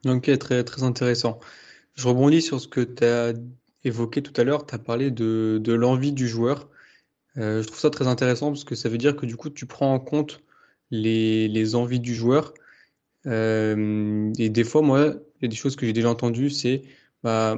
Ok, 0.07 0.37
très, 0.37 0.63
très 0.63 0.83
intéressant. 0.83 1.39
Je 1.95 2.07
rebondis 2.07 2.41
sur 2.41 2.61
ce 2.61 2.67
que 2.67 2.81
tu 2.81 3.03
as 3.03 3.33
évoqué 3.83 4.21
tout 4.21 4.33
à 4.39 4.43
l'heure. 4.43 4.65
Tu 4.65 4.75
as 4.75 4.79
parlé 4.79 5.11
de, 5.11 5.59
de 5.63 5.73
l'envie 5.73 6.13
du 6.13 6.27
joueur. 6.27 6.69
je 7.35 7.61
trouve 7.65 7.79
ça 7.79 7.89
très 7.89 8.07
intéressant 8.07 8.47
parce 8.47 8.63
que 8.63 8.75
ça 8.75 8.89
veut 8.89 8.97
dire 8.97 9.15
que 9.15 9.25
du 9.25 9.35
coup, 9.35 9.49
tu 9.49 9.65
prends 9.65 9.93
en 9.93 9.99
compte 9.99 10.41
les, 10.91 11.47
les 11.47 11.75
envies 11.75 11.99
du 11.99 12.15
joueur. 12.15 12.53
et 13.25 14.49
des 14.49 14.63
fois, 14.63 14.81
moi, 14.81 15.15
il 15.39 15.43
y 15.43 15.45
a 15.45 15.47
des 15.49 15.55
choses 15.55 15.75
que 15.75 15.85
j'ai 15.85 15.93
déjà 15.93 16.09
entendues, 16.09 16.49
c'est 16.49 16.83
bah, 17.23 17.57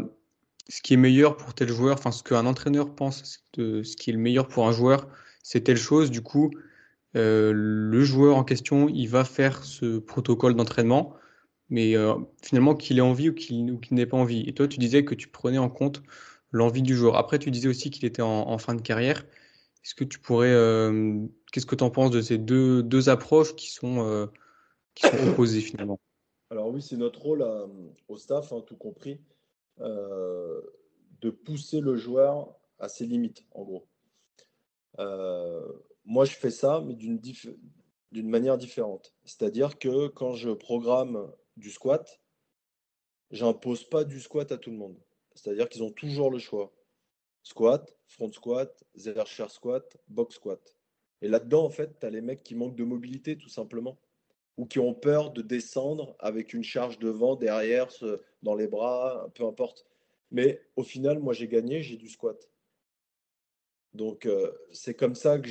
ce 0.69 0.81
qui 0.81 0.93
est 0.93 0.97
meilleur 0.97 1.37
pour 1.37 1.53
tel 1.53 1.69
joueur, 1.69 1.97
enfin 1.97 2.11
ce 2.11 2.23
qu'un 2.23 2.45
entraîneur 2.45 2.95
pense, 2.95 3.43
de, 3.53 3.83
ce 3.83 3.95
qui 3.95 4.09
est 4.09 4.13
le 4.13 4.19
meilleur 4.19 4.47
pour 4.47 4.67
un 4.67 4.71
joueur, 4.71 5.07
c'est 5.43 5.61
telle 5.61 5.77
chose. 5.77 6.11
Du 6.11 6.21
coup, 6.21 6.51
euh, 7.15 7.51
le 7.53 8.03
joueur 8.03 8.37
en 8.37 8.43
question, 8.43 8.89
il 8.89 9.07
va 9.07 9.23
faire 9.25 9.63
ce 9.63 9.99
protocole 9.99 10.55
d'entraînement, 10.55 11.15
mais 11.73 11.97
euh, 11.97 12.13
finalement 12.41 12.75
qu'il 12.75 12.99
ait 12.99 13.01
envie 13.01 13.29
ou 13.29 13.33
qu'il 13.33 13.79
n'ait 13.91 14.05
pas 14.05 14.17
envie. 14.17 14.47
Et 14.47 14.53
toi, 14.53 14.67
tu 14.67 14.79
disais 14.79 15.03
que 15.03 15.15
tu 15.15 15.27
prenais 15.27 15.57
en 15.57 15.69
compte 15.69 16.03
l'envie 16.51 16.83
du 16.83 16.95
joueur. 16.95 17.17
Après, 17.17 17.39
tu 17.39 17.51
disais 17.51 17.67
aussi 17.67 17.89
qu'il 17.89 18.05
était 18.05 18.21
en, 18.21 18.57
fin 18.59 18.75
de 18.75 18.81
carrière. 18.81 19.25
Est-ce 19.83 19.95
que 19.95 20.03
tu 20.03 20.19
pourrais, 20.19 20.53
euh, 20.53 21.17
qu'est-ce 21.51 21.65
que 21.65 21.75
tu 21.75 21.83
en 21.83 21.89
penses 21.89 22.11
de 22.11 22.21
ces 22.21 22.37
deux, 22.37 22.83
deux 22.83 23.09
approches 23.09 23.55
qui 23.55 23.71
sont, 23.71 24.29
qui 24.93 25.07
sont 25.07 25.27
opposées 25.29 25.61
finalement? 25.61 25.99
Alors 26.51 26.67
oui, 26.67 26.83
c'est 26.83 26.97
notre 26.97 27.19
rôle 27.19 27.43
au 28.07 28.17
staff, 28.17 28.53
hein, 28.53 28.61
tout 28.67 28.77
compris, 28.77 29.19
euh, 29.79 30.61
de 31.21 31.31
pousser 31.31 31.79
le 31.79 31.95
joueur 31.95 32.53
à 32.77 32.87
ses 32.87 33.07
limites, 33.07 33.43
en 33.51 33.63
gros. 33.63 33.87
Euh, 34.99 35.67
moi, 36.05 36.25
je 36.25 36.35
fais 36.35 36.51
ça, 36.51 36.83
mais 36.85 36.93
d'une 36.93 38.29
manière 38.29 38.59
différente. 38.59 39.15
C'est-à-dire 39.25 39.79
que 39.79 40.09
quand 40.09 40.33
je 40.33 40.51
programme 40.51 41.31
du 41.57 41.69
squat, 41.69 42.21
j'impose 43.31 43.83
pas 43.83 44.03
du 44.03 44.19
squat 44.19 44.51
à 44.51 44.57
tout 44.57 44.71
le 44.71 44.77
monde. 44.77 44.97
C'est-à-dire 45.35 45.69
qu'ils 45.69 45.83
ont 45.83 45.91
toujours 45.91 46.29
le 46.29 46.39
choix. 46.39 46.73
Squat, 47.43 47.95
front 48.07 48.31
squat, 48.31 48.83
zero 48.95 49.25
chair 49.25 49.51
squat, 49.51 49.97
box 50.07 50.35
squat. 50.35 50.75
Et 51.21 51.27
là-dedans, 51.27 51.65
en 51.65 51.69
fait, 51.69 51.99
tu 51.99 52.05
as 52.05 52.09
les 52.09 52.21
mecs 52.21 52.43
qui 52.43 52.55
manquent 52.55 52.75
de 52.75 52.83
mobilité, 52.83 53.37
tout 53.37 53.49
simplement 53.49 53.97
ou 54.57 54.65
qui 54.65 54.79
ont 54.79 54.93
peur 54.93 55.31
de 55.31 55.41
descendre 55.41 56.15
avec 56.19 56.53
une 56.53 56.63
charge 56.63 56.99
de 56.99 57.09
vent 57.09 57.35
derrière, 57.35 57.89
dans 58.43 58.55
les 58.55 58.67
bras, 58.67 59.29
peu 59.33 59.45
importe. 59.45 59.85
Mais 60.31 60.61
au 60.75 60.83
final, 60.83 61.19
moi 61.19 61.33
j'ai 61.33 61.47
gagné, 61.47 61.81
j'ai 61.81 61.97
du 61.97 62.09
squat. 62.09 62.49
Donc, 63.93 64.25
euh, 64.25 64.51
c'est 64.71 64.95
comme 64.95 65.15
ça 65.15 65.37
que 65.37 65.47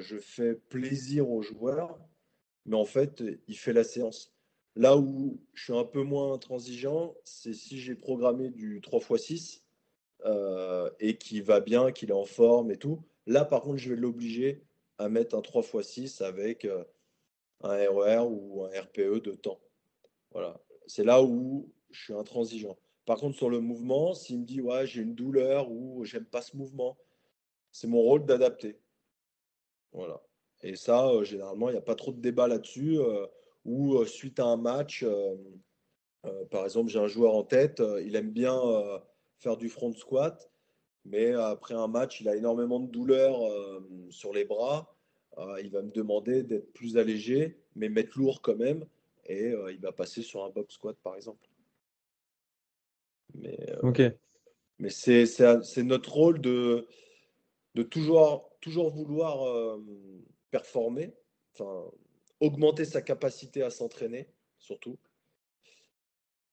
je, 0.00 0.18
fais 0.18 0.54
plaisir 0.54 1.30
aux 1.30 1.42
joueurs, 1.42 1.98
mais 2.66 2.76
en 2.76 2.84
fait, 2.84 3.22
il 3.48 3.56
fait 3.56 3.72
la 3.72 3.84
séance. 3.84 4.33
Là 4.76 4.96
où 4.96 5.40
je 5.52 5.64
suis 5.64 5.76
un 5.76 5.84
peu 5.84 6.02
moins 6.02 6.32
intransigeant, 6.32 7.14
c'est 7.24 7.54
si 7.54 7.78
j'ai 7.78 7.94
programmé 7.94 8.50
du 8.50 8.80
3x6 8.80 9.62
euh, 10.24 10.90
et 10.98 11.16
qu'il 11.16 11.42
va 11.44 11.60
bien, 11.60 11.92
qu'il 11.92 12.10
est 12.10 12.14
en 12.14 12.24
forme 12.24 12.72
et 12.72 12.76
tout. 12.76 13.00
Là, 13.26 13.44
par 13.44 13.62
contre, 13.62 13.76
je 13.76 13.90
vais 13.90 13.96
l'obliger 13.96 14.64
à 14.98 15.08
mettre 15.08 15.36
un 15.36 15.40
3x6 15.40 16.24
avec 16.24 16.64
euh, 16.64 16.82
un 17.62 17.76
RER 17.76 18.16
e 18.16 18.28
ou 18.28 18.64
un 18.64 18.80
RPE 18.80 19.22
de 19.22 19.32
temps. 19.32 19.60
Voilà. 20.32 20.60
C'est 20.86 21.04
là 21.04 21.22
où 21.22 21.70
je 21.90 22.04
suis 22.04 22.14
intransigeant. 22.14 22.76
Par 23.06 23.18
contre, 23.18 23.36
sur 23.36 23.50
le 23.50 23.60
mouvement, 23.60 24.12
s'il 24.14 24.40
me 24.40 24.44
dit 24.44 24.60
ouais, 24.60 24.86
j'ai 24.86 25.02
une 25.02 25.14
douleur 25.14 25.70
ou 25.70 26.04
j'aime 26.04 26.24
pas 26.24 26.42
ce 26.42 26.56
mouvement, 26.56 26.98
c'est 27.70 27.86
mon 27.86 28.00
rôle 28.00 28.26
d'adapter. 28.26 28.80
Voilà. 29.92 30.20
Et 30.62 30.74
ça, 30.74 31.08
euh, 31.10 31.22
généralement, 31.22 31.68
il 31.68 31.72
n'y 31.72 31.78
a 31.78 31.82
pas 31.82 31.94
trop 31.94 32.12
de 32.12 32.20
débat 32.20 32.48
là-dessus. 32.48 32.98
Ou 33.64 33.96
euh, 33.96 34.06
suite 34.06 34.38
à 34.40 34.44
un 34.44 34.56
match, 34.56 35.04
par 36.50 36.64
exemple, 36.64 36.90
j'ai 36.90 36.98
un 36.98 37.06
joueur 37.06 37.34
en 37.34 37.42
tête, 37.42 37.82
il 38.02 38.16
aime 38.16 38.30
bien 38.30 38.58
faire 39.40 39.58
du 39.58 39.68
front 39.68 39.92
squat, 39.92 40.50
mais 41.04 41.32
après 41.34 41.74
un 41.74 41.86
match, 41.86 42.22
il 42.22 42.28
a 42.30 42.36
énormément 42.36 42.80
de 42.80 42.90
douleur 42.90 43.38
sur 44.08 44.32
les 44.32 44.46
bras. 44.46 44.96
il 45.62 45.70
va 45.70 45.82
me 45.82 45.90
demander 45.90 46.42
d'être 46.42 46.72
plus 46.72 46.96
allégé, 46.96 47.58
mais 47.76 47.90
mettre 47.90 48.18
lourd 48.18 48.40
quand 48.40 48.56
même. 48.56 48.86
Et 49.26 49.52
il 49.70 49.80
va 49.80 49.92
passer 49.92 50.22
sur 50.22 50.44
un 50.44 50.48
box 50.48 50.74
squat, 50.74 50.96
par 51.02 51.14
exemple. 51.14 51.46
Mais, 53.34 53.58
ok. 53.82 54.00
Mais 54.78 54.90
c'est 54.90 55.82
notre 55.82 56.12
rôle 56.12 56.40
de, 56.40 56.86
de 57.74 57.82
toujours, 57.82 58.50
toujours 58.60 58.90
vouloir 58.90 59.46
euh, 59.46 59.82
performer, 60.50 61.14
enfin, 61.52 61.90
augmenter 62.40 62.84
sa 62.84 63.02
capacité 63.02 63.62
à 63.62 63.70
s'entraîner, 63.70 64.28
surtout. 64.58 64.98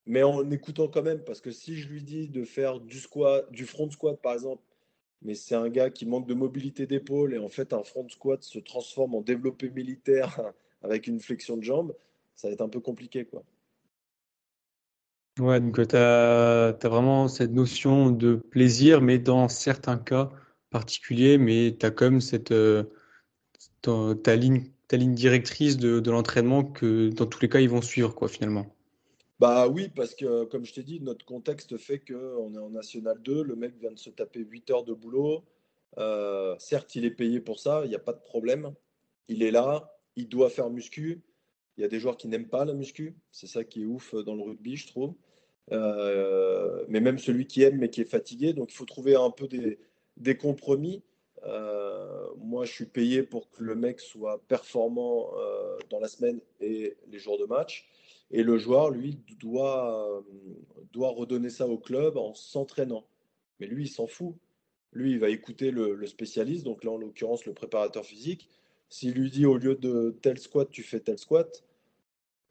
Mais 0.06 0.24
en 0.24 0.50
écoutant 0.50 0.88
quand 0.88 1.04
même, 1.04 1.24
parce 1.24 1.42
que 1.42 1.52
si 1.52 1.78
je 1.78 1.88
lui 1.90 2.02
dis 2.02 2.28
de 2.28 2.44
faire 2.44 2.80
du 2.80 3.00
squat, 3.00 3.50
du 3.52 3.66
front 3.66 3.90
squat 3.90 4.20
par 4.22 4.34
exemple, 4.34 4.64
mais 5.22 5.36
c'est 5.36 5.56
un 5.56 5.70
gars 5.70 5.92
qui 5.92 6.06
manque 6.06 6.28
de 6.28 6.34
mobilité 6.34 6.88
d'épaule 6.88 7.34
et 7.34 7.38
en 7.38 7.50
fait 7.50 7.74
un 7.74 7.84
front 7.84 8.08
squat 8.10 8.44
se 8.44 8.60
transforme 8.60 9.16
en 9.16 9.22
développé 9.22 9.70
militaire 9.70 10.54
avec 10.82 11.08
une 11.08 11.20
flexion 11.20 11.58
de 11.58 11.64
jambe, 11.64 11.96
ça 12.36 12.48
va 12.48 12.54
être 12.54 12.62
un 12.62 12.70
peu 12.70 12.80
compliqué 12.80 13.26
quoi. 13.26 13.44
Ouais, 15.40 15.60
donc 15.62 15.88
tu 15.88 15.96
as, 15.96 16.78
vraiment 16.84 17.28
cette 17.28 17.52
notion 17.52 18.12
de 18.12 18.36
plaisir, 18.36 19.02
mais 19.02 19.18
dans 19.18 19.48
certains 19.48 19.98
cas, 19.98 20.30
particulier, 20.70 21.38
mais 21.38 21.76
tu 21.80 21.86
as 21.86 22.02
même 22.02 22.20
cette, 22.20 22.52
euh, 22.52 22.84
ta, 23.82 24.36
ligne, 24.36 24.72
ta 24.92 24.98
ligne 24.98 25.16
directrice 25.16 25.78
de, 25.78 26.12
l'entraînement 26.12 26.66
que 26.66 27.08
dans 27.08 27.26
tous 27.26 27.42
les 27.42 27.48
cas, 27.48 27.62
ils 27.62 27.70
vont 27.70 27.82
suivre, 27.82 28.14
quoi, 28.14 28.28
finalement. 28.28 28.76
Bah 29.40 29.70
oui, 29.70 29.88
parce 29.88 30.14
que 30.14 30.44
comme 30.44 30.66
je 30.66 30.74
t'ai 30.74 30.84
dit, 30.84 31.00
notre 31.00 31.24
contexte 31.24 31.78
fait 31.78 32.00
qu'on 32.00 32.54
est 32.54 32.60
en 32.60 32.70
National 32.72 33.18
2, 33.22 33.42
le 33.42 33.56
mec 33.56 33.74
vient 33.80 33.94
de 33.94 33.98
se 33.98 34.10
taper 34.10 34.42
8 34.42 34.70
heures 34.70 34.84
de 34.84 34.94
boulot. 34.94 35.46
Euh, 35.98 36.58
certes, 36.60 36.94
il 36.96 37.06
est 37.06 37.12
payé 37.12 37.40
pour 37.40 37.58
ça, 37.58 37.84
il 37.86 37.90
n'y 37.90 37.96
a 37.96 38.00
pas 38.00 38.12
de 38.12 38.20
problème. 38.20 38.74
Il 39.30 39.44
est 39.44 39.52
là, 39.52 39.98
il 40.18 40.28
doit 40.28 40.50
faire 40.50 40.70
muscu. 40.70 41.22
Il 41.78 41.82
y 41.82 41.86
a 41.86 41.88
des 41.88 42.02
joueurs 42.02 42.18
qui 42.18 42.28
n'aiment 42.28 42.50
pas 42.50 42.66
la 42.66 42.74
muscu, 42.74 43.16
c'est 43.32 43.48
ça 43.48 43.64
qui 43.64 43.84
est 43.84 43.86
ouf 43.86 44.14
dans 44.14 44.36
le 44.36 44.44
rugby, 44.44 44.76
je 44.76 44.88
trouve. 44.88 45.14
Euh, 45.72 46.84
mais 46.90 47.00
même 47.00 47.18
celui 47.18 47.48
qui 47.48 47.64
aime 47.64 47.78
mais 47.78 47.90
qui 47.90 48.02
est 48.02 48.12
fatigué, 48.12 48.52
donc 48.52 48.74
il 48.74 48.76
faut 48.76 48.84
trouver 48.84 49.16
un 49.16 49.32
peu 49.32 49.48
des, 49.48 49.80
des 50.18 50.36
compromis. 50.36 51.02
Euh, 51.44 52.28
moi, 52.38 52.66
je 52.66 52.72
suis 52.72 52.86
payé 52.86 53.24
pour 53.24 53.50
que 53.50 53.64
le 53.64 53.76
mec 53.76 54.00
soit 54.00 54.42
performant 54.48 55.32
euh, 55.38 55.78
dans 55.90 56.00
la 56.00 56.08
semaine 56.08 56.40
et 56.60 56.96
les 57.08 57.20
jours 57.20 57.38
de 57.40 57.46
match. 57.46 57.88
Et 58.32 58.44
le 58.44 58.58
joueur, 58.58 58.92
lui, 58.92 59.20
doit, 59.40 60.18
euh, 60.18 60.22
doit 60.94 61.10
redonner 61.10 61.50
ça 61.50 61.68
au 61.68 61.78
club 61.78 62.18
en 62.18 62.34
s'entraînant. 62.34 63.06
Mais 63.60 63.68
lui, 63.68 63.86
il 63.86 63.90
s'en 63.90 64.08
fout. 64.08 64.36
Lui, 64.94 65.12
il 65.12 65.20
va 65.20 65.30
écouter 65.30 65.72
le, 65.72 66.06
spécialiste, 66.06 66.66
donc 66.66 66.84
là, 66.84 66.92
en 66.92 66.98
l'occurrence, 66.98 67.46
le 67.46 67.54
préparateur 67.54 68.06
physique. 68.06 68.50
S'il 68.90 69.14
lui 69.14 69.32
dit 69.32 69.46
au 69.46 69.58
lieu 69.58 69.76
de 69.76 70.18
tel 70.22 70.38
squat, 70.38 70.70
tu 70.70 70.84
fais 70.84 71.00
tel 71.00 71.18
squat, 71.18 71.64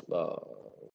bah, 0.09 0.43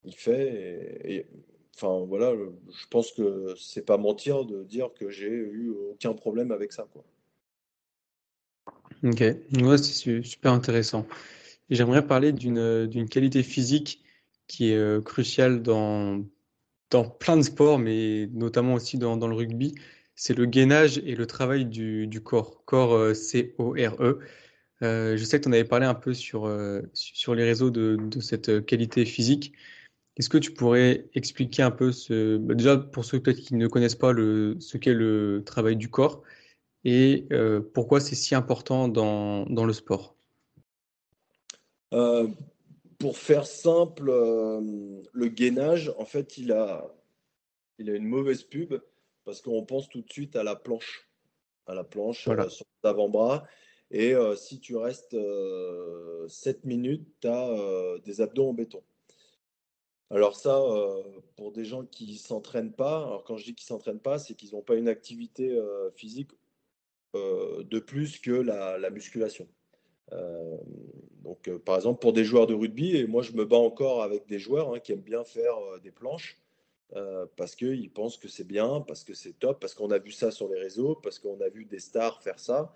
il 0.04 0.16
fait. 0.16 1.28
enfin 1.76 2.04
voilà, 2.06 2.34
je 2.36 2.88
pense 2.90 3.12
que 3.12 3.54
c'est 3.56 3.86
pas 3.86 3.98
mentir 3.98 4.46
de 4.46 4.64
dire 4.64 4.92
que 4.96 5.12
j'ai 5.12 5.30
eu 5.30 5.70
aucun 5.92 6.14
problème 6.14 6.52
avec 6.52 6.74
ça. 6.74 6.88
Quoi. 6.92 7.04
Ok, 9.04 9.20
ouais, 9.20 9.78
c'est 9.78 10.24
super 10.24 10.54
intéressant. 10.54 11.08
J'aimerais 11.70 12.06
parler 12.06 12.32
d'une 12.32 13.10
qualité 13.10 13.44
physique 13.44 14.04
qui 14.48 14.72
est 14.72 14.78
euh, 14.78 15.02
cruciale 15.02 15.62
dans, 15.64 16.24
dans 16.92 17.10
plein 17.10 17.38
de 17.38 17.42
sports, 17.44 17.80
mais 17.80 18.28
notamment 18.34 18.76
aussi 18.76 18.98
dans, 18.98 19.18
dans 19.18 19.28
le 19.28 19.36
rugby. 19.36 19.76
C'est 20.16 20.36
le 20.38 20.46
gainage 20.46 21.00
et 21.00 21.16
le 21.16 21.26
travail 21.28 21.66
du, 21.66 22.08
du 22.08 22.22
corps, 22.22 22.64
corps 22.66 22.94
euh, 22.94 23.14
C-O-R-E. 23.14 24.20
Euh, 24.84 25.18
je 25.18 25.24
sais 25.24 25.40
que 25.40 25.44
tu 25.44 25.50
en 25.50 25.54
avais 25.54 25.66
parlé 25.66 25.86
un 25.86 25.96
peu 25.96 26.14
sur, 26.14 26.52
sur 26.94 27.36
les 27.36 27.44
réseaux 27.44 27.70
de, 27.72 27.98
de 28.00 28.20
cette 28.22 28.66
qualité 28.66 29.06
physique. 29.06 29.54
Est-ce 30.18 30.30
que 30.30 30.38
tu 30.38 30.52
pourrais 30.52 31.08
expliquer 31.16 31.64
un 31.64 31.72
peu 31.72 31.92
bah, 32.42 32.54
déjà 32.56 32.78
pour 32.78 33.06
ceux 33.06 33.20
qui 33.20 33.56
ne 33.56 33.68
connaissent 33.68 33.96
pas 33.96 34.14
le, 34.14 34.58
ce 34.60 34.78
qu'est 34.78 34.94
le 34.94 35.44
travail 35.46 35.76
du 35.76 35.90
corps 35.90 36.24
et 36.86 37.28
euh, 37.32 37.62
pourquoi 37.74 38.00
c'est 38.00 38.16
si 38.16 38.36
important 38.36 38.88
dans, 38.88 39.46
dans 39.48 39.66
le 39.66 39.74
sport? 39.74 40.16
Euh, 41.94 42.28
Pour 43.00 43.18
faire 43.18 43.46
simple, 43.46 44.10
euh, 44.10 45.02
le 45.12 45.28
gainage, 45.28 45.94
en 45.98 46.06
fait, 46.06 46.38
il 46.38 46.52
a, 46.52 46.90
il 47.80 47.90
a 47.90 47.96
une 47.96 48.08
mauvaise 48.08 48.44
pub 48.44 48.76
parce 49.26 49.42
qu'on 49.42 49.66
pense 49.66 49.90
tout 49.90 50.02
de 50.02 50.12
suite 50.12 50.36
à 50.36 50.44
la 50.44 50.56
planche, 50.56 51.10
à 51.68 51.74
la 51.74 51.84
planche 51.84 52.24
sur 52.24 52.66
l'avant-bras. 52.84 53.46
Et 53.92 54.14
si 54.36 54.60
tu 54.60 54.76
restes 54.76 55.16
7 56.28 56.66
minutes, 56.66 57.08
tu 57.22 57.28
as 57.28 57.98
des 58.04 58.22
abdos 58.22 58.50
en 58.50 58.54
béton. 58.54 58.84
Alors 60.12 60.36
ça, 60.36 60.62
euh, 60.62 61.04
pour 61.36 61.52
des 61.52 61.66
gens 61.66 61.84
qui 61.86 62.14
ne 62.14 62.18
s'entraînent 62.18 62.74
pas, 62.74 63.04
alors 63.04 63.24
quand 63.24 63.38
je 63.38 63.46
dis 63.46 63.56
qu'ils 63.56 63.66
ne 63.66 63.78
s'entraînent 63.78 64.00
pas, 64.00 64.20
c'est 64.20 64.36
qu'ils 64.36 64.52
n'ont 64.52 64.62
pas 64.62 64.76
une 64.76 64.88
activité 64.88 65.52
euh, 65.52 65.90
physique 65.92 66.32
de 67.16 67.80
plus 67.80 68.20
que 68.20 68.32
la, 68.32 68.90
musculation. 68.90 69.48
donc 71.24 71.50
par 71.66 71.76
exemple 71.76 72.00
pour 72.00 72.14
des 72.14 72.24
joueurs 72.24 72.48
de 72.48 72.54
rugby, 72.54 72.98
et 72.98 73.08
moi 73.08 73.22
je 73.22 73.34
me 73.34 73.46
bats 73.46 73.58
encore 73.58 74.04
avec 74.04 74.28
des 74.28 74.40
joueurs 74.40 74.74
hein, 74.74 74.80
qui 74.80 74.92
aiment 74.92 75.02
bien 75.02 75.24
faire 75.24 75.56
des 75.84 75.92
planches, 75.92 76.40
parce 77.36 77.56
qu'ils 77.56 77.92
pensent 77.92 78.18
que 78.18 78.28
c'est 78.28 78.48
bien, 78.48 78.82
parce 78.82 79.04
que 79.04 79.14
c'est 79.14 79.34
top, 79.34 79.60
parce 79.60 79.74
qu'on 79.74 79.92
a 79.92 79.98
vu 79.98 80.12
ça 80.12 80.32
sur 80.32 80.48
les 80.48 80.60
réseaux, 80.60 80.96
parce 80.96 81.20
qu'on 81.20 81.40
a 81.42 81.50
vu 81.50 81.66
des 81.66 81.80
stars 81.80 82.22
faire 82.22 82.40
ça. 82.40 82.76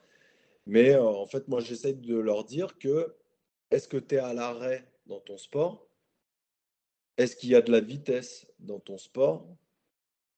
Mais 0.65 0.95
en 0.95 1.25
fait, 1.25 1.47
moi 1.47 1.61
j'essaie 1.61 1.93
de 1.93 2.17
leur 2.17 2.43
dire 2.43 2.77
que 2.77 3.15
est-ce 3.71 3.87
que 3.87 3.97
tu 3.97 4.15
es 4.15 4.19
à 4.19 4.33
l'arrêt 4.33 4.87
dans 5.05 5.19
ton 5.19 5.37
sport? 5.37 5.87
Est-ce 7.17 7.35
qu'il 7.35 7.49
y 7.49 7.55
a 7.55 7.61
de 7.61 7.71
la 7.71 7.81
vitesse 7.81 8.47
dans 8.59 8.79
ton 8.79 8.97
sport? 8.97 9.47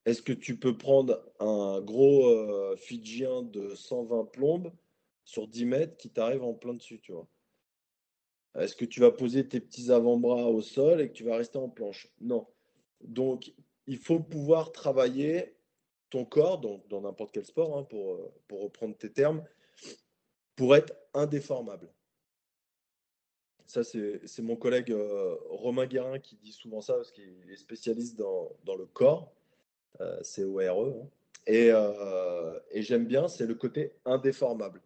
Est-ce 0.06 0.22
que 0.22 0.34
tu 0.34 0.58
peux 0.58 0.78
prendre 0.78 1.24
un 1.40 1.80
gros 1.82 2.28
euh, 2.28 2.76
Fidjien 2.76 3.44
de 3.44 3.76
120 3.76 4.26
plombes 4.26 4.74
sur 5.26 5.48
10 5.48 5.66
mètres 5.66 5.98
qui 5.98 6.10
t'arrive 6.10 6.44
en 6.44 6.54
plein 6.54 6.74
dessus, 6.74 7.00
tu 7.00 7.12
vois? 7.12 7.28
Est-ce 8.58 8.76
que 8.76 8.86
tu 8.86 9.00
vas 9.00 9.12
poser 9.12 9.48
tes 9.48 9.60
petits 9.60 9.92
avant-bras 9.92 10.50
au 10.50 10.62
sol 10.62 11.02
et 11.02 11.08
que 11.08 11.14
tu 11.14 11.24
vas 11.24 11.38
rester 11.38 11.58
en 11.58 11.70
planche? 11.70 12.12
Non. 12.20 12.48
Donc, 13.02 13.54
il 13.88 13.98
faut 13.98 14.20
pouvoir 14.20 14.72
travailler 14.72 15.56
ton 16.10 16.26
corps, 16.26 16.60
dans 16.60 17.02
n'importe 17.02 17.32
quel 17.32 17.46
sport, 17.46 17.78
hein, 17.78 17.84
pour, 17.84 18.16
euh, 18.16 18.34
pour 18.48 18.62
reprendre 18.64 18.98
tes 18.98 19.12
termes, 19.12 19.46
pour 20.56 20.76
être 20.76 20.94
indéformable. 21.14 21.90
Ça, 23.66 23.86
c'est 23.86 24.42
mon 24.42 24.58
collègue 24.58 24.92
euh, 24.92 25.38
Romain 25.50 25.86
Guérin 25.86 26.20
qui 26.20 26.36
dit 26.36 26.52
souvent 26.52 26.82
ça 26.82 26.96
parce 26.96 27.12
qu'il 27.12 27.50
est 27.50 27.56
spécialiste 27.56 28.18
dans 28.18 28.76
le 28.76 28.86
corps, 28.86 29.34
euh, 30.00 30.18
c'est 30.22 30.44
ORE. 30.44 30.88
Hein. 30.88 31.08
Et, 31.48 31.70
euh, 31.72 32.60
et 32.72 32.82
j'aime 32.82 33.06
bien, 33.06 33.28
c'est 33.28 33.46
le 33.46 33.56
côté 33.56 33.94
indéformable. 34.06 34.82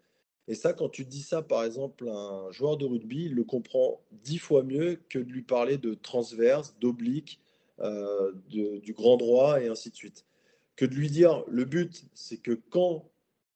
Et 0.48 0.56
ça, 0.56 0.74
quand 0.74 0.90
tu 0.90 1.06
dis 1.06 1.22
ça, 1.22 1.42
par 1.42 1.64
exemple, 1.64 2.08
un 2.08 2.52
joueur 2.52 2.78
de 2.78 2.86
rugby, 2.86 3.26
il 3.26 3.34
le 3.34 3.44
comprend 3.44 4.02
dix 4.12 4.38
fois 4.38 4.64
mieux 4.64 5.00
que 5.10 5.20
de 5.20 5.32
lui 5.32 5.42
parler 5.42 5.78
de 5.78 5.96
transverse, 5.96 6.76
d'oblique, 6.80 7.42
du 8.48 8.94
grand 8.94 9.18
droit 9.18 9.60
et 9.60 9.68
ainsi 9.68 9.90
de 9.90 9.96
suite. 9.96 10.24
Que 10.76 10.86
de 10.86 10.94
lui 10.94 11.10
dire, 11.10 11.44
le 11.48 11.66
but, 11.66 12.06
c'est 12.14 12.38
que 12.38 12.52
quand 12.70 13.10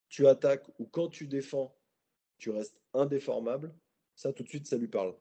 tu 0.10 0.28
attaques 0.28 0.66
ou 0.80 0.86
quand 0.86 1.10
tu 1.10 1.28
défends, 1.28 1.76
tu 2.40 2.50
restes 2.50 2.82
indéformable 2.96 3.72
ça, 4.20 4.34
tout 4.34 4.44
de 4.44 4.50
suite, 4.50 4.68
ça 4.68 4.76
lui 4.76 4.90
parle. 4.90 5.14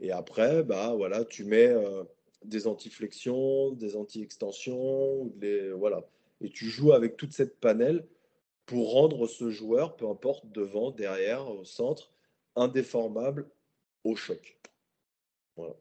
Et 0.00 0.12
après, 0.12 0.62
bah, 0.62 0.94
voilà, 0.96 1.26
tu 1.26 1.44
mets 1.44 1.66
euh, 1.66 2.04
des 2.44 2.66
anti-flexions, 2.66 3.70
des 3.72 3.96
anti-extensions, 3.96 5.30
voilà. 5.76 6.04
Et 6.40 6.50
tu 6.50 6.66
joues 6.66 6.92
avec 6.92 7.16
toute 7.16 7.32
cette 7.32 7.58
panel 7.60 8.06
pour 8.66 8.92
rendre 8.92 9.26
ce 9.26 9.50
joueur, 9.50 9.96
peu 9.96 10.08
importe, 10.08 10.50
devant, 10.52 10.90
derrière, 10.90 11.50
au 11.50 11.64
centre, 11.64 12.10
indéformable 12.56 13.46
au 14.04 14.16
choc. 14.16 14.58
Voilà. 15.56 15.74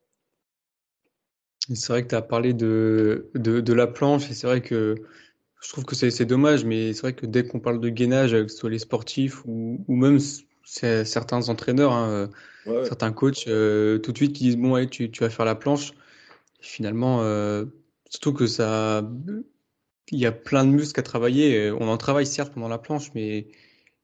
C'est 1.73 1.93
vrai 1.93 2.03
que 2.03 2.07
tu 2.07 2.15
as 2.15 2.21
parlé 2.21 2.53
de, 2.53 3.29
de, 3.35 3.73
la 3.73 3.85
planche 3.85 4.29
et 4.31 4.33
c'est 4.33 4.47
vrai 4.47 4.61
que 4.61 4.95
je 5.61 5.69
trouve 5.69 5.85
que 5.85 5.95
c'est 5.95 6.25
dommage, 6.25 6.65
mais 6.65 6.93
c'est 6.93 7.01
vrai 7.01 7.13
que 7.13 7.25
dès 7.25 7.45
qu'on 7.45 7.59
parle 7.59 7.79
de 7.79 7.89
gainage, 7.89 8.31
que 8.31 8.47
ce 8.47 8.57
soit 8.57 8.69
les 8.69 8.79
sportifs 8.79 9.45
ou, 9.45 9.83
ou 9.87 9.95
même 9.95 10.17
certains 10.63 11.49
entraîneurs, 11.49 11.91
hein, 11.91 12.29
certains 12.65 13.11
coachs, 13.11 13.47
euh, 13.47 13.99
tout 13.99 14.11
de 14.11 14.17
suite 14.17 14.33
qui 14.33 14.45
disent 14.45 14.57
bon, 14.57 14.75
allez, 14.75 14.87
tu, 14.87 15.11
tu, 15.11 15.23
vas 15.23 15.29
faire 15.29 15.45
la 15.45 15.55
planche. 15.55 15.93
Finalement, 16.61 17.21
euh, 17.21 17.65
surtout 18.09 18.33
que 18.33 18.47
ça, 18.47 19.09
il 20.11 20.19
y 20.19 20.25
a 20.25 20.31
plein 20.31 20.65
de 20.65 20.71
muscles 20.71 20.99
à 20.99 21.03
travailler. 21.03 21.71
On 21.71 21.87
en 21.87 21.97
travaille 21.97 22.25
certes 22.25 22.53
pendant 22.53 22.67
la 22.67 22.77
planche, 22.77 23.13
mais 23.15 23.47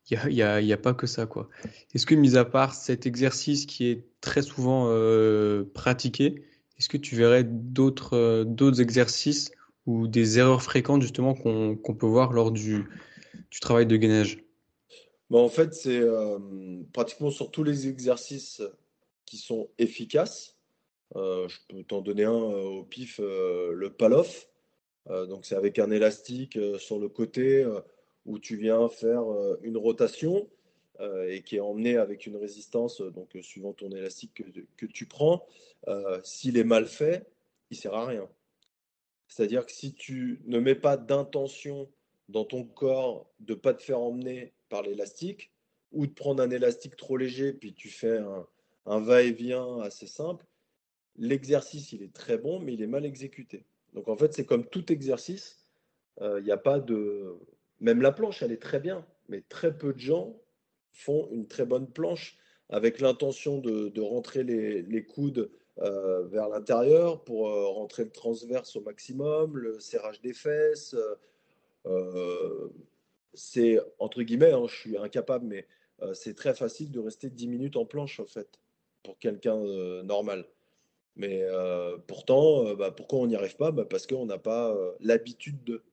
il 0.10 0.20
n'y 0.30 0.42
a, 0.42 0.78
pas 0.78 0.94
que 0.94 1.08
ça. 1.08 1.26
quoi. 1.26 1.50
Est-ce 1.94 2.06
que, 2.06 2.16
mis 2.16 2.38
à 2.38 2.46
part 2.46 2.74
cet 2.74 3.06
exercice 3.06 3.66
qui 3.66 3.88
est 3.88 4.06
très 4.22 4.42
souvent 4.42 4.88
pratiqué, 5.74 6.44
est-ce 6.78 6.90
que 6.90 6.98
tu 6.98 7.16
verrais 7.16 7.44
d'autres 7.44 8.16
euh, 8.16 8.44
d'autres 8.44 8.82
exercices 8.82 9.52
ou 9.86 10.08
des 10.08 10.40
erreurs 10.40 10.62
fréquentes 10.62 11.02
justement 11.02 11.34
qu'on 11.34 11.96
peut 11.96 12.08
voir 12.08 12.34
lors 12.34 12.52
du, 12.52 12.86
du 13.52 13.60
travail 13.60 13.86
de 13.86 13.96
gainage? 13.96 14.40
Bah, 15.30 15.40
En 15.40 15.50
fait, 15.50 15.74
c'est 15.74 16.00
euh, 16.00 16.40
pratiquement 16.92 17.30
sur 17.30 17.52
tous 17.52 17.64
les 17.64 17.88
exercices 17.88 18.62
qui 19.26 19.38
sont 19.38 19.70
efficaces. 19.78 20.55
Euh, 21.16 21.48
je 21.48 21.58
peux 21.68 21.84
t'en 21.84 22.02
donner 22.02 22.24
un 22.24 22.32
au 22.32 22.84
pif, 22.84 23.20
le 23.20 23.90
paloff. 23.90 24.48
donc 25.08 25.46
c'est 25.46 25.56
avec 25.56 25.80
un 25.80 25.92
élastique 25.92 26.58
sur 26.80 27.00
le 27.00 27.10
côté 27.10 27.66
où 28.26 28.40
tu 28.40 28.58
viens 28.58 28.90
faire 28.90 29.24
une 29.62 29.78
rotation 29.78 30.48
et 31.28 31.42
qui 31.44 31.58
est 31.58 31.60
emmené 31.60 31.98
avec 31.98 32.26
une 32.26 32.38
résistance, 32.38 33.02
donc 33.02 33.38
suivant 33.42 33.74
ton 33.74 33.92
élastique 33.92 34.44
que, 34.78 34.86
tu 34.86 35.06
prends. 35.06 35.46
Euh, 35.88 36.20
s'il 36.24 36.58
est 36.58 36.64
mal 36.64 36.88
fait, 36.88 37.26
il 37.70 37.78
sert 37.78 37.94
à 37.94 38.06
rien. 38.06 38.28
C'est-à-dire 39.28 39.66
que 39.66 39.72
si 39.72 39.94
tu 39.94 40.42
ne 40.46 40.60
mets 40.60 40.76
pas 40.76 40.98
d'intention 40.98 41.90
dans 42.30 42.46
ton 42.46 42.64
corps 42.64 43.30
de 43.40 43.54
ne 43.54 43.60
pas 43.60 43.74
te 43.74 43.84
faire 43.84 44.00
emmener 44.00 44.54
par 44.70 44.82
l'élastique, 44.82 45.52
ou 45.92 46.08
de 46.08 46.12
prendre 46.12 46.44
un 46.44 46.50
élastique 46.50 46.98
trop 46.98 47.16
léger, 47.16 47.54
puis 47.54 47.74
tu 47.74 47.90
fais 47.90 48.20
un, 48.86 49.00
va-et-vient 49.00 49.80
assez 49.80 50.08
simple, 50.08 50.46
l'exercice, 51.18 51.92
il 51.94 52.04
est 52.04 52.14
très 52.14 52.38
bon, 52.38 52.60
mais 52.60 52.74
il 52.74 52.82
est 52.82 52.88
mal 52.88 53.06
exécuté. 53.06 53.66
Donc 53.94 54.08
en 54.08 54.18
fait, 54.18 54.34
c'est 54.34 54.46
comme 54.46 54.66
tout 54.66 54.92
exercice, 54.92 55.66
euh, 56.22 56.40
il 56.40 56.46
n'y 56.46 56.52
a 56.52 56.58
pas 56.58 56.80
de... 56.80 57.36
Même 57.80 58.02
la 58.02 58.12
planche, 58.12 58.42
elle 58.42 58.52
est 58.52 58.62
très 58.62 58.80
bien, 58.80 59.06
mais 59.30 59.42
très 59.50 59.78
peu 59.78 59.94
de 59.94 60.00
gens 60.00 60.36
font 60.92 61.28
une 61.32 61.48
très 61.48 61.66
bonne 61.66 61.88
planche 61.88 62.38
avec 62.70 63.00
l'intention 63.00 63.60
de, 63.60 64.02
rentrer 64.02 64.44
les 64.44 65.06
coudes 65.06 65.52
euh, 65.80 66.26
vers 66.28 66.48
l'intérieur 66.48 67.24
pour 67.24 67.50
euh, 67.50 67.68
rentrer 67.68 68.06
le 68.06 68.12
transverse 68.12 68.76
au 68.76 68.82
maximum, 68.82 69.58
le 69.58 69.80
serrage 69.80 70.22
des 70.22 70.34
fesses. 70.34 70.96
C'est 73.34 73.80
entre 74.00 74.24
guillemets, 74.24 74.54
hein, 74.54 74.66
je 74.68 74.76
suis 74.76 74.98
incapable, 74.98 75.46
mais 75.46 75.68
c'est 76.14 76.36
très 76.36 76.56
facile 76.56 76.92
de 76.92 77.00
rester 77.00 77.30
10 77.30 77.48
minutes 77.48 77.76
en 77.76 77.86
planche 77.86 78.20
en 78.20 78.26
fait 78.26 78.60
pour 79.04 79.20
quelqu'un 79.20 79.58
normal. 80.04 80.46
Mais 81.16 81.44
pourtant, 82.08 82.76
bah, 82.76 82.92
pourquoi 82.92 83.20
on 83.20 83.28
n'y 83.28 83.36
arrive 83.36 83.56
pas? 83.56 83.72
Bah, 83.72 83.86
Parce 83.86 84.06
qu'on 84.06 84.26
n'a 84.26 84.38
pas 84.38 84.76
l'habitude 85.00 85.64
de. 85.64 85.84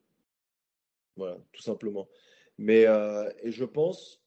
Voilà, 1.17 1.39
tout 1.53 1.63
simplement. 1.63 2.09
Mais 2.59 2.87
et 3.43 3.53
je 3.53 3.65
pense 3.65 4.21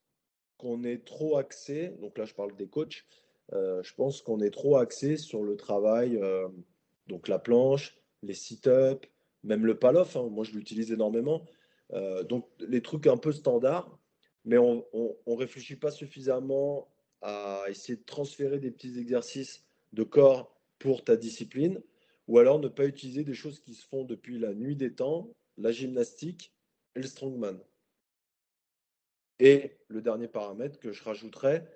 qu'on 0.58 0.84
est 0.84 1.06
trop 1.06 1.38
axé, 1.38 1.90
donc 2.00 2.18
là 2.18 2.26
je 2.26 2.34
parle 2.34 2.56
des 2.56 2.68
coachs, 2.68 3.06
euh, 3.54 3.84
je 3.84 3.94
pense 3.94 4.22
qu'on 4.22 4.40
est 4.42 4.52
trop 4.52 4.78
axé 4.78 5.18
sur 5.18 5.44
le 5.44 5.56
travail, 5.56 6.18
euh, 6.18 6.48
donc 7.08 7.28
la 7.28 7.40
planche, 7.40 7.98
les 8.24 8.34
sit-ups, 8.34 9.08
même 9.44 9.66
le 9.66 9.78
paloff. 9.78 10.16
Hein, 10.16 10.28
moi, 10.32 10.44
je 10.44 10.54
l'utilise 10.54 10.92
énormément. 10.92 11.46
Euh, 11.94 12.24
donc, 12.24 12.48
les 12.60 12.82
trucs 12.82 13.06
un 13.08 13.18
peu 13.18 13.32
standards, 13.32 14.00
mais 14.44 14.58
on 14.58 14.86
ne 14.94 15.36
réfléchit 15.36 15.76
pas 15.76 15.92
suffisamment 15.92 16.88
à 17.22 17.64
essayer 17.68 17.98
de 17.98 18.04
transférer 18.04 18.60
des 18.60 18.72
petits 18.72 19.00
exercices 19.00 19.66
de 19.94 20.04
corps 20.04 20.55
pour 20.86 21.04
ta 21.04 21.16
discipline, 21.16 21.82
ou 22.28 22.38
alors 22.38 22.60
ne 22.60 22.68
pas 22.68 22.86
utiliser 22.86 23.24
des 23.24 23.34
choses 23.34 23.60
qui 23.60 23.74
se 23.74 23.88
font 23.88 24.04
depuis 24.04 24.38
la 24.38 24.54
nuit 24.54 24.76
des 24.76 24.94
temps, 24.94 25.32
la 25.58 25.72
gymnastique 25.72 26.54
et 26.96 27.00
le 27.00 27.08
strongman. 27.08 27.60
Et 29.40 29.72
le 29.88 30.04
dernier 30.04 30.28
paramètre 30.28 30.80
que 30.80 30.92
je 30.92 31.04
rajouterais, 31.04 31.68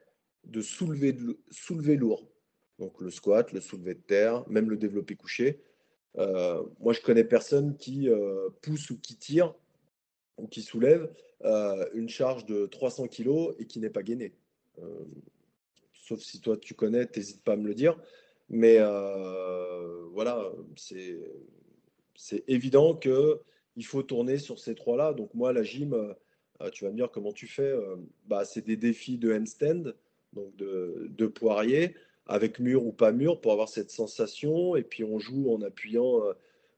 de 0.44 0.62
soulever, 0.62 1.18
soulever 1.50 1.96
lourd. 1.96 2.30
Donc 2.78 3.02
le 3.02 3.10
squat, 3.10 3.52
le 3.52 3.62
soulevé 3.62 3.96
de 3.96 4.02
terre, 4.02 4.48
même 4.48 4.70
le 4.70 4.78
développé 4.78 5.16
couché. 5.16 5.60
Euh, 6.20 6.64
moi, 6.80 6.94
je 6.94 7.02
connais 7.02 7.24
personne 7.24 7.76
qui 7.76 8.10
euh, 8.10 8.50
pousse 8.62 8.92
ou 8.92 9.00
qui 9.00 9.18
tire 9.18 9.56
ou 10.38 10.48
qui 10.48 10.62
soulève 10.62 11.12
euh, 11.46 11.84
une 11.96 12.10
charge 12.10 12.46
de 12.46 12.68
300 12.68 13.08
kg 13.08 13.56
et 13.58 13.66
qui 13.66 13.80
n'est 13.80 13.90
pas 13.90 14.04
gainé. 14.04 14.36
sauf 15.94 16.20
si 16.22 16.40
toi 16.42 16.58
tu 16.58 16.76
connais, 16.76 17.10
n'hésite 17.16 17.44
pas 17.44 17.54
à 17.54 17.56
me 17.56 17.68
le 17.68 17.74
dire. 17.74 18.00
Mais 18.50 18.80
voilà, 20.12 20.52
c'est 20.76 22.44
évident 22.48 22.96
qu'il 22.96 23.86
faut 23.86 24.04
tourner 24.04 24.38
sur 24.38 24.60
ces 24.60 24.76
trois-là. 24.76 25.14
Donc 25.14 25.34
moi, 25.34 25.54
la 25.54 25.64
gym, 25.64 26.16
tu 26.74 26.84
vas 26.84 26.92
me 26.92 26.96
dire 26.96 27.12
comment 27.12 27.32
tu 27.32 27.48
fais. 27.48 27.74
bah, 28.26 28.46
c'est 28.46 28.66
des 28.66 28.78
défis 28.78 29.18
de 29.18 29.34
handstand 29.34 29.94
donc 30.34 30.56
de, 30.56 31.28
poirier, 31.28 31.96
avec 32.26 32.60
mur 32.60 32.86
ou 32.86 32.92
pas 32.92 33.12
mur, 33.12 33.42
pour 33.42 33.52
avoir 33.52 33.70
cette 33.70 33.92
sensation. 33.92 34.76
Et 34.76 34.84
puis 34.84 35.04
on 35.04 35.20
joue 35.20 35.52
en 35.52 35.62
appuyant 35.62 36.24
euh, 36.24 36.34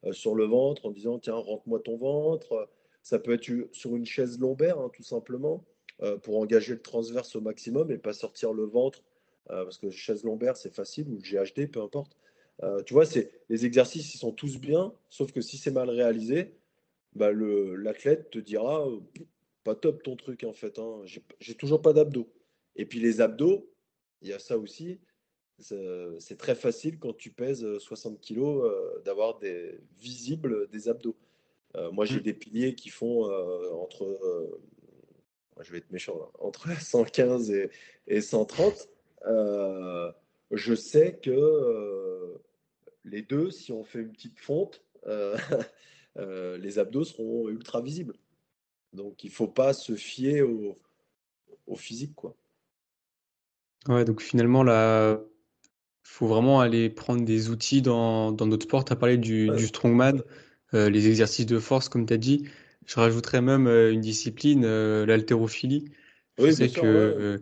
euh, 0.05 0.13
sur 0.13 0.36
le 0.36 0.45
ventre, 0.45 0.86
en 0.86 0.91
disant 0.91 1.19
tiens, 1.19 1.36
rentre-moi 1.36 1.80
ton 1.80 1.97
ventre. 1.97 2.69
Ça 3.03 3.19
peut 3.19 3.34
être 3.34 3.49
sur 3.72 3.95
une 3.95 4.05
chaise 4.05 4.39
lombaire, 4.39 4.80
hein, 4.80 4.91
tout 4.93 5.03
simplement, 5.03 5.65
euh, 6.03 6.17
pour 6.17 6.38
engager 6.38 6.74
le 6.74 6.82
transverse 6.82 7.36
au 7.36 7.41
maximum 7.41 7.91
et 7.91 7.97
pas 7.97 8.13
sortir 8.13 8.53
le 8.53 8.63
ventre, 8.63 9.03
parce 9.47 9.77
que 9.77 9.89
chaise 9.89 10.23
lombaire, 10.23 10.55
c'est 10.55 10.73
facile, 10.73 11.09
ou 11.09 11.15
le 11.15 11.21
GHD, 11.21 11.69
peu 11.69 11.81
importe. 11.81 12.15
tu 12.85 12.93
vois, 12.93 13.05
les 13.49 13.65
exercices, 13.65 14.13
ils 14.15 14.17
sont 14.17 14.31
tous 14.31 14.59
bien, 14.59 14.93
sauf 15.09 15.31
que 15.31 15.41
si 15.41 15.57
c'est 15.57 15.71
mal 15.71 15.89
réalisé, 15.89 16.53
bah, 17.15 17.31
l'athlète 17.33 18.29
te 18.29 18.39
dira 18.39 18.87
pas 19.63 19.75
top 19.75 20.03
ton 20.03 20.15
truc 20.15 20.43
en 20.43 20.53
fait. 20.53 20.79
Hein. 20.79 21.01
J'ai 21.39 21.55
toujours 21.55 21.81
pas 21.81 21.93
d'abdos. 21.93 22.29
Et 22.75 22.85
puis 22.85 22.99
les 22.99 23.21
abdos, 23.21 23.69
il 24.21 24.29
y 24.29 24.33
a 24.33 24.39
ça 24.39 24.57
aussi. 24.57 24.99
C'est 25.59 26.37
très 26.37 26.55
facile 26.55 26.97
quand 26.97 27.13
tu 27.15 27.29
pèses 27.29 27.77
60 27.77 28.19
kg 28.19 28.39
euh, 28.39 28.99
d'avoir 29.05 29.37
des 29.37 29.79
visibles 29.99 30.67
des 30.69 30.89
abdos. 30.89 31.15
Euh, 31.75 31.91
moi, 31.91 32.05
j'ai 32.05 32.19
mmh. 32.19 32.23
des 32.23 32.33
piliers 32.33 32.75
qui 32.75 32.89
font 32.89 33.29
euh, 33.29 33.69
entre, 33.73 34.19
je 35.59 35.71
vais 35.71 35.77
être 35.77 35.91
méchant, 35.91 36.31
entre 36.39 36.67
115 36.81 37.51
et, 37.51 37.69
et 38.07 38.21
130. 38.21 38.89
Je 39.26 40.76
sais 40.76 41.19
que 41.22 42.38
les 43.05 43.22
deux, 43.22 43.51
si 43.51 43.72
on 43.72 43.84
fait 43.84 43.99
une 43.99 44.11
petite 44.11 44.39
fonte, 44.39 44.84
les 46.17 46.80
abdos 46.80 47.05
seront 47.05 47.49
ultra 47.49 47.82
visibles. 47.82 48.15
Donc, 48.93 49.24
il 49.24 49.28
ne 49.28 49.34
faut 49.34 49.47
pas 49.47 49.74
se 49.74 49.95
fier 49.95 50.41
au, 50.41 50.78
au 51.67 51.76
physique, 51.76 52.13
quoi. 52.15 52.36
Ouais, 53.88 54.05
donc 54.05 54.22
finalement, 54.22 54.63
là, 54.63 55.19
faut 56.03 56.28
vraiment 56.28 56.59
aller 56.59 56.89
prendre 56.89 57.24
des 57.24 57.49
outils 57.49 57.82
dans, 57.82 58.32
dans 58.32 58.45
notre 58.45 58.63
sport. 58.63 58.86
Tu 58.86 58.93
as 58.93 58.95
parlé 58.95 59.17
du, 59.17 59.49
du 59.49 59.67
strongman, 59.67 60.22
euh, 60.74 60.89
les 60.89 61.07
exercices 61.07 61.45
de 61.45 61.59
force, 61.59 61.89
comme 61.89 62.05
tu 62.05 62.13
as 62.13 62.17
dit. 62.17 62.47
Je 62.86 62.95
rajouterais 62.95 63.41
même 63.41 63.67
euh, 63.67 63.91
une 63.91 64.01
discipline, 64.01 64.63
euh, 64.65 65.05
l'haltérophilie. 65.05 65.86
Je 66.38 66.51
sais 66.51 66.69
que, 66.69 67.41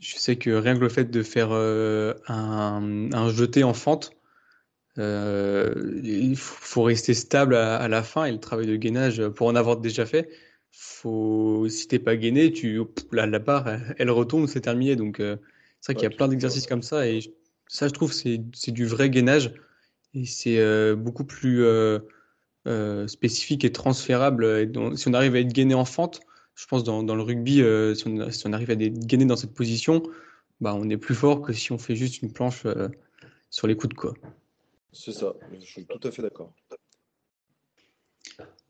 je 0.00 0.16
sais 0.16 0.36
que 0.36 0.50
rien 0.50 0.74
que 0.74 0.80
le 0.80 0.88
fait 0.88 1.10
de 1.10 1.22
faire 1.22 1.52
un, 1.52 3.08
un 3.12 3.28
jeté 3.30 3.64
en 3.64 3.74
fente, 3.74 4.12
il 4.96 6.34
faut 6.36 6.82
rester 6.82 7.14
stable 7.14 7.56
à, 7.56 7.76
à 7.76 7.88
la 7.88 8.02
fin 8.02 8.24
et 8.24 8.32
le 8.32 8.40
travail 8.40 8.66
de 8.66 8.76
gainage, 8.76 9.26
pour 9.28 9.46
en 9.46 9.54
avoir 9.54 9.78
déjà 9.78 10.06
fait, 10.06 10.28
faut, 10.76 11.68
si 11.68 11.86
t'es 11.88 11.98
pas 11.98 12.16
gainé, 12.16 12.52
tu, 12.52 12.80
la, 13.12 13.26
la 13.26 13.38
barre, 13.38 13.68
elle 13.98 14.10
retombe, 14.10 14.46
c'est 14.46 14.62
terminé. 14.62 14.96
Donc, 14.96 15.20
euh, 15.20 15.36
c'est 15.80 15.92
vrai 15.92 16.00
qu'il 16.00 16.10
y 16.10 16.12
a 16.12 16.16
plein 16.16 16.28
d'exercices 16.28 16.66
comme 16.66 16.82
ça. 16.82 17.06
Et 17.06 17.20
ça, 17.68 17.88
je 17.88 17.92
trouve, 17.92 18.12
c'est, 18.12 18.38
du 18.68 18.86
vrai 18.86 19.10
gainage. 19.10 19.54
Et 20.14 20.26
c'est 20.26 20.58
euh, 20.58 20.96
beaucoup 20.96 21.24
plus 21.24 21.64
euh, 21.64 22.00
spécifique 23.06 23.64
et 23.64 23.72
transférable. 23.72 24.44
Et 24.44 24.66
donc, 24.66 24.98
si 24.98 25.08
on 25.08 25.14
arrive 25.14 25.34
à 25.36 25.40
être 25.40 25.52
gainé 25.52 25.74
en 25.74 25.84
fente, 25.84 26.20
je 26.54 26.66
pense 26.66 26.84
dans, 26.84 27.02
dans 27.02 27.14
le 27.14 27.22
rugby, 27.22 27.56
si 27.96 28.06
on, 28.06 28.30
si, 28.30 28.46
on, 28.46 28.52
arrive 28.52 28.70
à 28.70 28.76
gainé 28.76 29.24
dans 29.24 29.36
cette 29.36 29.54
position, 29.54 30.02
bah, 30.60 30.74
on 30.74 30.88
est 30.88 30.96
plus 30.96 31.14
fort 31.14 31.42
que 31.42 31.52
si 31.52 31.72
on 31.72 31.78
fait 31.78 31.96
juste 31.96 32.22
une 32.22 32.32
planche 32.32 32.66
sur 33.50 33.66
les 33.66 33.76
coudes. 33.76 33.94
Quoi. 33.94 34.14
C'est 34.92 35.12
ça, 35.12 35.34
je 35.52 35.64
suis 35.64 35.84
tout 35.86 36.06
à 36.06 36.10
fait 36.10 36.22
d'accord. 36.22 36.52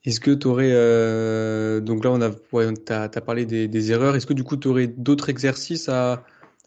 Est-ce 0.05 0.21
que 0.21 0.31
tu 0.31 0.47
aurais. 0.47 0.73
Euh, 0.73 1.81
donc 1.81 2.05
là, 2.05 2.11
on 2.11 2.21
a, 2.21 2.31
ouais, 2.53 2.67
as, 2.91 3.09
parlé 3.09 3.47
des, 3.47 3.91
erreurs. 3.91 4.17
Est-ce 4.17 4.27
que 4.27 4.35
du 4.35 4.45
coup, 4.45 4.57
tu 4.57 4.69
aurais 4.69 4.87
d'autres 4.87 5.31
exercices 5.31 5.89
à, 5.89 6.27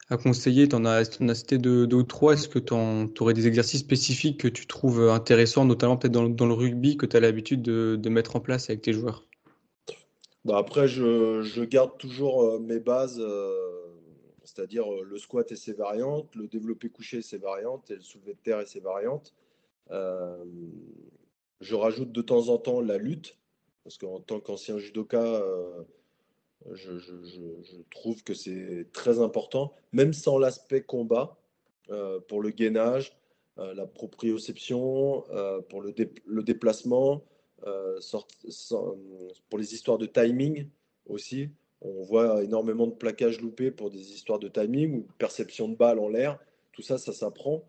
à 0.09 0.17
conseiller? 0.17 0.67
Tu 0.67 0.75
en 0.75 0.85
as, 0.85 1.21
en 1.21 1.29
as 1.29 1.35
cité 1.35 1.59
deux, 1.59 1.85
deux, 1.85 1.97
ou 1.97 2.03
trois. 2.03 2.33
Est-ce 2.33 2.47
que 2.47 2.57
tu 2.57 2.73
aurais 2.73 3.33
des 3.35 3.45
exercices 3.45 3.81
spécifiques 3.81 4.39
que 4.39 4.47
tu 4.47 4.65
trouves 4.65 5.09
intéressants, 5.09 5.65
notamment 5.65 5.97
peut-être 5.97 6.13
dans, 6.13 6.27
dans, 6.27 6.47
le 6.47 6.53
rugby, 6.53 6.97
que 6.97 7.05
tu 7.05 7.15
as 7.15 7.19
l'habitude 7.19 7.61
de, 7.61 7.95
de, 7.95 8.09
mettre 8.09 8.35
en 8.35 8.39
place 8.39 8.71
avec 8.71 8.81
tes 8.81 8.93
joueurs? 8.93 9.26
Bah 10.47 10.57
Après, 10.57 10.87
je, 10.87 11.63
garde 11.65 11.97
toujours 11.97 12.41
euh, 12.43 12.59
mes 12.59 12.79
bases, 12.79 13.19
euh, 13.19 13.85
c'est-à-dire 14.45 14.89
le 14.89 15.17
squat 15.17 15.51
et 15.51 15.57
ses 15.57 15.73
variantes, 15.73 16.33
le 16.35 16.47
développé 16.47 16.87
couché 16.87 17.17
et 17.17 17.21
ses 17.21 17.37
variantes, 17.37 17.91
et 17.91 17.95
le 17.95 18.01
soulevé 18.01 18.33
de 18.33 18.39
terre 18.39 18.61
et 18.61 18.65
ses 18.65 18.79
variantes. 18.79 19.33
Euh, 19.91 20.45
je 21.59 21.75
rajoute 21.75 22.13
de 22.13 22.21
temps 22.21 22.47
en 22.47 22.57
temps 22.57 22.79
la 22.79 22.97
lutte, 22.97 23.37
parce 23.83 23.97
qu'en 23.97 24.21
tant 24.21 24.39
qu'ancien 24.39 24.77
judoka, 24.77 25.21
euh, 25.21 25.83
je, 26.71 27.81
trouve 27.91 28.23
que 28.23 28.33
c'est 28.33 28.87
très 28.93 29.19
important, 29.19 29.73
même 29.91 30.13
sans 30.13 30.37
l'aspect 30.37 30.81
combat, 30.81 31.37
euh, 31.89 32.21
pour 32.21 32.41
le 32.41 32.51
gainage, 32.51 33.17
euh, 33.57 33.73
la 33.73 33.85
proprioception, 33.85 35.25
pour 35.67 35.81
le 35.81 36.43
déplacement, 36.43 37.21
pour 39.49 39.57
les 39.57 39.73
histoires 39.73 39.97
de 39.97 40.05
timing 40.05 40.67
aussi. 41.07 41.49
On 41.81 42.03
voit 42.03 42.43
énormément 42.43 42.87
de 42.87 42.93
plaquages 42.93 43.39
loupés 43.39 43.71
pour 43.71 43.89
des 43.89 44.11
histoires 44.11 44.39
de 44.39 44.47
timing 44.47 44.95
ou 44.95 45.07
perception 45.17 45.67
de 45.69 45.75
balle 45.75 45.99
en 45.99 46.09
l'air. 46.09 46.39
Tout 46.71 46.81
ça, 46.81 46.97
ça 46.97 47.13
s'apprend. 47.13 47.63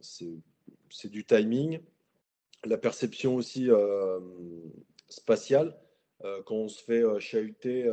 c'est 0.00 1.10
du 1.10 1.24
timing 1.24 1.80
la 2.66 2.78
perception 2.78 3.36
aussi 3.36 3.70
euh, 3.70 4.20
spatiale. 5.08 5.76
Euh, 6.24 6.42
quand 6.44 6.56
on 6.56 6.68
se 6.68 6.82
fait 6.82 7.02
euh, 7.02 7.18
chahuter 7.18 7.90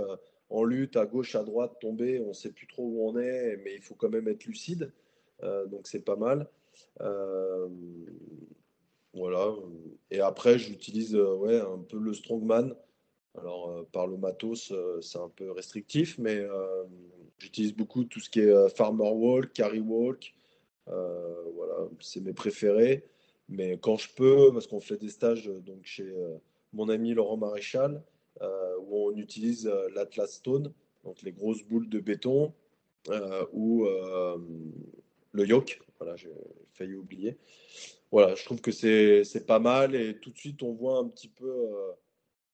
en 0.50 0.64
lutte 0.64 0.98
à 0.98 1.06
gauche, 1.06 1.36
à 1.36 1.44
droite, 1.44 1.74
tomber, 1.80 2.20
on 2.20 2.30
ne 2.30 2.34
sait 2.34 2.52
plus 2.52 2.68
trop 2.68 2.84
où 2.84 3.10
on 3.10 3.18
est, 3.18 3.58
mais 3.64 3.76
il 3.76 3.82
faut 3.82 3.96
quand 3.96 4.10
même 4.10 4.28
être 4.28 4.46
lucide. 4.46 4.92
donc 5.42 5.88
c'est 5.88 6.06
pas 6.06 6.16
mal. 6.16 6.48
Voilà. 9.14 9.54
Et 10.12 10.20
après, 10.20 10.58
j'utilise 10.58 11.16
ouais, 11.16 11.60
un 11.60 11.80
peu 11.80 11.98
le 12.00 12.14
strongman. 12.14 12.76
Alors, 13.36 13.86
par 13.92 14.08
le 14.08 14.18
matos, 14.18 14.74
c'est 15.02 15.18
un 15.18 15.30
peu 15.30 15.52
restrictif, 15.52 16.18
mais 16.20 16.46
j'utilise 17.38 17.76
beaucoup 17.76 18.04
tout 18.04 18.20
ce 18.20 18.30
qui 18.30 18.42
est 18.42 18.70
farmer 18.76 19.10
walk, 19.10 19.54
carry 19.54 19.80
walk. 19.80 20.34
voilà, 20.88 21.90
c'est 22.00 22.22
mes 22.22 22.34
préférés. 22.34 23.04
Mais 23.50 23.78
quand 23.78 23.98
je 23.98 24.10
peux, 24.14 24.52
parce 24.54 24.68
qu'on 24.68 24.80
fait 24.80 24.98
des 24.98 25.10
stages 25.10 25.46
donc 25.46 25.84
chez 25.84 26.10
euh, 26.10 26.38
mon 26.72 26.90
ami 26.90 27.14
Laurent 27.14 27.38
Maréchal, 27.38 28.02
euh, 28.42 28.76
où 28.80 29.10
on 29.10 29.18
utilise 29.18 29.68
euh, 29.68 29.90
l'Atlas 29.94 30.34
Stone, 30.34 30.74
donc 31.04 31.22
les 31.22 31.32
grosses 31.32 31.64
boules 31.64 31.90
de 31.90 32.00
béton, 32.00 32.54
ou 33.52 33.86
le 35.34 35.46
yoke, 35.46 35.82
voilà, 36.00 36.16
j'ai 36.16 36.32
failli 36.72 36.96
oublier. 36.96 37.38
Voilà, 38.14 38.36
je 38.36 38.46
trouve 38.46 38.62
que 38.62 38.72
c'est 38.72 39.46
pas 39.46 39.60
mal 39.60 39.96
et 39.96 40.18
tout 40.20 40.30
de 40.30 40.38
suite 40.38 40.64
on 40.64 40.72
voit 40.74 41.00
un 41.00 41.10
petit 41.10 41.28
peu 41.28 41.52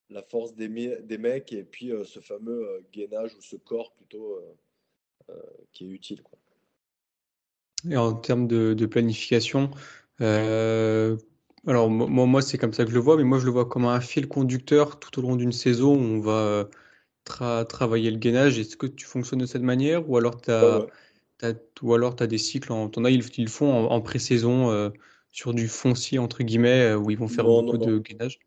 la 0.10 0.24
force 0.24 0.56
des, 0.56 0.70
des, 0.70 1.18
mecs 1.20 1.54
et 1.54 1.64
puis 1.64 1.92
ce 2.06 2.20
fameux 2.20 2.84
gainage 2.92 3.36
ou 3.36 3.42
ce 3.42 3.58
corps 3.58 3.94
plutôt 3.94 4.40
qui 5.72 5.86
est 5.86 5.90
utile. 5.90 6.24
Quoi. 6.24 6.40
Et 7.90 7.98
en 7.98 8.14
termes 8.14 8.48
de, 8.48 8.74
de 8.74 8.86
planification, 8.86 9.72
euh, 10.22 11.16
alors 11.66 11.90
moi, 11.90 12.26
moi 12.26 12.42
c'est 12.42 12.58
comme 12.58 12.74
ça 12.74 12.84
que 12.84 12.90
je 12.90 12.96
le 12.96 13.02
vois, 13.02 13.16
mais 13.16 13.24
moi 13.24 13.40
je 13.40 13.46
le 13.46 13.52
vois 13.52 13.66
comme 13.66 13.86
un 13.86 14.02
fil 14.02 14.28
conducteur 14.28 15.00
tout 15.00 15.20
au 15.20 15.22
long 15.22 15.36
d'une 15.36 15.52
saison 15.52 15.96
où 15.96 16.00
on 16.00 16.20
va 16.20 16.70
euh, 17.42 17.64
travailler 17.64 18.12
le 18.12 18.18
gainage. 18.18 18.60
Est-ce 18.60 18.76
que 18.76 18.88
tu 18.88 19.06
fonctionnes 19.06 19.40
de 19.40 19.46
cette 19.46 19.62
manière 19.62 20.10
ou 20.10 20.18
alors 20.18 20.42
tu 20.42 20.52
as, 20.52 20.88
ou 21.82 21.94
alors 21.94 22.16
as 22.20 22.28
des 22.28 22.38
cycles, 22.38 22.72
en, 22.74 22.90
as, 22.90 23.10
ils, 23.10 23.24
ils 23.38 23.48
font 23.48 23.88
en, 23.88 24.02
pré-saison 24.02 24.72
euh, 24.72 24.90
sur 25.32 25.54
du 25.54 25.68
foncier 25.68 26.20
entre 26.20 26.44
guillemets 26.44 26.94
où 26.94 27.10
ils 27.12 27.18
vont 27.18 27.28
faire 27.28 27.46
beaucoup 27.46 27.78
de 27.78 28.00
gainage 28.00 28.40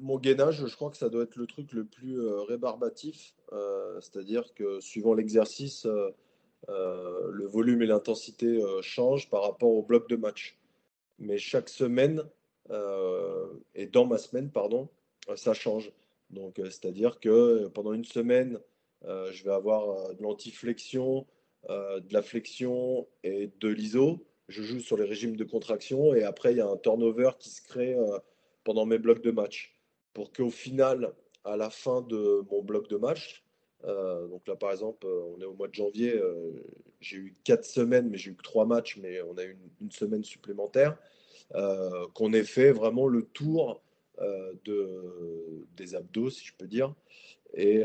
mon 0.00 0.18
gainage, 0.18 0.66
je 0.66 0.74
crois 0.74 0.90
que 0.90 0.96
ça 0.96 1.08
doit 1.08 1.22
être 1.22 1.36
le 1.36 1.46
truc 1.46 1.72
le 1.72 1.84
plus 1.84 2.18
rébarbatif. 2.48 3.32
C'est-à-dire 4.00 4.52
que 4.54 4.80
suivant 4.80 5.14
l'exercice, 5.14 5.86
euh, 6.68 7.30
le 7.30 7.46
volume 7.46 7.82
et 7.82 7.86
l'intensité 7.86 8.46
euh, 8.46 8.80
changent 8.80 9.28
par 9.28 9.42
rapport 9.42 9.70
au 9.70 9.82
bloc 9.82 10.08
de 10.08 10.16
match. 10.16 10.58
Mais 11.18 11.38
chaque 11.38 11.68
semaine, 11.68 12.22
euh, 12.70 13.46
et 13.74 13.86
dans 13.86 14.06
ma 14.06 14.18
semaine, 14.18 14.50
pardon, 14.50 14.88
ça 15.36 15.54
change. 15.54 15.92
Donc, 16.30 16.54
c'est-à-dire 16.56 17.20
que 17.20 17.68
pendant 17.68 17.92
une 17.92 18.04
semaine, 18.04 18.58
je 19.04 19.44
vais 19.44 19.52
avoir 19.52 20.14
de 20.14 20.22
l'antiflexion, 20.22 21.26
de 21.68 22.12
la 22.12 22.22
flexion 22.22 23.06
et 23.22 23.50
de 23.60 23.68
l'iso. 23.68 24.24
Je 24.48 24.62
joue 24.62 24.80
sur 24.80 24.96
les 24.96 25.04
régimes 25.04 25.36
de 25.36 25.44
contraction 25.44 26.14
et 26.14 26.24
après, 26.24 26.52
il 26.52 26.58
y 26.58 26.60
a 26.60 26.66
un 26.66 26.76
turnover 26.76 27.30
qui 27.38 27.50
se 27.50 27.62
crée 27.62 27.96
pendant 28.62 28.86
mes 28.86 28.98
blocs 28.98 29.22
de 29.22 29.30
match. 29.30 29.74
Pour 30.12 30.32
qu'au 30.32 30.50
final, 30.50 31.14
à 31.44 31.56
la 31.56 31.70
fin 31.70 32.02
de 32.02 32.44
mon 32.50 32.62
bloc 32.62 32.88
de 32.88 32.96
match, 32.96 33.44
euh, 33.86 34.26
donc 34.28 34.46
là, 34.48 34.56
par 34.56 34.72
exemple, 34.72 35.06
euh, 35.06 35.34
on 35.36 35.40
est 35.40 35.44
au 35.44 35.54
mois 35.54 35.68
de 35.68 35.74
janvier. 35.74 36.14
Euh, 36.14 36.52
j'ai 37.00 37.18
eu 37.18 37.34
quatre 37.44 37.64
semaines, 37.64 38.08
mais 38.08 38.18
j'ai 38.18 38.30
eu 38.30 38.34
que 38.34 38.42
trois 38.42 38.64
matchs, 38.64 38.98
mais 39.00 39.20
on 39.22 39.36
a 39.36 39.44
eu 39.44 39.56
une, 39.80 39.90
semaine 39.90 40.24
supplémentaire. 40.24 40.96
qu'on 42.14 42.32
ait 42.32 42.44
fait 42.44 42.72
vraiment 42.72 43.06
le 43.06 43.22
tour 43.22 43.82
de, 44.64 45.66
des 45.76 45.94
abdos, 45.94 46.30
si 46.30 46.44
je 46.46 46.54
peux 46.56 46.66
dire, 46.66 46.94
et 47.54 47.84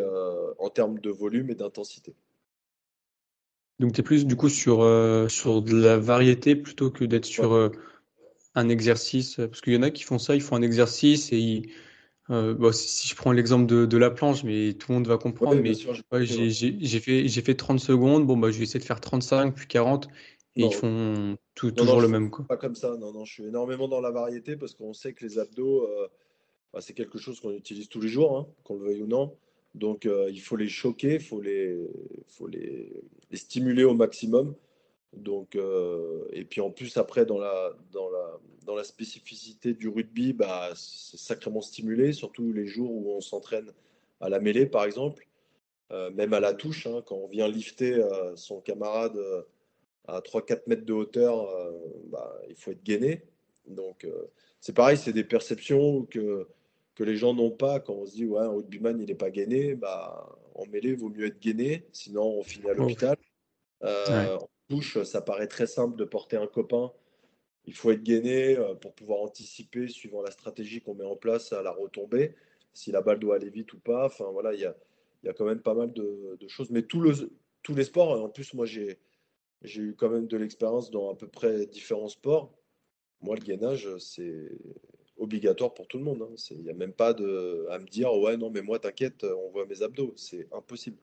en 0.57 0.69
termes 0.69 0.99
de 0.99 1.09
volume 1.09 1.49
et 1.49 1.55
d'intensité. 1.55 2.15
Donc 3.79 3.93
tu 3.93 4.01
es 4.01 4.03
plus 4.03 4.25
du 4.25 4.35
coup 4.35 4.49
sur, 4.49 4.79
sur 5.29 5.61
de 5.61 5.75
la 5.75 5.97
variété 5.97 6.55
plutôt 6.55 6.91
que 6.91 7.05
d'être 7.05 7.25
sur 7.25 7.71
un 8.55 8.69
exercice, 8.69 9.35
parce 9.35 9.61
qu'il 9.61 9.73
y 9.73 9.77
en 9.77 9.83
a 9.83 9.89
qui 9.89 10.03
font 10.03 10.19
ça, 10.19 10.35
ils 10.35 10.41
font 10.41 10.55
un 10.55 10.61
exercice 10.61 11.31
et 11.31 11.37
ils 11.37 11.69
euh, 12.31 12.71
si, 12.71 13.07
je 13.07 13.15
prends 13.15 13.31
l'exemple 13.31 13.65
de, 13.65 13.97
la 13.97 14.11
planche, 14.11 14.43
mais 14.43 14.73
tout 14.73 14.91
le 14.91 14.99
monde 14.99 15.07
va 15.07 15.17
comprendre, 15.17 15.59
mais 15.61 15.73
j'ai 15.73 16.99
fait, 16.99 17.27
fait 17.27 17.55
30 17.55 17.79
secondes, 17.79 18.27
bon, 18.27 18.37
bah, 18.37 18.51
je 18.51 18.57
vais 18.57 18.63
essayer 18.63 18.79
de 18.79 18.85
faire 18.85 19.01
35, 19.01 19.55
puis 19.55 19.67
40, 19.67 20.07
et 20.55 20.65
ils 20.65 20.73
font 20.73 21.37
toujours 21.55 22.01
le 22.01 22.07
même. 22.07 22.29
Quoi. 22.29 22.45
Pas 22.45 22.57
comme 22.57 22.75
ça, 22.75 22.95
non, 22.97 23.11
non, 23.13 23.25
je 23.25 23.33
suis 23.33 23.45
énormément 23.45 23.87
dans 23.87 24.01
la 24.01 24.11
variété 24.11 24.57
parce 24.57 24.75
qu'on 24.75 24.93
sait 24.93 25.13
que 25.13 25.25
les 25.25 25.39
abdos, 25.39 25.85
euh, 25.85 26.07
bah, 26.71 26.81
c'est 26.81 26.93
quelque 26.93 27.17
chose 27.17 27.39
qu'on 27.39 27.51
utilise 27.51 27.89
tous 27.89 28.01
les 28.01 28.09
jours, 28.09 28.37
hein, 28.37 28.47
qu'on 28.63 28.75
le 28.75 28.85
veuille 28.85 29.01
ou 29.01 29.07
non. 29.07 29.35
Donc 29.79 30.05
euh, 30.05 30.29
il 30.29 30.41
faut 30.41 30.57
les 30.57 30.67
choquer, 30.67 31.15
il 31.15 31.21
faut, 31.21 31.41
les, 31.41 31.77
faut 32.27 32.47
les, 32.47 32.91
stimuler 33.33 33.85
au 33.85 33.93
maximum. 33.93 34.53
Donc, 35.13 35.55
euh, 35.55 36.25
et 36.33 36.43
puis 36.43 36.61
en 36.61 36.69
plus, 36.69 36.97
après, 36.97 37.25
dans 37.25 37.39
la, 37.39 37.71
dans 37.91 38.09
la, 38.09 38.39
dans 38.65 38.75
la 38.75 38.83
spécificité 38.83 39.73
du 39.73 39.87
rugby, 39.87 40.33
bah, 40.33 40.71
c'est 40.75 41.17
sacrément 41.17 41.61
stimulé, 41.61 42.13
surtout 42.13 42.53
les 42.53 42.67
jours 42.67 42.91
où 42.91 43.11
on 43.11 43.21
s'entraîne 43.21 43.71
à 44.21 44.29
la 44.29 44.39
mêlée, 44.39 44.67
par 44.67 44.83
exemple, 44.83 45.25
euh, 45.91 46.11
même 46.11 46.33
à 46.33 46.39
la 46.39 46.53
touche, 46.53 46.85
hein, 46.85 47.01
quand 47.05 47.15
on 47.15 47.27
vient 47.27 47.47
lifter 47.47 48.05
son 48.35 48.59
camarade 48.59 49.17
à 50.07 50.19
3-4 50.19 50.63
mètres 50.67 50.85
de 50.85 50.93
hauteur, 50.93 51.47
bah, 52.11 52.39
il 52.49 52.55
faut 52.55 52.71
être 52.71 52.83
gainé. 52.83 53.23
Donc, 53.67 54.05
c'est 54.59 54.75
pareil, 54.75 54.97
c'est 54.97 55.13
des 55.13 55.23
perceptions 55.23 56.03
que, 56.03 56.47
que 56.99 57.05
les 57.05 57.15
gens 57.15 57.33
n'ont 57.33 57.51
pas 57.51 57.79
quand 57.79 57.93
on 57.93 58.05
se 58.05 58.11
dit, 58.11 58.25
ouais, 58.25 58.41
un 58.41 58.49
rugbyman, 58.49 58.99
il 58.99 59.07
n'est 59.07 59.15
pas 59.15 59.29
gainé. 59.29 59.73
Bah, 59.73 60.37
en 60.53 60.65
mêlée, 60.65 60.93
vaut 60.93 61.07
mieux 61.07 61.27
être 61.27 61.39
gainé, 61.39 61.87
sinon 61.93 62.39
on 62.39 62.43
finit 62.43 62.69
à 62.69 62.73
l'hôpital 62.73 63.15
touche, 64.69 65.01
ça 65.03 65.21
paraît 65.21 65.47
très 65.47 65.67
simple 65.67 65.97
de 65.97 66.05
porter 66.05 66.37
un 66.37 66.47
copain. 66.47 66.91
Il 67.65 67.73
faut 67.73 67.91
être 67.91 68.03
gainé 68.03 68.57
euh, 68.57 68.75
pour 68.75 68.93
pouvoir 68.93 69.21
anticiper, 69.21 69.87
suivant 69.87 70.21
la 70.21 70.31
stratégie 70.31 70.81
qu'on 70.81 70.93
met 70.93 71.03
en 71.03 71.15
place, 71.15 71.51
à 71.51 71.61
la 71.61 71.71
retombée, 71.71 72.35
si 72.73 72.91
la 72.91 73.01
balle 73.01 73.19
doit 73.19 73.35
aller 73.35 73.49
vite 73.49 73.73
ou 73.73 73.79
pas. 73.79 74.05
Enfin, 74.05 74.29
voilà, 74.31 74.53
il 74.53 74.61
y 74.61 74.65
a, 74.65 74.75
y 75.23 75.29
a, 75.29 75.33
quand 75.33 75.45
même 75.45 75.61
pas 75.61 75.73
mal 75.73 75.91
de, 75.91 76.37
choses. 76.47 76.69
Mais 76.69 76.83
tout 76.83 77.01
le, 77.01 77.13
tous 77.63 77.75
les 77.75 77.83
sports, 77.83 78.11
en 78.23 78.29
plus, 78.29 78.53
moi, 78.53 78.65
j'ai 78.65 78.97
eu 79.63 79.95
quand 79.95 80.09
même 80.09 80.27
de 80.27 80.37
l'expérience 80.37 80.91
dans 80.91 81.11
à 81.11 81.15
peu 81.15 81.27
près 81.27 81.65
différents 81.65 82.07
sports. 82.07 82.53
Moi, 83.21 83.35
le 83.35 83.41
gainage, 83.41 83.89
c'est 83.97 84.51
obligatoire 85.19 85.73
pour 85.73 85.87
tout 85.87 85.97
le 85.97 86.03
monde. 86.03 86.21
Hein. 86.21 86.35
Il 86.51 86.63
n'y 86.63 86.69
a 86.69 86.73
même 86.73 86.93
pas 86.93 87.13
de, 87.13 87.67
à 87.69 87.79
me 87.79 87.87
dire, 87.87 88.13
ouais, 88.13 88.37
non, 88.37 88.49
mais 88.49 88.61
moi, 88.61 88.79
t'inquiète, 88.79 89.23
on 89.23 89.51
voit 89.51 89.65
mes 89.65 89.81
abdos. 89.81 90.13
C'est 90.15 90.47
impossible. 90.51 90.97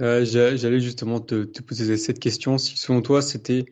Euh, 0.00 0.24
j'allais 0.24 0.80
justement 0.80 1.20
te, 1.20 1.44
poser 1.60 1.96
cette 1.96 2.20
question. 2.20 2.56
Si 2.56 2.76
selon 2.76 3.02
toi, 3.02 3.20
c'était, 3.20 3.66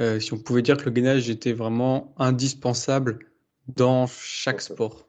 euh, 0.00 0.18
si 0.18 0.32
on 0.32 0.38
pouvait 0.38 0.62
dire 0.62 0.76
que 0.76 0.84
le 0.84 0.90
gainage 0.90 1.30
était 1.30 1.52
vraiment 1.52 2.14
indispensable 2.18 3.20
dans 3.68 4.06
chaque 4.06 4.60
sport? 4.60 5.08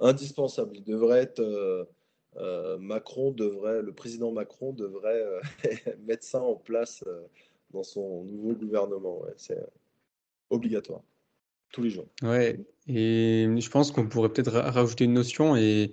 Indispensable. 0.00 0.76
Il 0.76 0.84
devrait 0.84 1.20
être. 1.20 1.40
Euh, 2.36 2.78
Macron 2.78 3.32
devrait, 3.32 3.82
le 3.82 3.92
président 3.92 4.32
Macron 4.32 4.72
devrait 4.72 5.22
mettre 6.06 6.24
ça 6.24 6.40
en 6.40 6.54
place 6.54 7.04
dans 7.72 7.82
son 7.82 8.24
nouveau 8.24 8.54
gouvernement. 8.54 9.22
c'est 9.36 9.58
obligatoire. 10.48 11.02
Tous 11.72 11.82
les 11.82 11.90
jours. 11.90 12.06
Ouais, 12.22 12.58
et 12.86 13.46
je 13.58 13.70
pense 13.70 13.92
qu'on 13.92 14.08
pourrait 14.08 14.30
peut-être 14.30 14.52
rajouter 14.52 15.04
une 15.04 15.14
notion 15.14 15.56
et 15.56 15.92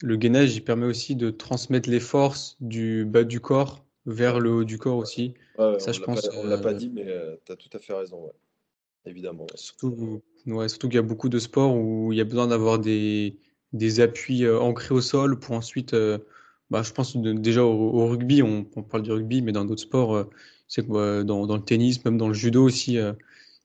le 0.00 0.16
gainage, 0.16 0.54
il 0.54 0.62
permet 0.62 0.86
aussi 0.86 1.16
de 1.16 1.30
transmettre 1.30 1.90
les 1.90 2.00
forces 2.00 2.56
du 2.60 3.04
bas 3.04 3.24
du 3.24 3.40
corps 3.40 3.84
vers 4.06 4.38
le 4.38 4.50
haut 4.50 4.64
du 4.64 4.78
corps 4.78 4.96
aussi. 4.96 5.34
ça, 5.78 5.92
je 5.92 6.00
pense. 6.00 6.28
on 6.36 6.46
l'a 6.46 6.58
pas 6.58 6.74
dit, 6.74 6.90
mais 6.90 7.06
tu 7.44 7.52
as 7.52 7.56
tout 7.56 7.70
à 7.72 7.78
fait 7.78 7.94
raison, 7.94 8.32
évidemment. 9.04 9.46
Surtout, 9.54 10.22
ouais, 10.46 10.68
surtout 10.68 10.88
qu'il 10.88 10.96
y 10.96 11.00
a 11.00 11.02
beaucoup 11.02 11.28
de 11.28 11.38
sports 11.38 11.74
où 11.74 12.12
il 12.12 12.18
y 12.18 12.20
a 12.20 12.24
besoin 12.24 12.46
d'avoir 12.46 12.78
des, 12.78 13.36
des 13.72 14.00
appuis 14.00 14.48
ancrés 14.48 14.94
au 14.94 15.00
sol 15.00 15.38
pour 15.38 15.56
ensuite 15.56 15.94
bah, 16.70 16.82
je 16.82 16.92
pense 16.92 17.16
déjà 17.16 17.64
au, 17.64 18.06
rugby, 18.06 18.42
on, 18.42 18.64
parle 18.64 19.02
du 19.02 19.12
rugby, 19.12 19.42
mais 19.42 19.52
dans 19.52 19.64
d'autres 19.64 19.82
sports, 19.82 20.14
euh, 20.14 20.24
c'est 20.66 20.86
que 20.86 21.22
dans, 21.22 21.46
le 21.46 21.64
tennis, 21.64 22.04
même 22.04 22.18
dans 22.18 22.28
le 22.28 22.34
judo 22.34 22.64
aussi, 22.64 22.98
euh, 22.98 23.12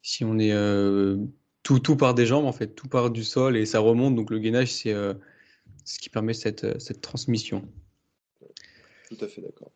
si 0.01 0.23
on 0.23 0.39
est 0.39 0.53
euh, 0.53 1.17
tout, 1.63 1.79
tout 1.79 1.95
part 1.95 2.13
des 2.13 2.25
jambes 2.25 2.45
en 2.45 2.51
fait, 2.51 2.67
tout 2.67 2.87
part 2.87 3.09
du 3.09 3.23
sol 3.23 3.57
et 3.57 3.65
ça 3.65 3.79
remonte. 3.79 4.15
Donc 4.15 4.29
le 4.29 4.39
gainage, 4.39 4.73
c'est 4.73 4.93
ce 5.85 5.99
qui 5.99 6.09
permet 6.09 6.33
cette, 6.33 6.79
cette 6.81 7.01
transmission. 7.01 7.67
Tout 9.09 9.17
à 9.21 9.27
fait 9.27 9.41
d'accord. 9.41 9.71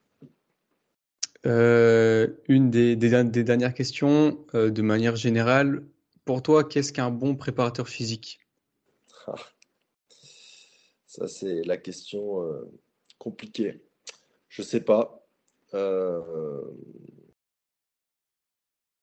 une 1.45 2.69
des, 2.69 2.95
des, 2.95 3.43
dernières 3.43 3.73
questions, 3.73 4.45
de 4.53 4.81
manière 4.81 5.15
générale, 5.15 5.83
pour 6.25 6.43
toi, 6.43 6.63
qu'est-ce 6.63 6.91
qu'un 6.91 7.09
bon 7.09 7.35
préparateur 7.35 7.87
physique? 7.87 8.39
Ah. 9.27 9.35
Ça, 11.05 11.27
c'est 11.27 11.63
la 11.63 11.77
question 11.77 12.43
compliqué. 13.17 13.81
Je 14.49 14.61
sais 14.61 14.81
pas. 14.81 15.27
Euh, 15.73 16.63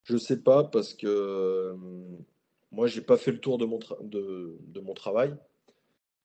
je 0.04 0.16
sais 0.16 0.40
pas 0.40 0.64
parce 0.64 0.94
que 0.94 1.06
euh, 1.06 1.76
moi 2.74 2.88
j'ai 2.88 3.00
pas 3.00 3.16
fait 3.16 3.30
le 3.30 3.40
tour 3.40 3.56
de 3.56 3.64
mon, 3.64 3.78
de, 4.00 4.80
mon 4.80 4.94
travail. 4.94 5.34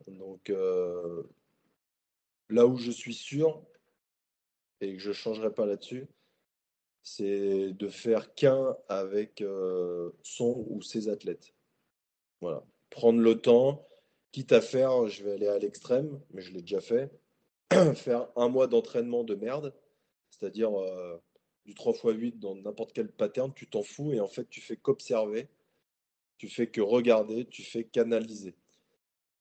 Donc 0.07 0.49
euh, 0.49 1.23
là 2.49 2.65
où 2.65 2.77
je 2.77 2.91
suis 2.91 3.13
sûr 3.13 3.63
et 4.81 4.93
que 4.93 4.99
je 4.99 5.11
changerai 5.11 5.53
pas 5.53 5.65
là-dessus, 5.65 6.07
c'est 7.03 7.71
de 7.73 7.87
faire 7.87 8.33
qu'un 8.33 8.75
avec 8.87 9.43
son 10.23 10.65
ou 10.69 10.81
ses 10.81 11.09
athlètes. 11.09 11.53
Voilà. 12.41 12.63
Prendre 12.89 13.19
le 13.19 13.39
temps, 13.39 13.87
quitte 14.31 14.51
à 14.51 14.61
faire, 14.61 15.07
je 15.07 15.23
vais 15.23 15.33
aller 15.33 15.47
à 15.47 15.59
l'extrême, 15.59 16.19
mais 16.31 16.41
je 16.41 16.51
l'ai 16.51 16.61
déjà 16.61 16.81
fait, 16.81 17.11
faire 17.95 18.27
un 18.35 18.49
mois 18.49 18.67
d'entraînement 18.67 19.23
de 19.23 19.35
merde, 19.35 19.73
c'est-à-dire 20.29 20.73
euh, 20.79 21.17
du 21.65 21.73
3x8 21.73 22.39
dans 22.39 22.55
n'importe 22.55 22.93
quel 22.93 23.11
pattern, 23.11 23.53
tu 23.53 23.67
t'en 23.67 23.83
fous 23.83 24.13
et 24.13 24.19
en 24.19 24.27
fait 24.27 24.49
tu 24.49 24.61
fais 24.61 24.77
qu'observer, 24.77 25.49
tu 26.39 26.47
fais 26.47 26.67
que 26.67 26.81
regarder, 26.81 27.45
tu 27.45 27.61
fais 27.61 27.83
qu'analyser. 27.83 28.55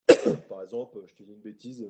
Par 0.49 0.61
exemple, 0.61 1.01
je 1.07 1.15
te 1.15 1.23
dis 1.23 1.31
une 1.31 1.39
bêtise, 1.39 1.87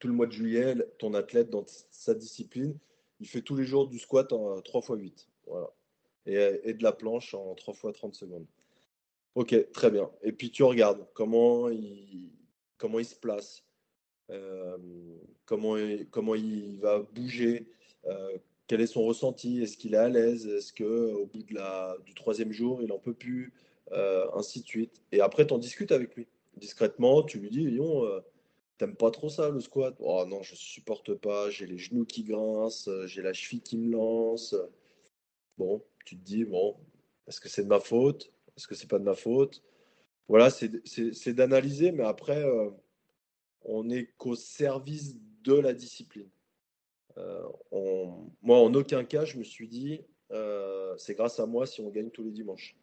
tout 0.00 0.08
le 0.08 0.12
mois 0.12 0.26
de 0.26 0.32
juillet, 0.32 0.74
ton 0.98 1.14
athlète 1.14 1.48
dans 1.48 1.64
sa 1.90 2.14
discipline, 2.14 2.76
il 3.20 3.28
fait 3.28 3.42
tous 3.42 3.56
les 3.56 3.64
jours 3.64 3.88
du 3.88 3.98
squat 3.98 4.32
en 4.32 4.58
3x8. 4.58 5.28
Voilà. 5.46 5.70
Et, 6.26 6.74
de 6.74 6.82
la 6.82 6.92
planche 6.92 7.32
en 7.32 7.54
3 7.54 7.74
x 7.74 7.98
30 7.98 8.14
secondes. 8.14 8.46
Ok, 9.34 9.70
très 9.72 9.90
bien. 9.90 10.10
Et 10.22 10.32
puis 10.32 10.50
tu 10.50 10.64
regardes 10.64 11.06
comment 11.14 11.68
il, 11.68 12.32
comment 12.76 12.98
il 12.98 13.04
se 13.04 13.14
place, 13.14 13.64
euh, 14.30 14.76
comment, 15.46 15.76
comment 16.10 16.34
il 16.34 16.78
va 16.80 16.98
bouger, 16.98 17.70
euh, 18.06 18.36
quel 18.66 18.80
est 18.80 18.86
son 18.86 19.04
ressenti, 19.04 19.62
est-ce 19.62 19.76
qu'il 19.76 19.94
est 19.94 19.98
à 19.98 20.08
l'aise, 20.08 20.46
est-ce 20.46 20.72
qu'au 20.72 21.26
bout 21.26 21.44
de 21.44 21.54
la, 21.54 21.96
du 22.04 22.14
troisième 22.14 22.52
jour, 22.52 22.82
il 22.82 22.88
n'en 22.88 22.98
peut 22.98 23.14
plus, 23.14 23.54
euh, 23.92 24.26
ainsi 24.34 24.62
de 24.62 24.66
suite. 24.66 25.02
Et 25.12 25.20
après, 25.20 25.46
tu 25.46 25.54
en 25.54 25.58
discutes 25.58 25.92
avec 25.92 26.14
lui. 26.14 26.26
Discrètement, 26.56 27.22
tu 27.22 27.38
lui 27.38 27.50
dis, 27.50 27.64
Lyon, 27.64 28.04
t'aimes 28.78 28.96
pas 28.96 29.10
trop 29.10 29.28
ça, 29.28 29.50
le 29.50 29.60
squat? 29.60 29.94
Oh 30.00 30.24
non, 30.26 30.42
je 30.42 30.54
supporte 30.56 31.14
pas, 31.14 31.50
j'ai 31.50 31.66
les 31.66 31.78
genoux 31.78 32.04
qui 32.04 32.24
grincent, 32.24 32.90
j'ai 33.06 33.22
la 33.22 33.32
cheville 33.32 33.60
qui 33.60 33.78
me 33.78 33.92
lance. 33.92 34.56
Bon, 35.56 35.82
tu 36.04 36.16
te 36.16 36.24
dis, 36.24 36.44
bon, 36.44 36.76
est-ce 37.28 37.40
que 37.40 37.48
c'est 37.48 37.62
de 37.62 37.68
ma 37.68 37.80
faute? 37.80 38.32
Est-ce 38.56 38.66
que 38.66 38.74
c'est 38.74 38.88
pas 38.88 38.98
de 38.98 39.04
ma 39.04 39.14
faute? 39.14 39.62
Voilà, 40.26 40.50
c'est 40.50 41.32
d'analyser, 41.32 41.92
mais 41.92 42.04
après 42.04 42.44
on 43.62 43.84
n'est 43.84 44.06
qu'au 44.16 44.34
service 44.34 45.16
de 45.44 45.54
la 45.54 45.72
discipline. 45.72 46.28
Euh, 47.16 47.42
moi, 48.42 48.58
en 48.58 48.72
aucun 48.74 49.04
cas, 49.04 49.24
je 49.24 49.38
me 49.38 49.44
suis 49.44 49.68
dit, 49.68 50.00
euh, 50.30 50.96
c'est 50.96 51.14
grâce 51.14 51.40
à 51.40 51.46
moi 51.46 51.66
si 51.66 51.80
on 51.80 51.90
gagne 51.90 52.10
tous 52.10 52.24
les 52.24 52.30
dimanches. 52.30 52.76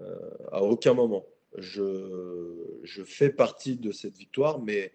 Euh, 0.00 0.30
à 0.50 0.62
aucun 0.62 0.94
moment. 0.94 1.26
Je, 1.56 2.80
je, 2.82 3.04
fais 3.04 3.30
partie 3.30 3.76
de 3.76 3.92
cette 3.92 4.16
victoire, 4.16 4.60
mais 4.60 4.92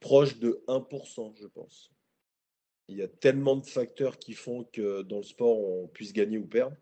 proche 0.00 0.38
de 0.38 0.62
1%, 0.66 1.34
je 1.38 1.46
pense. 1.46 1.92
Il 2.88 2.96
y 2.96 3.02
a 3.02 3.08
tellement 3.08 3.56
de 3.56 3.66
facteurs 3.66 4.18
qui 4.18 4.32
font 4.32 4.64
que 4.64 5.02
dans 5.02 5.18
le 5.18 5.22
sport, 5.22 5.58
on 5.58 5.86
puisse 5.88 6.12
gagner 6.12 6.38
ou 6.38 6.46
perdre. 6.46 6.76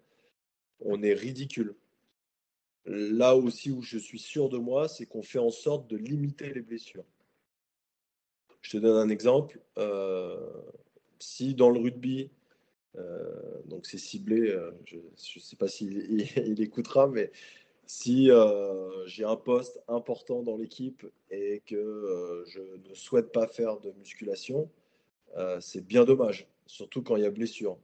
On 0.80 1.02
est 1.02 1.12
ridicule. 1.12 1.74
Là 2.86 3.36
aussi 3.36 3.70
où 3.70 3.82
je 3.82 3.98
suis 3.98 4.18
sûr 4.18 4.48
de 4.48 4.58
moi, 4.58 4.88
c'est 4.88 5.06
qu'on 5.06 5.22
fait 5.22 5.38
en 5.38 5.50
sorte 5.50 5.88
de 5.88 5.96
limiter 5.96 6.52
les 6.54 6.62
blessures. 6.62 7.04
Je 8.62 8.72
te 8.72 8.76
donne 8.78 8.96
un 8.96 9.08
exemple. 9.10 9.60
Euh, 9.78 10.62
si 11.18 11.54
dans 11.54 11.70
le 11.70 11.80
rugby, 11.80 12.30
euh, 12.98 13.62
donc 13.66 13.86
c'est 13.86 13.98
ciblé, 13.98 14.50
euh, 14.50 14.72
je 14.84 14.96
ne 14.96 15.40
sais 15.40 15.56
pas 15.56 15.68
s'il 15.68 16.20
il, 16.36 16.60
écoutera, 16.60 17.06
mais 17.06 17.30
si 17.86 18.30
j'ai 19.06 19.24
un 19.24 19.36
poste 19.36 19.80
important 19.88 20.42
dans 20.42 20.56
l'équipe 20.56 21.04
et 21.30 21.60
que 21.66 22.44
je 22.46 22.60
ne 22.60 22.94
souhaite 22.94 23.32
pas 23.32 23.48
faire 23.48 23.80
de 23.80 23.90
musculation, 23.98 24.70
c'est 25.58 25.84
bien 25.84 26.04
dommage, 26.04 26.46
surtout 26.66 27.02
quand 27.02 27.16
il 27.16 27.24
y 27.24 27.26
a 27.26 27.30
blessure. 27.30 27.76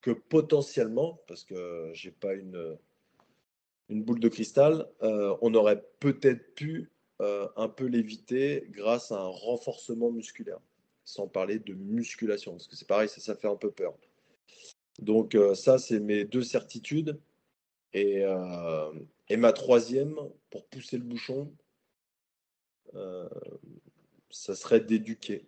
Que 0.00 0.10
potentiellement, 0.10 1.20
parce 1.28 1.44
que 1.44 1.90
je 1.92 2.08
n'ai 2.08 2.12
pas 2.12 2.34
une 2.34 2.78
boule 4.02 4.20
de 4.20 4.28
cristal, 4.28 4.88
euh, 5.02 5.36
on 5.42 5.54
aurait 5.54 5.84
peut-être 6.00 6.54
pu 6.54 6.90
euh, 7.20 7.46
un 7.56 7.68
peu 7.68 7.86
l'éviter 7.86 8.66
grâce 8.70 9.12
à 9.12 9.20
un 9.20 9.28
renforcement 9.28 10.10
musculaire, 10.10 10.60
sans 11.04 11.28
parler 11.28 11.58
de 11.58 11.74
musculation, 11.74 12.52
parce 12.52 12.66
que 12.66 12.76
c'est 12.76 12.88
pareil, 12.88 13.08
ça 13.08 13.34
fait 13.34 13.48
un 13.48 13.56
peu 13.56 13.70
peur. 13.70 13.94
Donc 14.98 15.34
euh, 15.34 15.54
ça, 15.54 15.78
c'est 15.78 16.00
mes 16.00 16.24
deux 16.24 16.42
certitudes. 16.42 17.20
Et, 17.94 18.22
et, 19.28 19.36
ma 19.36 19.52
troisième, 19.52 20.16
pour 20.48 20.64
pousser 20.64 20.96
le 20.96 21.02
bouchon, 21.02 21.54
ça 24.30 24.54
serait 24.54 24.80
d'éduquer. 24.80 25.46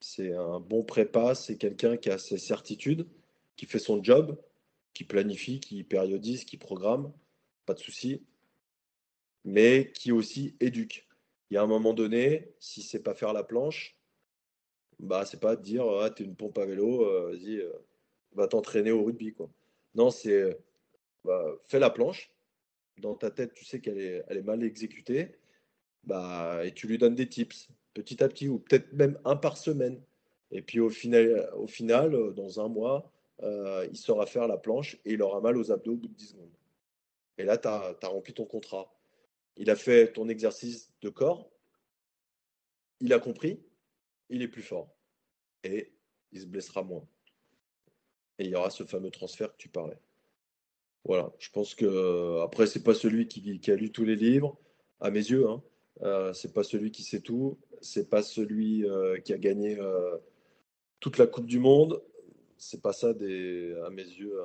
C'est 0.00 0.34
un 0.34 0.58
bon 0.58 0.82
prépa, 0.82 1.36
c'est 1.36 1.56
quelqu'un 1.56 1.96
qui 1.96 2.10
a 2.10 2.18
ses 2.18 2.38
certitudes, 2.38 3.06
qui 3.54 3.66
fait 3.66 3.78
son 3.78 4.02
job, 4.02 4.36
qui 4.92 5.04
planifie, 5.04 5.60
qui 5.60 5.84
périodise, 5.84 6.44
qui 6.44 6.56
programme 6.56 7.12
pas 7.64 7.74
de 7.74 7.80
souci, 7.80 8.22
mais 9.44 9.92
qui 9.92 10.12
aussi 10.12 10.56
éduque. 10.60 11.06
Il 11.50 11.54
y 11.54 11.56
a 11.56 11.62
un 11.62 11.66
moment 11.66 11.94
donné, 11.94 12.54
si 12.58 12.82
c'est 12.82 13.02
pas 13.02 13.14
faire 13.14 13.32
la 13.32 13.44
planche, 13.44 13.96
bah 14.98 15.24
c'est 15.26 15.40
pas 15.40 15.56
dire 15.56 15.84
ah, 16.00 16.10
tu 16.10 16.22
es 16.22 16.26
une 16.26 16.36
pompe 16.36 16.58
à 16.58 16.66
vélo, 16.66 17.04
euh, 17.04 17.30
vas-y, 17.30 17.56
euh, 17.58 17.72
va 18.34 18.48
t'entraîner 18.48 18.90
au 18.90 19.04
rugby. 19.04 19.32
Quoi. 19.32 19.50
Non, 19.94 20.10
c'est 20.10 20.58
bah, 21.24 21.44
fais 21.68 21.78
la 21.78 21.90
planche. 21.90 22.30
Dans 22.98 23.14
ta 23.14 23.30
tête, 23.30 23.54
tu 23.54 23.64
sais 23.64 23.80
qu'elle 23.80 23.98
est, 23.98 24.42
mal 24.42 24.62
exécutée, 24.62 25.32
bah, 26.04 26.64
et 26.64 26.72
tu 26.72 26.86
lui 26.86 26.98
donnes 26.98 27.16
des 27.16 27.28
tips 27.28 27.68
petit 27.92 28.22
à 28.22 28.28
petit, 28.28 28.48
ou 28.48 28.58
peut-être 28.58 28.92
même 28.92 29.18
un 29.24 29.36
par 29.36 29.56
semaine. 29.56 30.00
Et 30.50 30.62
puis 30.62 30.80
au 30.80 30.90
final, 30.90 31.50
au 31.56 31.66
final 31.66 32.34
dans 32.34 32.60
un 32.60 32.68
mois, 32.68 33.10
euh, 33.42 33.86
il 33.90 33.96
saura 33.96 34.26
faire 34.26 34.46
la 34.46 34.56
planche 34.56 34.96
et 35.04 35.14
il 35.14 35.22
aura 35.22 35.40
mal 35.40 35.56
aux 35.56 35.72
abdos 35.72 35.92
au 35.92 35.96
bout 35.96 36.08
de 36.08 36.14
10 36.14 36.28
secondes. 36.28 36.50
Et 37.38 37.44
là, 37.44 37.58
tu 37.58 37.68
as, 37.68 37.96
rempli 38.04 38.32
ton 38.32 38.44
contrat. 38.44 38.94
Il 39.56 39.70
a 39.70 39.76
fait 39.76 40.12
ton 40.12 40.28
exercice 40.28 40.92
de 41.02 41.08
corps. 41.08 41.50
Il 43.00 43.12
a 43.12 43.18
compris. 43.18 43.60
Il 44.28 44.42
est 44.42 44.48
plus 44.48 44.62
fort. 44.62 44.94
Et 45.64 45.92
il 46.32 46.40
se 46.40 46.46
blessera 46.46 46.82
moins. 46.82 47.06
Et 48.38 48.44
il 48.44 48.50
y 48.50 48.54
aura 48.54 48.70
ce 48.70 48.84
fameux 48.84 49.10
transfert 49.10 49.52
que 49.52 49.58
tu 49.58 49.68
parlais. 49.68 49.98
Voilà. 51.04 51.32
Je 51.38 51.50
pense 51.50 51.74
que 51.74 52.40
après, 52.42 52.66
c'est 52.66 52.82
pas 52.82 52.94
celui 52.94 53.28
qui, 53.28 53.70
a 53.70 53.74
lu 53.74 53.90
tous 53.90 54.04
les 54.04 54.16
livres, 54.16 54.56
à 55.00 55.10
mes 55.10 55.20
yeux. 55.20 55.48
Hein. 55.48 55.62
Euh, 56.02 56.32
c'est 56.32 56.52
pas 56.52 56.64
celui 56.64 56.90
qui 56.90 57.02
sait 57.02 57.20
tout. 57.20 57.58
C'est 57.80 58.08
pas 58.08 58.22
celui 58.22 58.84
euh, 58.88 59.18
qui 59.18 59.32
a 59.32 59.38
gagné 59.38 59.78
euh, 59.78 60.16
toute 61.00 61.18
la 61.18 61.26
Coupe 61.26 61.46
du 61.46 61.58
Monde. 61.58 62.02
C'est 62.56 62.82
pas 62.82 62.92
ça, 62.92 63.12
des, 63.12 63.74
à 63.84 63.90
mes 63.90 64.04
yeux, 64.04 64.38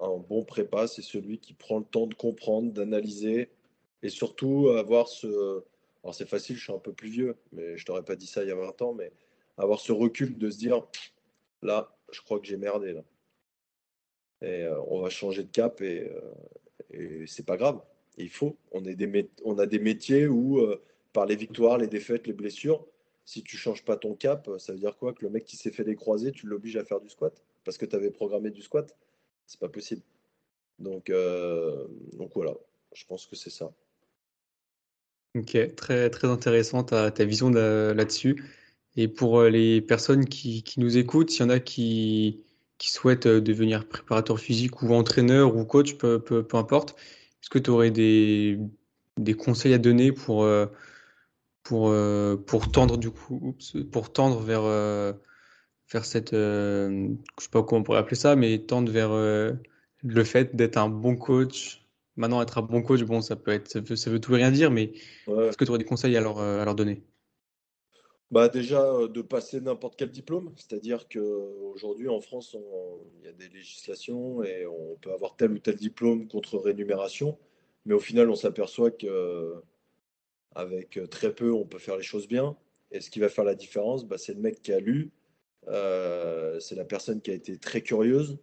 un 0.00 0.16
bon 0.16 0.44
prépa, 0.44 0.86
c'est 0.86 1.02
celui 1.02 1.38
qui 1.38 1.54
prend 1.54 1.78
le 1.78 1.84
temps 1.84 2.06
de 2.06 2.14
comprendre, 2.14 2.72
d'analyser 2.72 3.50
et 4.02 4.08
surtout 4.08 4.70
avoir 4.70 5.08
ce. 5.08 5.62
Alors 6.02 6.14
c'est 6.14 6.28
facile, 6.28 6.56
je 6.56 6.64
suis 6.64 6.72
un 6.72 6.78
peu 6.78 6.92
plus 6.92 7.08
vieux, 7.08 7.36
mais 7.52 7.76
je 7.76 7.84
t'aurais 7.84 8.02
pas 8.02 8.16
dit 8.16 8.26
ça 8.26 8.42
il 8.42 8.48
y 8.48 8.52
a 8.52 8.56
20 8.56 8.82
ans, 8.82 8.92
mais 8.92 9.12
avoir 9.56 9.78
ce 9.80 9.92
recul 9.92 10.36
de 10.36 10.50
se 10.50 10.58
dire 10.58 10.82
là, 11.62 11.96
je 12.10 12.20
crois 12.22 12.40
que 12.40 12.46
j'ai 12.46 12.56
merdé 12.56 12.92
là. 12.92 13.02
Et 14.42 14.62
euh, 14.64 14.80
on 14.88 15.00
va 15.00 15.10
changer 15.10 15.42
de 15.42 15.50
cap 15.50 15.80
et, 15.80 16.10
euh, 16.10 17.22
et 17.22 17.26
c'est 17.26 17.46
pas 17.46 17.56
grave. 17.56 17.80
il 18.18 18.30
faut. 18.30 18.56
On, 18.72 18.84
a 18.84 19.66
des 19.66 19.78
métiers 19.78 20.26
où, 20.26 20.58
euh, 20.58 20.82
par 21.12 21.26
les 21.26 21.36
victoires, 21.36 21.78
les 21.78 21.86
défaites, 21.86 22.26
les 22.26 22.32
blessures, 22.32 22.84
si 23.24 23.42
tu 23.42 23.56
changes 23.56 23.84
pas 23.84 23.96
ton 23.96 24.14
cap, 24.14 24.50
ça 24.58 24.72
veut 24.72 24.78
dire 24.78 24.96
quoi? 24.98 25.14
Que 25.14 25.24
le 25.24 25.30
mec 25.30 25.44
qui 25.44 25.56
s'est 25.56 25.70
fait 25.70 25.84
des 25.84 25.96
croisés, 25.96 26.32
tu 26.32 26.46
l'obliges 26.46 26.76
à 26.76 26.84
faire 26.84 27.00
du 27.00 27.08
squat? 27.08 27.42
Parce 27.64 27.78
que 27.78 27.86
tu 27.86 27.96
avais 27.96 28.10
programmé 28.10 28.50
du 28.50 28.60
squat? 28.60 28.94
C'est 29.46 29.60
pas 29.60 29.68
possible. 29.68 30.02
Donc, 30.78 31.10
voilà, 31.10 32.54
je 32.92 33.04
pense 33.06 33.26
que 33.26 33.36
c'est 33.36 33.50
ça. 33.50 33.72
Ok, 35.36 35.56
très, 35.74 36.10
très 36.10 36.28
intéressant 36.28 36.84
ta, 36.84 37.10
vision 37.24 37.48
là-dessus. 37.50 38.44
Et 38.96 39.08
pour 39.08 39.42
les 39.44 39.80
personnes 39.80 40.26
qui 40.26 40.62
nous 40.76 40.98
écoutent, 40.98 41.30
s'il 41.30 41.42
y 41.42 41.44
en 41.44 41.50
a 41.50 41.60
qui, 41.60 42.44
qui 42.84 42.90
souhaitent 42.90 43.26
devenir 43.26 43.88
préparateur 43.88 44.38
physique 44.38 44.82
ou 44.82 44.92
entraîneur 44.92 45.56
ou 45.56 45.64
coach, 45.64 45.94
peu, 45.94 46.18
peu, 46.20 46.42
peu 46.42 46.58
importe, 46.58 46.90
est-ce 47.40 47.48
que 47.48 47.58
tu 47.58 47.70
aurais 47.70 47.90
des, 47.90 48.58
des, 49.16 49.32
conseils 49.32 49.72
à 49.72 49.78
donner 49.78 50.12
pour, 50.12 50.42
euh, 50.44 50.66
pour, 51.62 51.88
euh, 51.88 52.36
pour 52.36 52.70
tendre 52.70 52.98
du 52.98 53.10
coup, 53.10 53.56
pour 53.90 54.12
tendre 54.12 54.40
vers, 54.40 54.64
euh, 54.64 55.14
vers 55.90 56.04
cette, 56.04 56.32
je 56.32 57.16
sais 57.38 57.48
pas 57.50 57.62
comment 57.62 57.80
on 57.80 57.84
pourrait 57.84 58.00
appeler 58.00 58.16
ça, 58.16 58.36
mais 58.36 58.58
tendre 58.58 58.92
vers 58.92 59.12
le 59.14 60.24
fait 60.24 60.54
d'être 60.54 60.76
un 60.76 60.90
bon 60.90 61.16
coach? 61.16 61.86
Maintenant, 62.16 62.42
être 62.42 62.58
un 62.58 62.62
bon 62.62 62.82
coach, 62.82 63.02
bon, 63.04 63.22
ça 63.22 63.34
peut 63.34 63.52
être, 63.52 63.66
ça 63.66 63.80
veut, 63.80 63.96
ça 63.96 64.10
veut 64.10 64.20
tout 64.20 64.34
et 64.34 64.36
rien 64.36 64.50
dire, 64.50 64.70
mais 64.70 64.92
est-ce 65.26 65.56
que 65.56 65.64
tu 65.64 65.70
aurais 65.70 65.78
des 65.78 65.86
conseils 65.86 66.18
à 66.18 66.20
leur, 66.20 66.38
à 66.38 66.62
leur 66.66 66.74
donner? 66.74 67.02
Bah 68.34 68.48
déjà, 68.48 69.06
de 69.06 69.22
passer 69.22 69.60
n'importe 69.60 69.94
quel 69.96 70.10
diplôme. 70.10 70.52
C'est-à-dire 70.56 71.08
qu'aujourd'hui, 71.08 72.08
en 72.08 72.20
France, 72.20 72.56
il 73.20 73.26
y 73.26 73.28
a 73.28 73.32
des 73.32 73.48
législations 73.48 74.42
et 74.42 74.66
on 74.66 74.96
peut 74.96 75.12
avoir 75.12 75.36
tel 75.36 75.52
ou 75.52 75.60
tel 75.60 75.76
diplôme 75.76 76.26
contre 76.26 76.58
rémunération. 76.58 77.38
Mais 77.84 77.94
au 77.94 78.00
final, 78.00 78.28
on 78.30 78.34
s'aperçoit 78.34 78.90
qu'avec 78.90 80.98
très 81.12 81.32
peu, 81.32 81.52
on 81.52 81.64
peut 81.64 81.78
faire 81.78 81.96
les 81.96 82.02
choses 82.02 82.26
bien. 82.26 82.56
Et 82.90 83.00
ce 83.00 83.08
qui 83.08 83.20
va 83.20 83.28
faire 83.28 83.44
la 83.44 83.54
différence, 83.54 84.04
bah, 84.04 84.18
c'est 84.18 84.34
le 84.34 84.40
mec 84.40 84.60
qui 84.62 84.72
a 84.72 84.80
lu, 84.80 85.12
euh, 85.68 86.58
c'est 86.58 86.74
la 86.74 86.84
personne 86.84 87.20
qui 87.20 87.30
a 87.30 87.34
été 87.34 87.56
très 87.58 87.82
curieuse, 87.82 88.38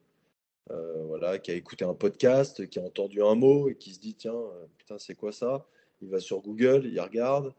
euh, 0.72 1.04
voilà, 1.04 1.38
qui 1.38 1.52
a 1.52 1.56
écouté 1.56 1.84
un 1.84 1.96
podcast, 1.96 2.66
qui 2.70 2.80
a 2.80 2.84
entendu 2.84 3.22
un 3.22 3.36
mot 3.36 3.68
et 3.68 3.76
qui 3.76 3.94
se 3.94 4.00
dit 4.00 4.16
tiens, 4.16 4.40
putain, 4.78 4.98
c'est 5.00 5.16
quoi 5.16 5.34
ça? 5.34 5.68
Il 6.02 6.08
va 6.08 6.22
sur 6.22 6.40
Google, 6.40 6.86
il 6.86 7.00
regarde, 7.02 7.54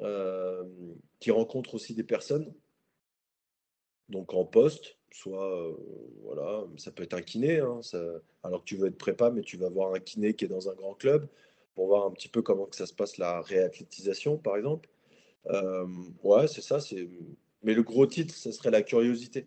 euh, 0.00 0.64
qui 1.20 1.30
rencontre 1.30 1.74
aussi 1.74 1.94
des 1.94 2.04
personnes, 2.04 2.52
donc 4.08 4.34
en 4.34 4.44
poste, 4.44 4.96
soit, 5.10 5.50
euh, 5.50 5.74
voilà, 6.22 6.64
ça 6.76 6.90
peut 6.90 7.02
être 7.02 7.14
un 7.14 7.22
kiné, 7.22 7.60
hein, 7.60 7.80
alors 8.42 8.60
que 8.60 8.66
tu 8.66 8.76
veux 8.76 8.88
être 8.88 8.98
prépa, 8.98 9.30
mais 9.30 9.42
tu 9.42 9.56
vas 9.56 9.68
voir 9.68 9.94
un 9.94 10.00
kiné 10.00 10.34
qui 10.34 10.44
est 10.44 10.48
dans 10.48 10.68
un 10.68 10.74
grand 10.74 10.94
club 10.94 11.28
pour 11.74 11.86
voir 11.86 12.06
un 12.06 12.10
petit 12.10 12.28
peu 12.28 12.42
comment 12.42 12.66
que 12.66 12.76
ça 12.76 12.86
se 12.86 12.94
passe 12.94 13.18
la 13.18 13.40
réathlétisation, 13.40 14.38
par 14.38 14.56
exemple. 14.56 14.88
Euh, 15.46 15.86
ouais, 16.22 16.48
c'est 16.48 16.62
ça. 16.62 16.80
C'est... 16.80 17.08
Mais 17.62 17.74
le 17.74 17.82
gros 17.82 18.06
titre, 18.06 18.34
ce 18.34 18.52
serait 18.52 18.70
la 18.70 18.82
curiosité. 18.82 19.46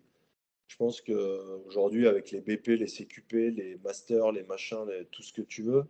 Je 0.68 0.76
pense 0.76 1.00
qu'aujourd'hui, 1.00 2.06
avec 2.06 2.30
les 2.30 2.40
BP, 2.40 2.68
les 2.68 2.86
CQP, 2.86 3.32
les 3.56 3.78
masters, 3.82 4.32
les 4.32 4.44
machins, 4.44 4.86
tout 5.10 5.22
ce 5.22 5.32
que 5.32 5.42
tu 5.42 5.62
veux, 5.62 5.84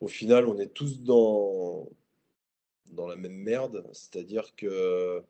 au 0.00 0.08
final, 0.08 0.46
on 0.46 0.58
est 0.58 0.72
tous 0.72 1.02
dans, 1.02 1.88
dans 2.86 3.06
la 3.06 3.16
même 3.16 3.34
merde. 3.34 3.84
C'est-à-dire 3.92 4.54
que 4.56 5.22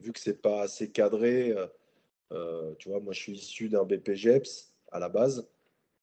vu 0.00 0.12
que 0.12 0.20
c'est 0.20 0.40
pas 0.40 0.62
assez 0.62 0.90
cadré, 0.90 1.50
euh, 1.50 1.66
euh, 2.32 2.74
tu 2.78 2.88
vois, 2.88 3.00
moi 3.00 3.12
je 3.12 3.20
suis 3.20 3.32
issu 3.32 3.68
d'un 3.68 3.84
BPGEPS 3.84 4.74
à 4.92 4.98
la 4.98 5.08
base 5.08 5.48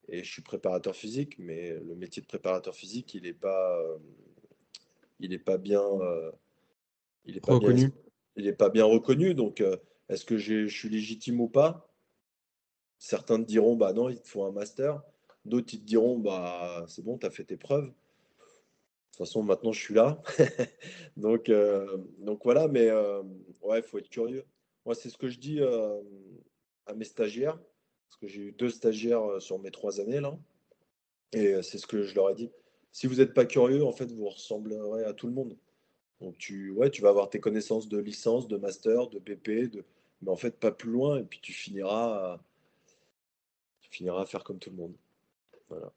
et 0.08 0.24
je 0.24 0.32
suis 0.32 0.42
préparateur 0.42 0.96
physique, 0.96 1.38
mais 1.38 1.72
le 1.72 1.96
métier 1.96 2.22
de 2.22 2.28
préparateur 2.28 2.76
physique, 2.76 3.14
il 3.14 3.24
n'est 3.24 3.34
pas, 3.34 3.78
euh, 3.80 3.98
il 5.20 5.34
est 5.34 5.40
pas 5.40 5.58
bien, 5.58 5.84
il 7.26 7.38
est 7.38 7.46
pas 7.46 7.54
reconnu. 7.54 7.88
Bien, 7.88 7.92
il 8.38 8.48
est 8.48 8.54
pas 8.54 8.70
bien 8.70 8.86
reconnu. 8.86 9.34
Donc, 9.36 9.64
est-ce 10.10 10.26
que 10.26 10.38
je 10.38 10.68
suis 10.68 10.90
légitime 10.90 11.40
ou 11.40 11.48
pas? 11.48 11.88
Certains 12.98 13.42
te 13.42 13.48
diront, 13.48 13.76
bah 13.76 13.94
non, 13.94 14.10
il 14.10 14.20
te 14.20 14.28
faut 14.28 14.44
un 14.44 14.52
master. 14.52 15.02
D'autres, 15.46 15.74
ils 15.74 15.80
te 15.80 15.86
diront, 15.86 16.20
bah 16.20 16.86
c'est 16.88 17.04
bon, 17.04 17.18
tu 17.18 17.26
as 17.26 17.32
fait 17.32 17.44
tes 17.44 17.58
preuves 17.58 17.92
toute 19.22 19.30
façon, 19.30 19.44
maintenant, 19.44 19.72
je 19.72 19.80
suis 19.80 19.94
là. 19.94 20.22
donc, 21.18 21.50
euh, 21.50 21.98
donc 22.20 22.42
voilà, 22.44 22.68
mais 22.68 22.90
euh, 22.90 23.22
ouais, 23.62 23.80
il 23.80 23.84
faut 23.84 24.00
être 24.00 24.10
curieux. 24.10 24.46
Moi, 24.86 24.96
c'est 24.96 25.10
ce 25.10 25.18
que 25.18 25.28
je 25.28 25.38
dis 25.38 25.60
euh, 25.60 26.02
à 26.88 26.94
mes 26.94 27.06
stagiaires, 27.06 27.58
parce 28.10 28.20
que 28.20 28.28
j'ai 28.28 28.42
eu 28.42 28.52
deux 28.52 28.70
stagiaires 28.70 29.40
sur 29.40 29.60
mes 29.60 29.72
trois 29.72 30.00
années 30.00 30.20
là, 30.20 30.38
et 31.34 31.62
c'est 31.62 31.78
ce 31.78 31.86
que 31.88 32.02
je 32.02 32.16
leur 32.16 32.32
ai 32.32 32.36
dit. 32.36 32.50
Si 32.92 33.08
vous 33.08 33.16
n'êtes 33.16 33.34
pas 33.34 33.46
curieux, 33.46 33.86
en 33.86 33.92
fait, 33.92 34.12
vous 34.12 34.28
ressemblerez 34.28 35.06
à 35.06 35.14
tout 35.14 35.28
le 35.28 35.34
monde. 35.34 35.56
Donc, 36.20 36.38
tu, 36.38 36.72
ouais, 36.72 36.90
tu 36.90 37.02
vas 37.02 37.10
avoir 37.10 37.30
tes 37.30 37.40
connaissances 37.40 37.88
de 37.88 37.98
licence, 37.98 38.48
de 38.48 38.58
master, 38.58 39.08
de 39.08 39.20
BP, 39.20 39.72
de... 39.72 39.86
mais 40.22 40.30
en 40.30 40.36
fait, 40.36 40.60
pas 40.60 40.72
plus 40.72 40.92
loin, 40.92 41.20
et 41.20 41.24
puis 41.24 41.40
tu 41.42 41.54
finiras 41.54 42.34
à, 42.34 42.44
tu 43.82 43.90
finiras 43.92 44.24
à 44.24 44.26
faire 44.26 44.44
comme 44.44 44.60
tout 44.60 44.72
le 44.72 44.76
monde. 44.76 44.96
Voilà. 45.70 45.92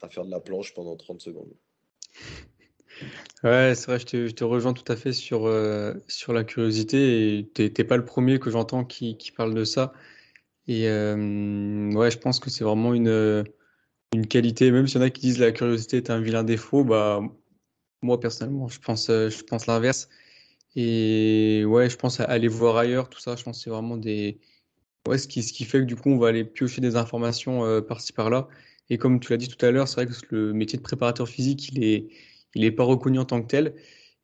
À 0.00 0.08
faire 0.08 0.24
de 0.24 0.30
la 0.30 0.40
planche 0.40 0.74
pendant 0.74 0.96
30 0.96 1.20
secondes. 1.20 1.52
Ouais, 3.44 3.74
c'est 3.76 3.86
vrai, 3.86 3.98
je 4.00 4.32
te, 4.32 4.44
rejoins 4.44 4.72
tout 4.72 4.90
à 4.90 4.96
fait 4.96 5.12
sur, 5.12 5.46
euh, 5.46 5.94
sur 6.08 6.32
la 6.32 6.42
curiosité 6.42 7.38
et 7.38 7.48
t'es 7.48 7.84
pas 7.84 7.96
le 7.96 8.04
premier 8.04 8.40
que 8.40 8.50
j'entends 8.50 8.84
qui, 8.84 9.16
qui 9.16 9.30
parle 9.30 9.54
de 9.54 9.64
ça. 9.64 9.92
Et 10.68 10.88
euh, 10.88 11.92
ouais, 11.92 12.10
je 12.10 12.18
pense 12.18 12.40
que 12.40 12.50
c'est 12.50 12.64
vraiment 12.64 12.94
une, 12.94 13.44
une 14.14 14.26
qualité, 14.26 14.70
même 14.72 14.88
s'il 14.88 15.00
y 15.00 15.04
en 15.04 15.06
a 15.06 15.10
qui 15.10 15.22
disent 15.22 15.38
la 15.38 15.52
curiosité 15.52 15.98
est 15.98 16.10
un 16.10 16.20
vilain 16.20 16.44
défaut, 16.44 16.84
bah 16.84 17.22
moi 18.02 18.20
personnellement, 18.20 18.68
je 18.68 18.80
pense, 18.80 19.10
euh, 19.10 19.30
je 19.30 19.42
pense 19.44 19.66
l'inverse. 19.66 20.08
Et 20.76 21.64
ouais, 21.66 21.90
je 21.90 21.96
pense 21.96 22.20
à 22.20 22.24
aller 22.24 22.48
voir 22.48 22.76
ailleurs, 22.76 23.08
tout 23.10 23.20
ça, 23.20 23.36
je 23.36 23.44
pense 23.44 23.58
que 23.58 23.64
c'est 23.64 23.70
vraiment 23.70 23.96
des. 23.96 24.40
Ouais, 25.08 25.18
ce 25.18 25.28
qui, 25.28 25.42
ce 25.42 25.52
qui 25.52 25.64
fait 25.64 25.80
que 25.80 25.84
du 25.86 25.96
coup, 25.96 26.10
on 26.10 26.18
va 26.18 26.28
aller 26.28 26.44
piocher 26.44 26.80
des 26.80 26.96
informations 26.96 27.82
par-ci 27.82 28.12
par-là. 28.12 28.48
Et 28.90 28.98
comme 28.98 29.20
tu 29.20 29.32
l'as 29.32 29.38
dit 29.38 29.48
tout 29.48 29.64
à 29.64 29.70
l'heure, 29.70 29.88
c'est 29.88 30.04
vrai 30.04 30.06
que 30.06 30.36
le 30.36 30.52
métier 30.52 30.78
de 30.78 30.82
préparateur 30.82 31.28
physique, 31.28 31.68
il 31.70 31.84
est, 31.84 32.08
il 32.54 32.64
est 32.64 32.72
pas 32.72 32.84
reconnu 32.84 33.18
en 33.18 33.24
tant 33.24 33.42
que 33.42 33.46
tel. 33.46 33.74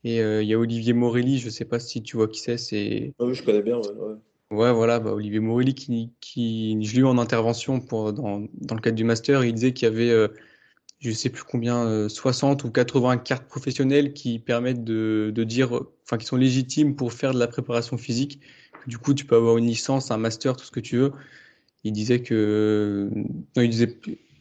Et 0.05 0.21
euh, 0.21 0.43
il 0.43 0.49
y 0.49 0.55
a 0.55 0.59
Olivier 0.59 0.93
Morelli, 0.93 1.39
je 1.39 1.49
sais 1.49 1.65
pas 1.65 1.79
si 1.79 2.03
tu 2.03 2.17
vois 2.17 2.29
qui 2.29 2.41
c'est. 2.41 2.59
C'est. 2.59 3.15
Ah 3.19 3.25
oui, 3.25 3.35
je 3.35 3.43
connais 3.43 3.63
bien. 3.63 3.79
Ouais, 3.79 4.17
ouais. 4.51 4.73
voilà, 4.73 5.01
bah, 5.01 5.13
Olivier 5.13 5.41
Morelli 5.41 5.75
qui, 5.75 6.13
qui 6.21 6.85
je 6.85 6.95
l'ai 6.95 7.01
eu 7.01 7.07
en 7.07 7.19
intervention 7.19 7.81
pour 7.81 8.13
dans, 8.13 8.47
dans 8.61 8.75
le 8.75 8.81
cadre 8.81 8.97
du 8.97 9.05
master. 9.05 9.45
Il 9.45 9.55
disait 9.55 9.73
qu'il 9.73 9.89
y 9.89 9.91
avait, 9.91 10.11
euh, 10.11 10.29
je 11.01 11.11
sais 11.11 11.31
plus 11.31 11.45
combien, 11.45 12.09
60 12.09 12.65
euh, 12.65 12.69
ou 12.69 12.71
80 12.71 13.17
cartes 13.19 13.47
professionnelles 13.49 14.13
qui 14.13 14.39
permettent 14.39 14.85
de, 14.85 15.33
de 15.35 15.45
dire, 15.45 15.73
enfin, 16.05 16.19
qui 16.19 16.27
sont 16.27 16.37
légitimes 16.37 16.97
pour 16.97 17.13
faire 17.13 17.33
de 17.33 17.39
la 17.39 17.47
préparation 17.49 17.97
physique. 17.97 18.41
Du 18.87 18.99
coup, 18.99 19.15
tu 19.15 19.25
peux 19.25 19.37
avoir 19.37 19.57
une 19.57 19.67
licence, 19.67 20.11
un 20.11 20.19
master, 20.19 20.57
tout 20.57 20.67
ce 20.67 20.71
que 20.71 20.81
tu 20.81 20.99
veux. 20.99 21.13
Il 21.85 21.93
disait 21.93 22.21
que, 22.21 23.11
non, 23.57 23.63
il 23.63 23.71
disait, 23.71 23.99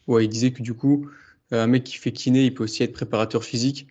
Ouais, 0.07 0.25
il 0.25 0.29
disait 0.29 0.51
que 0.51 0.61
du 0.61 0.73
coup, 0.73 1.09
un 1.51 1.67
mec 1.67 1.83
qui 1.83 1.97
fait 1.97 2.11
kiné, 2.11 2.45
il 2.45 2.53
peut 2.53 2.63
aussi 2.63 2.83
être 2.83 2.93
préparateur 2.93 3.43
physique. 3.43 3.87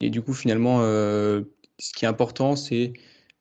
Et 0.00 0.10
du 0.10 0.22
coup, 0.22 0.34
finalement, 0.34 0.80
euh, 0.82 1.42
ce 1.78 1.92
qui 1.92 2.04
est 2.04 2.08
important, 2.08 2.56
c'est 2.56 2.92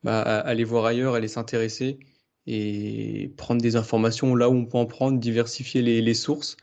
bah, 0.04 0.22
aller 0.22 0.64
voir 0.64 0.86
ailleurs, 0.86 1.16
aller 1.16 1.28
s'intéresser 1.28 2.00
et 2.48 3.34
prendre 3.38 3.62
des 3.62 3.76
informations 3.76 4.36
là 4.36 4.50
où 4.50 4.54
on 4.54 4.66
peut 4.66 4.78
en 4.78 4.86
prendre, 4.86 5.20
diversifier 5.20 5.82
les, 5.82 6.02
les 6.02 6.14
sources. 6.14 6.58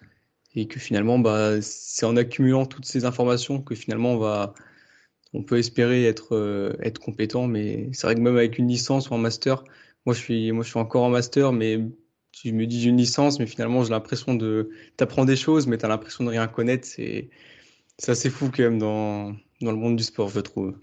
Et 0.55 0.67
que 0.67 0.81
finalement, 0.81 1.19
bah, 1.19 1.61
c'est 1.63 2.07
en 2.07 2.17
accumulant 2.17 2.67
toutes 2.67 2.87
ces 2.87 3.05
informations 3.05 3.63
que 3.63 3.75
finalement, 3.75 4.15
on 4.15 4.19
va, 4.19 4.55
on 5.35 5.43
peut 5.43 5.59
espérer 5.59 6.05
être, 6.05 6.35
euh, 6.35 6.77
être 6.83 6.99
compétent. 7.01 7.47
Mais 7.47 7.91
c'est 7.93 8.07
vrai 8.07 8.15
que 8.15 8.21
même 8.21 8.37
avec 8.37 8.59
une 8.59 8.69
licence 8.69 9.11
ou 9.11 9.15
un 9.15 9.19
master, 9.19 9.65
moi, 10.07 10.15
je 10.15 10.21
suis, 10.21 10.53
moi, 10.53 10.65
je 10.65 10.71
suis 10.71 10.79
encore 10.79 11.05
en 11.05 11.11
master, 11.11 11.53
mais 11.53 11.81
je 12.45 12.51
me 12.53 12.66
dis 12.66 12.86
une 12.86 12.97
licence, 12.97 13.39
mais 13.39 13.47
finalement 13.47 13.82
j'ai 13.84 13.91
l'impression 13.91 14.34
de 14.34 14.70
t'apprends 14.97 15.24
des 15.24 15.36
choses, 15.36 15.66
mais 15.66 15.78
tu 15.78 15.84
as 15.84 15.89
l'impression 15.89 16.24
de 16.24 16.30
rien 16.30 16.47
connaître. 16.47 16.86
C'est 16.86 17.30
assez 18.07 18.30
fou 18.30 18.51
quand 18.55 18.62
même 18.62 18.78
dans, 18.78 19.32
dans, 19.61 19.72
le 19.72 19.76
monde 19.76 19.97
du 19.97 20.05
sport, 20.05 20.28
je 20.28 20.41
trouve. 20.41 20.78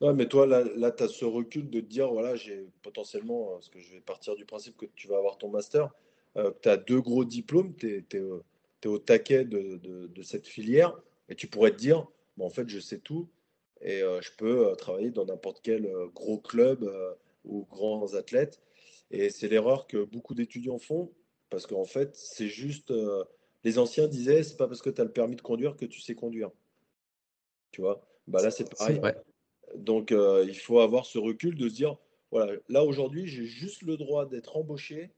Ouais, 0.00 0.14
mais 0.14 0.26
toi, 0.26 0.46
là, 0.46 0.64
là 0.76 0.90
tu 0.90 1.02
as 1.02 1.08
ce 1.08 1.24
recul 1.24 1.68
de 1.68 1.80
te 1.80 1.86
dire 1.86 2.10
voilà, 2.10 2.36
j'ai 2.36 2.66
potentiellement, 2.82 3.52
parce 3.52 3.68
que 3.68 3.80
je 3.80 3.92
vais 3.92 4.00
partir 4.00 4.36
du 4.36 4.44
principe 4.44 4.76
que 4.76 4.86
tu 4.94 5.08
vas 5.08 5.18
avoir 5.18 5.36
ton 5.36 5.48
master, 5.48 5.90
euh, 6.36 6.52
tu 6.62 6.68
as 6.68 6.76
deux 6.76 7.00
gros 7.00 7.24
diplômes, 7.24 7.74
tu 7.76 8.06
es, 8.12 8.86
au 8.86 8.98
taquet 8.98 9.44
de, 9.44 9.78
de, 10.06 10.22
cette 10.22 10.46
filière, 10.46 10.96
et 11.28 11.34
tu 11.34 11.48
pourrais 11.48 11.72
te 11.72 11.76
dire 11.76 12.06
bon, 12.36 12.46
en 12.46 12.50
fait, 12.50 12.68
je 12.68 12.78
sais 12.78 12.98
tout, 12.98 13.28
et 13.82 14.02
euh, 14.02 14.20
je 14.22 14.30
peux 14.38 14.68
euh, 14.68 14.74
travailler 14.74 15.10
dans 15.10 15.26
n'importe 15.26 15.60
quel 15.62 15.90
gros 16.14 16.38
club 16.38 16.90
ou 17.44 17.66
grands 17.70 18.14
athlètes. 18.14 18.60
Et 19.10 19.30
c'est 19.30 19.48
l'erreur 19.48 19.86
que 19.86 20.04
beaucoup 20.04 20.34
d'étudiants 20.34 20.78
font, 20.78 21.12
parce 21.48 21.66
qu'en 21.66 21.84
fait, 21.84 22.14
c'est 22.14 22.48
juste. 22.48 22.90
Euh, 22.90 23.24
les 23.64 23.78
anciens 23.78 24.08
disaient, 24.08 24.42
c'est 24.42 24.56
pas 24.56 24.68
parce 24.68 24.80
que 24.80 24.88
tu 24.88 25.00
as 25.00 25.04
le 25.04 25.12
permis 25.12 25.36
de 25.36 25.42
conduire 25.42 25.76
que 25.76 25.84
tu 25.84 26.00
sais 26.00 26.14
conduire. 26.14 26.50
Tu 27.72 27.82
vois? 27.82 28.06
Bah 28.26 28.40
Là, 28.42 28.50
c'est 28.50 28.70
pareil. 28.74 29.00
Donc, 29.74 30.12
euh, 30.12 30.46
il 30.48 30.56
faut 30.56 30.80
avoir 30.80 31.04
ce 31.04 31.18
recul 31.18 31.56
de 31.56 31.68
se 31.68 31.74
dire, 31.74 31.96
voilà, 32.30 32.58
là 32.68 32.84
aujourd'hui, 32.84 33.26
j'ai 33.26 33.44
juste 33.44 33.82
le 33.82 33.96
droit 33.96 34.26
d'être 34.26 34.56
embauché 34.56 35.12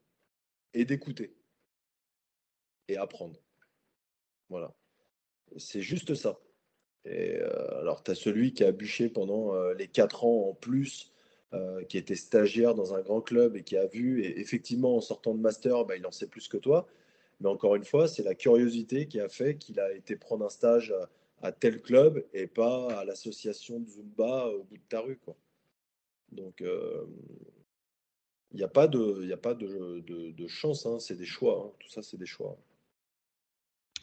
et 0.75 0.85
d'écouter 0.85 1.37
et 2.89 2.97
apprendre. 2.97 3.41
Voilà. 4.49 4.75
C'est 5.57 5.83
juste 5.83 6.15
ça. 6.15 6.41
Et 7.05 7.37
alors, 7.37 8.03
tu 8.03 8.11
as 8.11 8.15
celui 8.15 8.55
qui 8.55 8.65
a 8.65 8.73
bûché 8.73 9.09
pendant 9.09 9.55
les 9.73 9.89
4 9.89 10.25
ans 10.25 10.49
en 10.49 10.55
plus, 10.55 11.12
qui 11.89 11.99
était 11.99 12.15
stagiaire 12.15 12.75
dans 12.75 12.95
un 12.95 13.03
grand 13.03 13.21
club 13.21 13.57
et 13.57 13.63
qui 13.63 13.77
a 13.77 13.87
vu, 13.87 14.25
et 14.25 14.41
effectivement, 14.41 14.97
en 14.97 15.01
sortant 15.01 15.35
de 15.35 15.41
master, 15.41 15.85
bah, 15.85 15.97
il 15.97 16.07
en 16.07 16.11
sait 16.11 16.27
plus 16.27 16.49
que 16.49 16.57
toi. 16.57 16.87
Mais 17.41 17.49
encore 17.49 17.75
une 17.75 17.85
fois, 17.85 18.09
c'est 18.09 18.23
la 18.23 18.35
curiosité 18.35 19.07
qui 19.07 19.21
a 19.21 19.29
fait 19.29 19.57
qu'il 19.57 19.81
a 19.81 19.93
été 19.93 20.17
prendre 20.17 20.47
un 20.47 20.49
stage 20.49 20.95
à, 21.43 21.53
tel 21.53 21.83
club 21.83 22.25
et 22.33 22.47
pas 22.47 23.01
à 23.01 23.05
l'association 23.05 23.81
de 23.81 23.89
Zumba 23.89 24.47
au 24.49 24.63
bout 24.63 24.77
de 24.77 24.83
ta 24.89 25.01
rue. 25.01 25.19
Quoi. 25.19 25.37
Donc, 26.31 26.63
il 28.53 28.57
n'y 28.57 28.63
a 28.63 28.69
pas 28.69 28.87
de, 28.87 29.25
y 29.27 29.33
a 29.33 29.37
pas 29.37 29.55
de, 29.55 30.01
de, 30.01 30.47
chance, 30.47 30.87
hein. 30.87 30.99
c'est 31.01 31.17
des 31.17 31.27
choix. 31.27 31.65
Hein. 31.67 31.73
Tout 31.81 31.89
ça, 31.89 32.03
c'est 32.03 32.17
des 32.17 32.27
choix. 32.27 32.57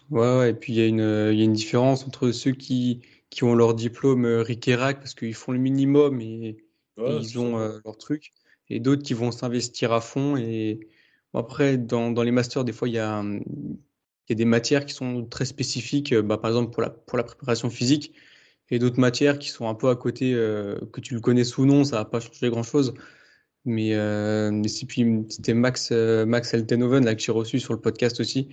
Ouais, 0.09 0.49
et 0.49 0.53
puis 0.53 0.73
il 0.73 0.79
y, 0.79 0.97
y 0.97 1.01
a 1.01 1.43
une 1.43 1.53
différence 1.53 2.05
entre 2.05 2.31
ceux 2.31 2.51
qui, 2.51 3.01
qui 3.29 3.43
ont 3.43 3.53
leur 3.53 3.75
diplôme 3.75 4.25
euh, 4.25 4.41
RIC 4.41 4.67
et 4.67 4.75
RAC 4.75 4.99
parce 4.99 5.13
qu'ils 5.13 5.35
font 5.35 5.51
le 5.51 5.59
minimum 5.59 6.19
et, 6.21 6.57
ils 7.07 7.39
ont 7.39 7.59
euh, 7.59 7.79
leur 7.85 7.97
truc, 7.97 8.31
et 8.69 8.79
d'autres 8.79 9.03
qui 9.03 9.13
vont 9.13 9.31
s'investir 9.31 9.91
à 9.93 10.01
fond. 10.01 10.37
Et 10.37 10.87
après, 11.33 11.77
dans, 11.77 12.11
dans 12.11 12.23
les 12.23 12.31
masters, 12.31 12.63
des 12.63 12.73
fois, 12.73 12.87
il 12.87 12.95
y 12.95 12.99
a, 12.99 13.23
il 13.23 14.29
y 14.29 14.33
a 14.33 14.35
des 14.35 14.45
matières 14.45 14.85
qui 14.85 14.93
sont 14.93 15.25
très 15.25 15.45
spécifiques, 15.45 16.13
bah, 16.13 16.37
par 16.37 16.49
exemple 16.51 16.71
pour 16.71 16.81
la, 16.81 16.89
pour 16.89 17.17
la 17.17 17.23
préparation 17.23 17.69
physique, 17.69 18.13
et 18.71 18.79
d'autres 18.79 18.99
matières 18.99 19.39
qui 19.39 19.49
sont 19.49 19.67
un 19.67 19.75
peu 19.75 19.89
à 19.89 19.95
côté, 19.95 20.33
euh, 20.33 20.79
que 20.93 21.01
tu 21.01 21.13
le 21.15 21.21
connais 21.21 21.43
ou 21.57 21.65
non, 21.65 21.83
ça 21.83 21.97
va 21.97 22.05
pas 22.05 22.19
changer 22.19 22.49
grand-chose. 22.49 22.93
Mais, 23.65 23.93
euh, 23.95 24.63
c'était 24.67 25.53
Max, 25.53 25.91
Max 25.91 26.53
Eltenhoven 26.53 27.05
là, 27.05 27.15
que 27.15 27.21
j'ai 27.21 27.31
reçu 27.31 27.59
sur 27.59 27.73
le 27.73 27.81
podcast 27.81 28.19
aussi, 28.19 28.49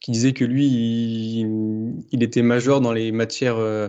qui 0.00 0.10
disait 0.12 0.32
que 0.32 0.44
lui, 0.44 0.66
il, 2.10 2.22
était 2.22 2.42
majeur 2.42 2.80
dans 2.80 2.92
les 2.92 3.12
matières 3.12 3.58
euh, 3.58 3.88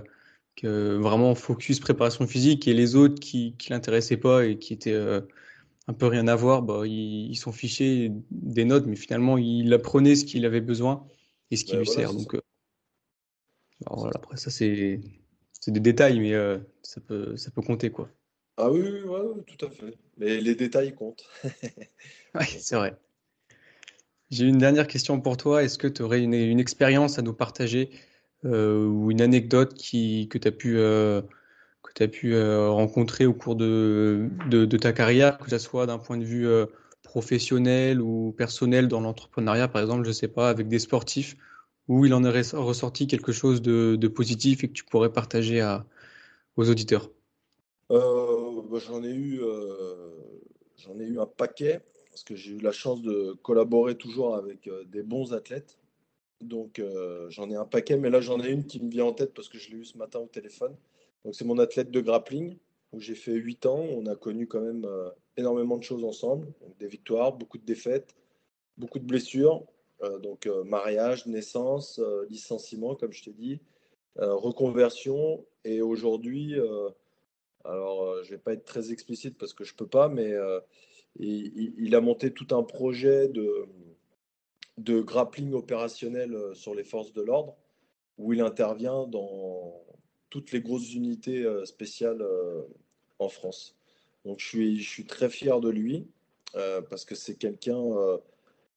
que 0.56 0.96
vraiment 0.98 1.36
focus 1.36 1.80
préparation 1.80 2.28
physique 2.28 2.68
et 2.68 2.74
les 2.74 2.96
autres 2.96 3.20
qui 3.20 3.56
ne 3.70 3.76
l'intéressaient 3.76 4.18
pas 4.18 4.46
et 4.46 4.58
qui 4.58 4.74
étaient 4.74 4.94
euh, 4.94 5.22
un 5.88 5.94
peu 5.94 6.08
rien 6.08 6.28
à 6.28 6.36
voir, 6.36 6.62
bah, 6.62 6.86
ils, 6.86 7.36
sont 7.36 7.52
fichés 7.52 8.12
des 8.30 8.66
notes, 8.66 8.86
mais 8.86 8.96
finalement, 8.96 9.38
il 9.38 9.74
apprenait 9.74 10.16
ce 10.16 10.26
qu'il 10.26 10.46
avait 10.46 10.62
besoin 10.62 11.06
et 11.50 11.56
ce 11.56 11.66
qui 11.66 11.76
lui 11.76 11.88
sert. 11.88 12.14
Donc, 12.14 12.36
euh, 12.36 12.42
voilà, 13.90 14.12
après, 14.16 14.38
ça, 14.38 14.52
c'est 14.52 15.02
des 15.68 15.80
détails, 15.80 16.20
mais 16.20 16.34
ça, 16.84 17.02
peut, 17.02 17.36
ça 17.38 17.50
peut 17.52 17.62
compter. 17.62 17.90
quoi. 17.90 18.10
Ah 18.58 18.72
oui, 18.72 18.82
oui, 18.82 19.44
tout 19.48 19.66
à 19.66 19.70
fait. 19.70 19.98
Mais 20.18 20.40
les 20.40 20.56
détails 20.56 20.94
comptent. 20.94 21.26
oui, 22.36 22.46
c'est 22.60 22.76
vrai. 22.76 22.96
J'ai 24.30 24.46
une 24.46 24.60
dernière 24.60 24.88
question 24.88 25.20
pour 25.20 25.36
toi. 25.36 25.64
Est-ce 25.64 25.78
que 25.78 25.88
tu 25.88 26.02
aurais 26.02 26.22
une, 26.22 26.60
expérience 26.60 27.20
à 27.20 27.22
nous 27.22 27.34
partager 27.34 27.90
euh, 27.90 27.98
ou 28.44 29.12
une 29.12 29.22
anecdote 29.22 29.74
qui, 29.74 30.28
que 30.30 30.38
tu 30.38 30.48
as 30.48 30.52
pu, 30.52 30.78
euh, 30.78 31.22
que 31.84 32.06
pu 32.06 32.34
euh, 32.34 32.70
rencontrer 32.70 33.26
au 33.26 33.34
cours 33.34 33.56
de, 33.56 34.30
de, 34.50 34.78
ta 34.78 34.94
carrière, 34.94 35.38
que 35.38 35.50
ce 35.50 35.58
soit 35.58 35.86
d'un 35.86 36.00
point 36.00 36.18
de 36.18 36.24
vue 36.24 36.48
professionnel 37.04 38.02
ou 38.02 38.34
personnel 38.38 38.88
dans 38.88 39.02
l'entrepreneuriat, 39.02 39.68
par 39.68 39.82
exemple, 39.82 40.04
je 40.04 40.10
ne 40.10 40.14
sais 40.14 40.28
pas, 40.28 40.50
avec 40.50 40.68
des 40.68 40.80
sportifs, 40.80 41.36
où 41.88 42.06
il 42.06 42.14
en 42.14 42.24
est 42.24 42.54
ressorti 42.54 43.08
quelque 43.08 43.32
chose 43.32 43.62
de, 43.62 43.96
de 43.96 44.08
positif 44.08 44.64
et 44.64 44.68
que 44.68 44.74
tu 44.74 44.86
pourrais 44.86 45.12
partager 45.12 45.62
à, 45.62 45.86
aux 46.56 46.70
auditeurs? 46.70 47.10
Bah, 47.90 48.80
J'en 48.88 49.04
ai, 49.04 49.12
eu, 49.12 49.42
j'en 50.78 50.98
ai 51.00 51.04
eu 51.04 51.20
un 51.20 51.26
paquet 51.26 51.82
parce 52.12 52.24
que 52.24 52.36
j'ai 52.36 52.52
eu 52.52 52.60
la 52.60 52.72
chance 52.72 53.02
de 53.02 53.36
collaborer 53.42 53.96
toujours 53.96 54.36
avec 54.36 54.68
euh, 54.68 54.84
des 54.86 55.02
bons 55.02 55.34
athlètes. 55.34 55.78
Donc 56.42 56.80
euh, 56.80 57.30
j'en 57.30 57.50
ai 57.50 57.56
un 57.56 57.66
paquet, 57.66 57.98
mais 57.98 58.10
là 58.10 58.22
j'en 58.22 58.42
ai 58.42 58.50
une 58.50 58.66
qui 58.66 58.82
me 58.82 58.90
vient 58.90 59.06
en 59.06 59.14
tête 59.14 59.34
parce 59.34 59.50
que 59.50 59.58
je 59.58 59.70
l'ai 59.72 59.78
eu 59.78 59.86
ce 59.86 59.98
matin 59.98 60.20
au 60.20 60.28
téléphone. 60.28 60.76
Donc 61.24 61.36
c'est 61.36 61.46
mon 61.46 61.60
athlète 61.60 61.92
de 61.92 62.02
grappling 62.02 62.58
où 62.92 63.00
j'ai 63.00 63.16
fait 63.16 63.34
8 63.34 63.66
ans. 63.68 63.80
On 63.80 64.06
a 64.08 64.16
connu 64.16 64.48
quand 64.48 64.62
même 64.62 64.86
euh, 64.86 65.10
énormément 65.38 65.78
de 65.78 65.84
choses 65.84 66.04
ensemble, 66.04 66.48
des 66.80 66.88
victoires, 66.88 67.34
beaucoup 67.34 67.58
de 67.58 67.66
défaites, 67.66 68.16
beaucoup 68.78 69.00
de 69.00 69.06
blessures. 69.06 69.64
donc 70.24 70.50
mariage, 70.66 71.28
naissance, 71.28 72.02
licenciement, 72.30 72.96
comme 72.96 73.14
je 73.14 73.24
t'ai 73.24 73.34
dit, 73.34 73.60
reconversion. 74.18 75.46
Et 75.64 75.82
aujourd'hui, 75.82 76.56
alors 77.64 78.24
je 78.24 78.32
vais 78.32 78.40
pas 78.40 78.54
être 78.54 78.66
très 78.66 78.92
explicite 78.92 79.38
parce 79.38 79.54
que 79.54 79.64
je 79.64 79.74
peux 79.74 79.88
pas, 79.88 80.10
mais 80.10 80.34
il, 81.18 81.96
a 81.96 82.02
monté 82.02 82.32
tout 82.32 82.48
un 82.52 82.64
projet 82.64 83.28
de, 83.28 83.68
de 84.84 85.02
grappling 85.02 85.54
opérationnel 85.54 86.34
euh, 86.34 86.54
sur 86.54 86.76
les 86.76 86.84
forces 86.84 87.14
de 87.14 87.22
l'ordre, 87.22 87.56
où 88.18 88.34
il 88.34 88.42
intervient 88.42 89.08
dans 89.08 89.82
toutes 90.30 90.52
les 90.52 90.62
grosses 90.62 90.94
unités 90.94 91.44
euh, 91.44 91.66
spéciales 91.66 92.22
euh, 92.22 92.64
en 93.20 93.30
France. 93.30 93.76
Donc 94.26 94.40
je 94.40 94.48
suis, 94.48 94.80
je 94.80 94.90
suis 94.90 95.06
très 95.06 95.30
fier 95.30 95.60
de 95.60 95.70
lui, 95.70 96.08
parce 96.54 97.06
que 97.06 97.16
c'est 97.16 97.36
quelqu'un 97.36 97.82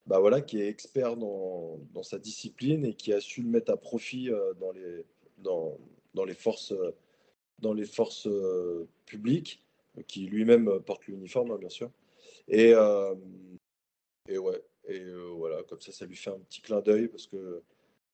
bah 0.07 0.21
voilà, 0.21 0.41
qui 0.41 0.61
est 0.61 0.69
expert 0.69 1.17
dans, 1.17 1.81
dans, 1.93 2.03
sa 2.03 2.19
discipline 2.19 2.85
et 2.87 2.95
qui 2.95 3.13
a 3.13 3.21
su 3.21 3.43
le 3.43 3.49
mettre 3.49 3.73
à 3.73 3.77
profit 3.77 4.31
dans, 4.59 4.73
les, 4.73 5.05
dans, 5.39 5.77
dans 6.15 6.25
les 6.25 6.35
forces, 6.35 6.73
dans 7.59 7.75
les 7.75 7.85
forces 7.85 8.29
publiques, 9.05 9.63
qui 10.07 10.21
lui-même 10.27 10.81
porte 10.81 11.07
l'uniforme, 11.09 11.51
hein, 11.51 11.59
bien 11.59 11.69
sûr. 11.69 11.91
Et, 12.49 12.73
et 14.29 14.39
ouais, 14.39 14.63
et 14.87 15.01
euh, 15.01 15.33
voilà, 15.37 15.63
comme 15.65 15.81
ça, 15.81 15.93
ça 15.93 16.07
lui 16.07 16.17
fait 16.17 16.31
un 16.31 16.39
petit 16.39 16.61
clin 16.61 16.81
d'œil 16.81 17.09
parce 17.09 17.27
que 17.27 17.63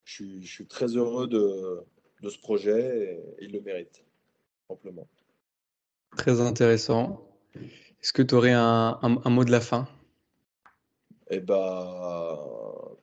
je 0.03 0.13
suis, 0.13 0.45
je 0.45 0.51
suis, 0.51 0.67
très 0.67 0.87
heureux 0.87 1.27
de, 1.27 1.81
de 2.21 2.29
ce 2.29 2.39
projet 2.39 3.21
et 3.39 3.45
il 3.45 3.51
le 3.51 3.61
mérite, 3.61 4.03
amplement. 4.69 5.07
Très 6.17 6.41
intéressant. 6.41 7.27
Est-ce 7.55 8.13
que 8.13 8.21
tu 8.21 8.35
aurais 8.35 8.53
un, 8.53 8.99
un, 9.01 9.29
mot 9.29 9.45
de 9.45 9.51
la 9.51 9.61
fin? 9.61 9.87
Eh 11.29 11.39
bah, 11.39 12.39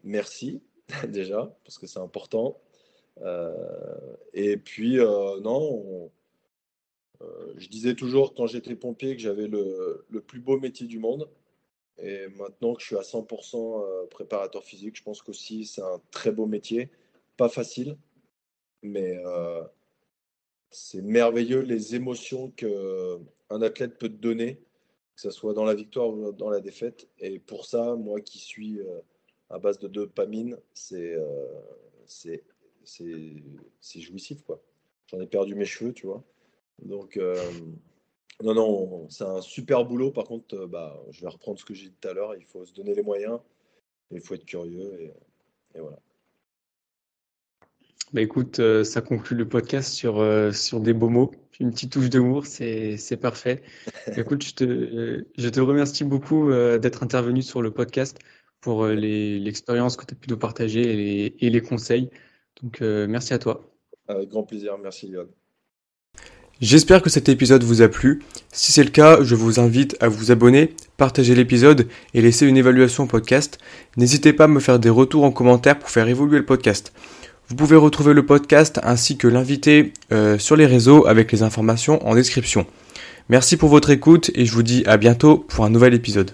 merci 0.02 0.60
déjà, 1.08 1.56
parce 1.64 1.78
que 1.78 1.86
c'est 1.86 2.00
important. 2.00 2.60
Euh, 3.22 4.16
et 4.34 4.56
puis, 4.56 4.96
non, 4.96 6.10
euh, 7.22 7.52
je 7.56 7.68
disais 7.68 7.94
toujours 7.94 8.34
quand 8.34 8.46
j'étais 8.46 8.76
pompier 8.76 9.16
que 9.16 9.22
j'avais 9.22 9.48
le, 9.48 10.06
le, 10.08 10.20
plus 10.20 10.40
beau 10.40 10.58
métier 10.58 10.86
du 10.86 10.98
monde. 10.98 11.28
Et 12.00 12.28
maintenant 12.28 12.74
que 12.74 12.80
je 12.80 12.86
suis 12.86 12.96
à 12.96 13.00
100% 13.00 13.84
euh, 13.84 14.06
préparateur 14.06 14.64
physique, 14.64 14.96
je 14.96 15.02
pense 15.02 15.22
qu'aussi 15.22 15.64
c'est 15.64 15.82
un 15.82 16.00
très 16.10 16.30
beau 16.30 16.46
métier. 16.46 16.90
Pas 17.36 17.48
facile, 17.48 17.96
mais 18.82 19.20
euh, 19.24 19.62
c'est 20.70 21.02
merveilleux 21.02 21.60
les 21.60 21.94
émotions 21.94 22.50
qu'un 22.50 23.62
athlète 23.62 23.98
peut 23.98 24.08
te 24.08 24.14
donner, 24.14 24.56
que 25.14 25.20
ce 25.20 25.30
soit 25.30 25.54
dans 25.54 25.64
la 25.64 25.74
victoire 25.74 26.08
ou 26.08 26.32
dans 26.32 26.50
la 26.50 26.60
défaite. 26.60 27.08
Et 27.18 27.38
pour 27.38 27.66
ça, 27.66 27.96
moi 27.96 28.20
qui 28.20 28.38
suis 28.38 28.80
à 29.50 29.58
base 29.58 29.78
de 29.78 29.88
dopamine, 29.88 30.58
c'est 30.74 31.16
c'est 32.04 34.00
jouissif. 34.00 34.38
J'en 35.06 35.20
ai 35.20 35.26
perdu 35.26 35.54
mes 35.54 35.64
cheveux, 35.64 35.92
tu 35.92 36.06
vois. 36.06 36.22
Donc, 36.82 37.16
euh, 37.16 37.36
non, 38.42 38.54
non, 38.54 39.08
c'est 39.10 39.24
un 39.24 39.40
super 39.40 39.84
boulot. 39.84 40.12
Par 40.12 40.24
contre, 40.24 40.54
euh, 40.54 40.66
bah, 40.66 41.02
je 41.10 41.20
vais 41.20 41.28
reprendre 41.28 41.58
ce 41.58 41.64
que 41.64 41.74
j'ai 41.74 41.86
dit 41.88 41.94
tout 42.00 42.08
à 42.08 42.12
l'heure. 42.12 42.36
Il 42.36 42.44
faut 42.44 42.64
se 42.64 42.72
donner 42.72 42.94
les 42.94 43.02
moyens, 43.02 43.38
il 44.12 44.20
faut 44.20 44.34
être 44.34 44.44
curieux. 44.44 45.12
Et, 45.74 45.80
voilà. 45.80 45.98
Bah 48.12 48.22
écoute, 48.22 48.58
euh, 48.58 48.84
ça 48.84 49.02
conclut 49.02 49.36
le 49.36 49.46
podcast 49.46 49.92
sur, 49.92 50.24
sur 50.54 50.80
des 50.80 50.94
beaux 50.94 51.10
mots. 51.10 51.30
Une 51.60 51.72
petite 51.72 51.92
touche 51.92 52.08
d'humour, 52.08 52.46
c'est 52.46 53.20
parfait. 53.20 53.62
écoute, 54.16 54.44
je 54.44 54.54
te, 54.54 55.24
je 55.36 55.48
te 55.48 55.60
remercie 55.60 56.04
beaucoup 56.04 56.50
d'être 56.50 57.02
intervenu 57.02 57.42
sur 57.42 57.60
le 57.60 57.72
podcast 57.72 58.18
pour 58.60 58.86
l'expérience 58.86 59.96
que 59.96 60.06
tu 60.06 60.14
as 60.14 60.16
pu 60.16 60.30
nous 60.30 60.38
partager 60.38 60.80
et 60.80 60.96
les, 60.96 61.36
et 61.40 61.50
les 61.50 61.60
conseils. 61.60 62.10
Donc, 62.62 62.80
merci 62.80 63.34
à 63.34 63.38
toi. 63.38 63.68
Avec 64.06 64.28
grand 64.28 64.44
plaisir. 64.44 64.78
Merci, 64.78 65.08
Yann. 65.08 65.28
J'espère 66.60 67.02
que 67.02 67.10
cet 67.10 67.28
épisode 67.28 67.62
vous 67.62 67.82
a 67.82 67.88
plu. 67.88 68.20
Si 68.50 68.72
c'est 68.72 68.82
le 68.82 68.90
cas, 68.90 69.22
je 69.22 69.36
vous 69.36 69.60
invite 69.60 69.96
à 70.00 70.08
vous 70.08 70.32
abonner, 70.32 70.74
partager 70.96 71.36
l'épisode 71.36 71.86
et 72.14 72.20
laisser 72.20 72.46
une 72.46 72.56
évaluation 72.56 73.04
au 73.04 73.06
podcast. 73.06 73.58
N'hésitez 73.96 74.32
pas 74.32 74.44
à 74.44 74.48
me 74.48 74.58
faire 74.58 74.80
des 74.80 74.90
retours 74.90 75.22
en 75.22 75.30
commentaire 75.30 75.78
pour 75.78 75.88
faire 75.88 76.08
évoluer 76.08 76.38
le 76.38 76.44
podcast. 76.44 76.92
Vous 77.48 77.54
pouvez 77.54 77.76
retrouver 77.76 78.12
le 78.12 78.26
podcast 78.26 78.80
ainsi 78.82 79.16
que 79.16 79.28
l'invité 79.28 79.92
euh, 80.10 80.36
sur 80.38 80.56
les 80.56 80.66
réseaux 80.66 81.06
avec 81.06 81.30
les 81.30 81.44
informations 81.44 82.04
en 82.04 82.16
description. 82.16 82.66
Merci 83.28 83.56
pour 83.56 83.68
votre 83.68 83.90
écoute 83.90 84.32
et 84.34 84.44
je 84.44 84.52
vous 84.52 84.64
dis 84.64 84.82
à 84.86 84.96
bientôt 84.96 85.38
pour 85.38 85.64
un 85.64 85.70
nouvel 85.70 85.94
épisode. 85.94 86.32